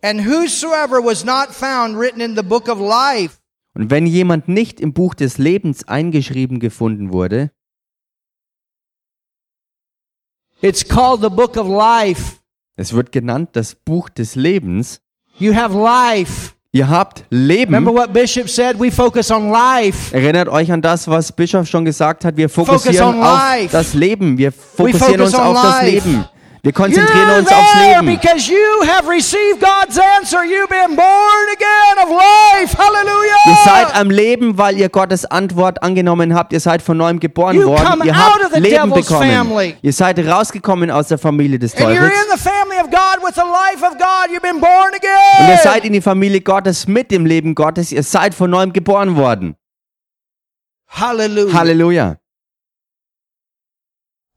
And 0.01 0.25
whosoever 0.25 1.03
was 1.03 1.25
not 1.25 1.53
found 1.53 1.99
written 1.99 2.21
in 2.21 2.35
the 2.35 2.41
book 2.41 2.69
of 2.69 2.79
life 2.79 3.37
Und 3.73 3.91
wenn 3.91 4.05
jemand 4.05 4.47
nicht 4.47 4.79
im 4.79 4.93
Buch 4.93 5.13
des 5.13 5.37
Lebens 5.37 5.87
eingeschrieben 5.87 6.59
gefunden 6.59 7.11
wurde, 7.13 7.51
It's 10.61 10.87
called 10.87 11.21
the 11.23 11.29
book 11.29 11.57
of 11.57 11.67
life. 11.67 12.37
es 12.75 12.93
wird 12.93 13.11
genannt 13.11 13.49
das 13.53 13.75
Buch 13.75 14.09
des 14.09 14.35
Lebens, 14.35 15.01
You 15.39 15.55
have 15.55 15.75
life. 15.77 16.51
ihr 16.71 16.87
habt 16.87 17.25
Remember 17.31 17.91
Leben. 17.91 17.95
what 17.95 18.13
Bishop 18.13 18.47
said? 18.49 18.79
We 18.79 18.91
focus 18.91 19.31
on 19.31 19.49
life. 19.51 20.15
Erinnert 20.15 20.47
euch 20.49 20.71
an 20.71 20.81
das, 20.81 21.07
was 21.07 21.31
Bischof 21.31 21.67
schon 21.67 21.83
gesagt 21.85 22.23
hat. 22.25 22.37
Wir 22.37 22.47
Focus 22.49 22.83
fokussieren 22.83 23.15
on 23.15 23.23
auf 23.23 23.39
life. 23.39 23.69
das 23.71 23.93
Leben. 23.93 24.37
Wir 24.37 24.51
fokussieren 24.51 25.17
focus 25.19 25.33
uns 25.33 25.35
auf 25.35 25.53
das 25.55 25.63
life. 25.83 25.85
Leben. 25.91 26.25
Wir 26.63 26.73
You're 26.73 26.75
konzentrieren 26.77 27.39
uns 27.39 27.51
aufs 27.51 27.73
Leben. 27.75 28.05
because 28.05 28.47
you 28.51 28.87
have 28.87 29.07
received 29.09 29.59
God's 29.59 29.97
answer. 30.19 30.43
You've 30.43 30.69
been 30.69 30.95
born 30.95 31.47
again 31.55 31.97
of 32.05 32.09
life. 32.11 32.77
Hallelujah. 32.77 33.35
Ihr 33.47 33.55
seid 33.65 33.95
am 33.95 34.11
Leben, 34.11 34.59
weil 34.59 34.77
ihr 34.77 34.89
Gottes 34.89 35.25
Antwort 35.25 35.81
angenommen 35.81 36.35
habt. 36.35 36.53
Ihr 36.53 36.59
seid 36.59 36.83
von 36.83 36.97
neuem 36.97 37.19
geboren 37.19 37.55
You 37.55 37.65
worden. 37.65 37.83
come 37.83 38.05
Ihr 38.05 38.11
out 38.11 38.17
habt 38.35 38.45
of 38.45 38.53
the 38.53 38.59
Leben 38.59 38.89
devil's 38.91 39.07
bekommen. 39.07 39.31
family. 39.31 39.75
Ihr 39.81 39.91
seid 39.93 40.19
rausgekommen 40.19 40.91
aus 40.91 41.07
der 41.07 41.17
Familie 41.17 41.57
des 41.57 41.73
and 41.73 41.81
you're 41.85 41.95
Teufels. 41.95 42.11
in 42.25 42.31
the 42.31 42.37
family 42.37 42.77
of 42.79 42.91
God 42.91 43.23
with 43.25 43.33
the 43.33 43.41
life 43.41 43.83
of 43.83 43.97
God. 43.97 44.29
You've 44.31 44.43
been 44.43 44.59
born 44.59 44.91
Und 45.39 45.49
ihr 45.49 45.57
seid 45.57 45.83
in 45.83 45.93
die 45.93 46.01
Familie 46.01 46.41
Gottes 46.41 46.87
mit 46.87 47.09
dem 47.09 47.25
Leben 47.25 47.55
Gottes. 47.55 47.91
Ihr 47.91 48.03
seid 48.03 48.35
von 48.35 48.51
neuem 48.51 48.71
geboren 48.71 49.15
worden. 49.15 49.55
Hallelujah. 50.89 51.53
Halleluja. 51.57 52.17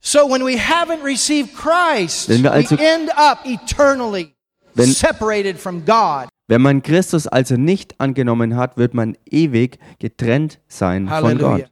So 0.06 0.26
when 0.28 0.44
we 0.44 0.58
haven't 0.58 1.02
received 1.02 1.54
Christ, 1.54 2.28
Wenn 2.28 2.42
wir 2.42 2.52
also- 2.52 2.76
we 2.76 2.84
end 2.84 3.10
up 3.16 3.46
eternally 3.46 4.34
Wenn- 4.74 4.92
separated 4.92 5.58
from 5.58 5.86
God. 5.86 6.28
Wenn 6.46 6.60
man 6.60 6.82
Christus 6.82 7.26
also 7.26 7.56
nicht 7.56 7.98
angenommen 7.98 8.54
hat, 8.54 8.76
wird 8.76 8.92
man 8.92 9.16
ewig 9.24 9.78
getrennt 9.98 10.60
sein 10.68 11.08
von 11.08 11.10
Hallelujah. 11.16 11.56
Gott. 11.56 11.70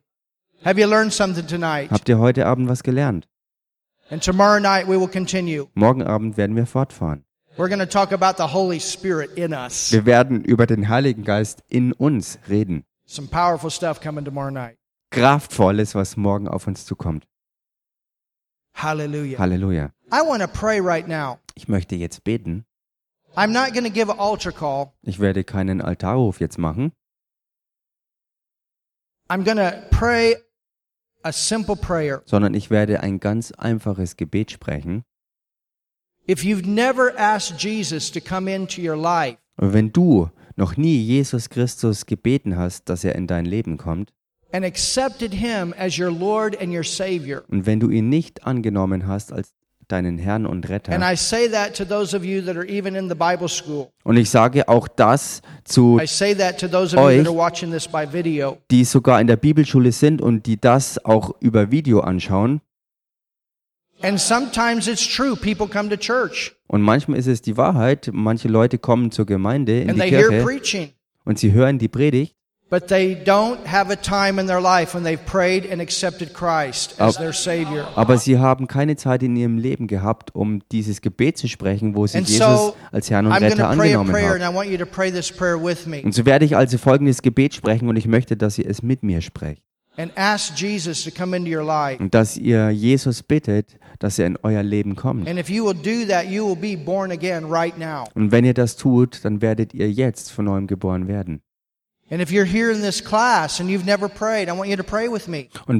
Have 0.64 0.80
you 0.80 0.87
learned 0.89 1.12
something 1.12 1.47
tonight? 1.47 1.91
Habt 1.91 2.09
ihr 2.09 2.18
heute 2.18 2.47
Abend 2.47 2.70
was 2.70 2.83
gelernt? 2.83 3.28
And 4.09 4.22
tomorrow 4.24 4.59
night 4.59 4.89
we 4.89 4.99
will 4.99 5.09
continue. 5.09 5.66
Morgen 5.74 6.03
Abend 6.03 6.39
werden 6.39 6.57
wir 6.57 6.64
fortfahren. 6.66 7.24
We're 7.59 7.68
going 7.68 7.80
to 7.80 7.87
talk 7.87 8.12
about 8.12 8.43
the 8.43 8.55
Holy 8.55 8.80
Spirit 8.80 9.37
in 9.37 9.53
us. 9.53 9.93
Wir 9.93 10.07
werden 10.07 10.43
über 10.43 10.66
den 10.66 10.89
Heiligen 10.89 11.24
Geist 11.24 11.62
in 11.68 11.93
uns 11.93 12.39
reden. 12.49 12.85
Some 13.05 13.28
powerful 13.28 13.70
stuff 13.70 14.01
coming 14.01 14.24
tomorrow 14.24 14.51
night. 14.51 14.78
Kraftvolles, 15.11 15.95
was 15.95 16.16
morgen 16.16 16.49
auf 16.49 16.66
uns 16.66 16.87
zukommt. 16.87 17.26
Hallelujah. 18.75 19.39
Halleluja. 19.39 19.93
I 20.11 20.23
want 20.23 20.43
to 20.43 20.49
pray 20.49 20.81
right 20.81 21.07
now. 21.07 21.39
Ich 21.55 21.68
möchte 21.68 21.95
jetzt 21.97 22.25
beten. 22.25 22.64
I'm 23.37 23.53
not 23.53 23.73
going 23.73 23.85
to 23.85 23.91
give 23.91 24.11
an 24.11 24.18
altar 24.18 24.53
call. 24.53 24.93
Ich 25.03 25.18
werde 25.20 25.45
keinen 25.45 25.81
Altarruf 25.81 26.41
jetzt 26.41 26.59
machen. 26.59 26.93
I'm 29.29 29.45
going 29.45 29.57
to 29.57 29.83
pray 29.91 30.37
a 31.23 31.33
simple 31.33 31.77
prayer. 31.77 32.23
sondern 32.27 32.55
ich 32.55 32.70
werde 32.70 33.01
ein 33.01 33.20
ganz 33.20 33.53
einfaches 33.53 34.16
Gebet 34.16 34.51
sprechen. 34.51 35.05
If 36.29 36.45
you've 36.45 36.66
never 36.66 37.12
asked 37.18 37.62
Jesus 37.62 38.11
to 38.12 38.20
come 38.20 38.49
into 38.53 38.81
your 38.81 38.97
life, 38.97 39.39
Und 39.57 39.73
wenn 39.73 39.93
du 39.93 40.31
noch 40.57 40.77
nie 40.77 40.99
Jesus 40.99 41.49
Christus 41.49 42.07
gebeten 42.07 42.57
hast, 42.57 42.89
dass 42.89 43.05
er 43.05 43.14
in 43.14 43.27
dein 43.27 43.45
Leben 43.47 43.77
kommt, 43.79 44.12
and 44.53 44.64
accepted 44.64 45.32
him 45.34 45.74
as 45.78 45.98
your 45.98 46.11
Lord 46.11 46.57
and 46.61 46.72
your 46.74 46.84
Savior. 46.84 47.42
und 47.48 47.66
wenn 47.66 47.80
du 47.80 47.90
ihn 47.90 48.09
nicht 48.09 48.46
angenommen 48.46 49.07
hast 49.07 49.32
als 49.32 49.53
deinen 49.88 50.16
Herrn 50.18 50.46
und 50.46 50.64
And 50.64 50.70
Retter, 50.70 51.12
I 51.12 51.16
say 51.16 51.48
that 51.50 51.76
to 51.76 51.84
those 51.84 52.16
of 52.16 52.24
you 52.24 52.40
that 52.42 52.57
are 52.57 52.66
even 52.66 52.94
in 52.94 53.09
the 53.11 53.14
Bible 53.14 53.48
school. 53.48 53.88
und 54.05 54.16
ich 54.16 54.30
sage 54.30 54.68
auch 54.68 54.88
das 54.88 55.42
zu, 55.64 55.98
Euch. 56.00 57.24
die 58.70 58.84
sogar 58.84 59.20
in 59.20 59.26
der 59.26 59.36
Bibelschule 59.36 59.92
sind 59.92 60.22
und 60.22 60.46
die 60.46 60.61
das 60.61 61.05
auch 61.05 61.34
über 61.40 61.70
Video 61.70 62.00
anschauen. 62.00 62.61
And 64.00 64.18
sometimes 64.18 64.88
it's 64.88 65.07
true. 65.07 65.36
People 65.36 65.68
come 65.68 65.88
to 65.88 65.96
church 65.96 66.53
Und 66.66 66.82
manchmal 66.82 67.18
ist 67.18 67.28
es 67.28 67.40
die 67.42 67.57
Wahrheit, 67.57 68.11
manche 68.12 68.48
Leute 68.48 68.78
kommen 68.78 69.12
zur 69.12 69.26
Gemeinde 69.26 69.80
in 69.82 69.90
and 69.90 69.96
die 69.98 70.00
they 70.03 70.11
hear 70.11 70.28
Kirche 70.28 70.44
preaching, 70.44 70.88
und 71.24 71.38
sie 71.38 71.53
hören 71.53 71.78
die 71.78 71.88
Predigt, 71.88 72.34
but 72.73 72.89
they 72.89 73.14
don't 73.14 73.66
have 73.66 73.93
a 73.93 73.97
time 73.97 74.41
in 74.41 74.47
their 74.47 74.61
life 74.61 74.95
when 74.95 75.05
they've 75.05 75.23
prayed 75.27 75.70
and 75.70 75.79
accepted 75.83 76.33
Christ 76.33 76.99
as 76.99 77.18
their 77.18 77.35
Savior. 77.35 77.87
aber 77.97 78.16
sie 78.16 78.39
haben 78.39 78.66
keine 78.66 78.97
Zeit 78.97 79.23
in 79.23 79.37
ihrem 79.37 79.59
Leben 79.59 79.87
gehabt, 79.89 80.35
um 80.35 80.62
dieses 80.73 81.03
Gebet 81.03 81.37
zu 81.37 81.49
sprechen, 81.49 81.95
wo 81.95 82.07
sie 82.07 82.16
And 82.16 82.27
Jesus 82.27 82.47
so 82.47 82.77
als 82.91 83.11
Herrn 83.11 83.27
und 83.27 83.33
Retter 83.33 83.68
angenommen 83.68 84.11
prayer, 84.11 84.31
haben. 84.31 84.41
and 84.43 84.51
I 84.51 84.57
want 84.57 84.70
you 84.70 84.79
to 84.79 84.87
pray 84.87 85.12
this 85.12 85.31
prayer 85.31 85.62
with 85.62 85.87
me 85.87 86.01
Und 86.03 86.14
so 86.14 86.25
werde 86.25 86.47
ich 86.47 86.57
also 86.57 86.79
folgendes 86.79 87.20
Gebet 87.20 87.53
sprechen 87.55 87.91
und 87.91 87.97
ich 87.97 88.07
möchte, 88.09 88.39
dass 88.39 88.57
ihr 88.59 88.66
es 88.66 88.83
mit 88.83 89.03
mir 89.03 89.20
sprecht. 89.20 89.62
and 89.99 90.11
ask 90.16 90.57
Jesus 90.59 91.05
to 91.05 91.11
come 91.11 91.37
into 91.37 91.51
your 91.51 91.62
life. 91.62 92.03
Und 92.03 92.14
dass 92.14 92.39
ihr 92.39 92.70
Jesus 92.70 93.23
bittet, 93.23 93.77
dass 93.99 94.18
er 94.18 94.27
in 94.27 94.39
euer 94.43 94.62
Leben 94.62 94.97
kommt. 94.97 95.29
And 95.29 95.39
if 95.39 95.51
you 95.51 95.66
will 95.66 95.75
do 95.75 96.11
that, 96.11 96.25
you 96.25 96.47
will 96.49 96.57
be 96.57 96.83
born 96.83 97.12
again 97.12 97.45
right 97.53 97.77
now. 97.79 98.07
Und 98.14 98.33
wenn 98.33 98.47
ihr 98.47 98.55
das 98.55 98.77
tut, 98.77 99.23
dann 99.25 99.43
werdet 99.43 99.75
ihr 99.75 99.91
jetzt 99.93 100.33
von 100.33 100.47
neuem 100.47 100.66
geboren 100.66 101.07
werden. 101.07 101.43
Und 102.13 102.19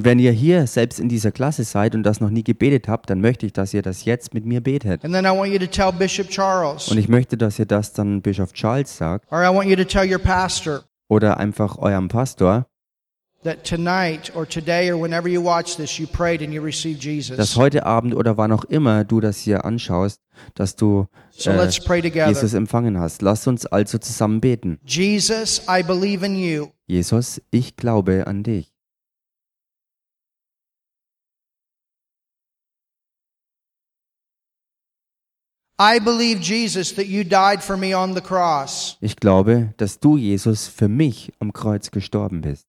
wenn 0.03 0.19
ihr 0.19 0.31
hier 0.31 0.65
selbst 0.65 0.99
in 0.99 1.07
dieser 1.09 1.31
Klasse 1.31 1.63
seid 1.63 1.93
und 1.93 2.01
das 2.01 2.21
noch 2.21 2.31
nie 2.31 2.43
gebetet 2.43 2.87
habt, 2.87 3.09
dann 3.11 3.21
möchte 3.21 3.45
ich, 3.45 3.53
dass 3.53 3.71
ihr 3.75 3.83
das 3.83 4.05
jetzt 4.05 4.33
mit 4.33 4.43
mir 4.43 4.59
betet. 4.61 5.05
And 5.05 5.13
then 5.13 5.25
I 5.25 5.29
want 5.29 5.51
you 5.53 5.59
to 5.59 5.67
tell 5.67 5.91
Bishop 5.91 6.29
Charles, 6.29 6.89
Und 6.89 6.97
ich 6.97 7.07
möchte, 7.07 7.37
dass 7.37 7.59
ihr 7.59 7.67
das 7.67 7.93
dann 7.93 8.23
Bischof 8.23 8.51
Charles 8.53 8.97
sagt 8.97 9.31
or 9.31 9.43
I 9.43 9.53
want 9.53 9.69
you 9.69 9.75
to 9.75 9.83
tell 9.83 10.11
your 10.11 10.17
pastor 10.17 10.83
oder 11.07 11.37
einfach 11.37 11.77
eurem 11.77 12.07
Pastor, 12.07 12.65
that 13.43 13.63
tonight 13.63 14.31
or 14.35 14.47
today 14.47 14.91
or 14.91 14.99
whenever 14.99 15.27
you 15.27 15.43
watch 15.43 15.75
this, 15.75 15.99
you 15.99 16.07
prayed 16.07 16.41
and 16.41 16.51
you 16.51 16.63
received 16.63 16.97
dass 17.05 17.05
Jesus. 17.05 17.57
heute 17.57 17.85
Abend 17.85 18.15
oder 18.15 18.37
wann 18.37 18.51
auch 18.51 18.63
immer 18.63 19.03
du 19.03 19.19
das 19.19 19.37
hier 19.37 19.65
anschaust, 19.65 20.19
dass 20.55 20.75
du 20.75 21.05
So 21.35 21.49
äh, 21.49 21.57
let's 21.57 21.79
pray 21.79 22.01
together. 22.01 22.27
Jesus 22.27 22.53
empfangen 22.53 22.99
hast. 22.99 23.21
Lasst 23.21 23.47
uns 23.47 23.65
also 23.65 23.97
zusammen 23.97 24.39
beten. 24.39 24.79
Jesus, 24.85 25.61
I 25.67 25.83
believe 25.83 26.25
in 26.25 26.35
you. 26.35 26.67
Jesus, 26.85 27.41
ich 27.49 27.75
glaube 27.75 28.27
an 28.27 28.43
dich. 28.43 28.73
Ich 39.01 39.15
glaube, 39.15 39.73
dass 39.77 39.99
du, 39.99 40.17
Jesus, 40.17 40.67
für 40.67 40.87
mich 40.87 41.33
am 41.39 41.51
Kreuz 41.51 41.89
gestorben 41.89 42.41
bist. 42.41 42.67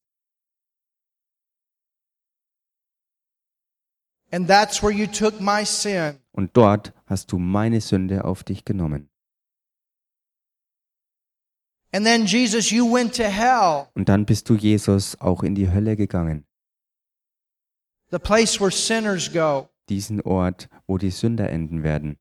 Und 6.32 6.56
dort 6.56 6.92
hast 7.06 7.32
du 7.32 7.38
meine 7.38 7.80
Sünde 7.80 8.24
auf 8.24 8.44
dich 8.44 8.64
genommen. 8.64 9.10
And 11.92 12.04
then, 12.04 12.26
Jesus, 12.26 12.70
you 12.70 12.92
went 12.92 13.14
to 13.16 13.22
hell, 13.24 13.86
Und 13.94 14.08
dann 14.08 14.26
bist 14.26 14.48
du, 14.50 14.56
Jesus, 14.56 15.20
auch 15.20 15.42
in 15.44 15.54
die 15.54 15.70
Hölle 15.70 15.96
gegangen. 15.96 16.44
the 18.10 18.18
place 18.18 18.60
where 18.60 18.70
sinners 18.70 19.28
go. 19.32 19.68
Diesen 19.88 20.20
Ort, 20.22 20.68
wo 20.86 20.98
die 20.98 21.10
Sünder 21.10 21.50
enden 21.50 21.82
werden. 21.82 22.16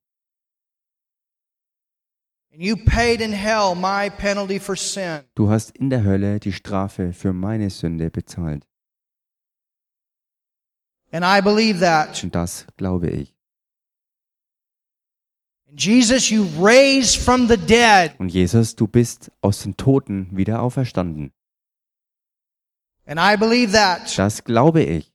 And 2.52 2.62
you 2.62 2.76
paid 2.76 3.20
in 3.22 3.32
hell 3.32 3.74
my 3.74 4.10
penalty 4.12 4.60
for 4.60 4.76
sin. 4.76 5.22
Du 5.34 5.50
hast 5.50 5.76
in 5.78 5.90
der 5.90 6.04
Hölle 6.04 6.40
die 6.40 6.52
Strafe 6.54 7.14
für 7.14 7.34
meine 7.34 7.70
Sünde 7.72 8.12
bezahlt. 8.12 8.68
And 11.12 11.24
I 11.26 11.42
believe 11.42 11.80
that. 11.80 12.24
Und 12.24 12.36
das 12.36 12.68
glaube 12.78 13.10
ich. 13.10 13.36
Jesus, 15.76 16.30
you 16.30 16.46
raised 16.60 17.18
from 17.18 17.48
the 17.48 17.58
dead. 17.58 18.14
Und 18.20 18.30
Jesus, 18.30 18.76
du 18.76 18.88
bist 18.88 19.32
aus 19.42 19.64
den 19.64 19.76
Toten 19.76 20.36
wieder 20.36 20.62
auferstanden. 20.62 21.32
And 23.06 23.20
I 23.20 23.36
believe 23.36 23.74
that. 23.74 24.18
Das 24.18 24.44
glaube 24.44 24.84
ich. 24.84 25.12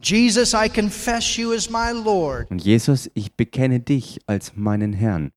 Jesus, 0.00 0.52
I 0.52 0.68
confess 0.68 1.36
you 1.36 1.52
as 1.52 1.70
my 1.70 1.92
Lord. 1.92 2.50
Und 2.50 2.64
Jesus, 2.64 3.08
ich 3.14 3.36
bekenne 3.36 3.78
dich 3.80 4.20
als 4.26 4.56
meinen 4.56 4.92
Herrn. 4.92 5.30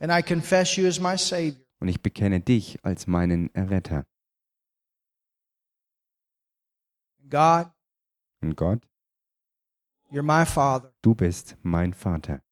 And 0.00 0.12
I 0.12 0.22
confess 0.22 0.76
you 0.76 0.86
as 0.86 1.00
my 1.00 1.16
Savior. 1.18 1.56
Und 1.80 1.88
ich 1.88 2.00
bekenne 2.00 2.40
dich 2.40 2.78
als 2.84 3.06
meinen 3.06 3.52
Erretter. 3.54 4.06
God, 7.28 7.72
Und 8.40 8.56
Gott, 8.56 8.87
du 11.02 11.14
bist 11.14 11.56
mein 11.62 11.92
Vater. 11.92 12.42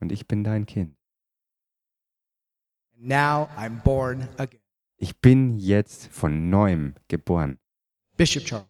Und 0.00 0.12
ich 0.12 0.26
bin 0.28 0.44
dein 0.44 0.66
Kind. 0.66 0.96
Ich 4.96 5.20
bin 5.20 5.58
jetzt 5.58 6.08
von 6.08 6.50
neuem 6.50 6.94
geboren. 7.08 7.58
Bishop 8.16 8.44
Charles. 8.44 8.69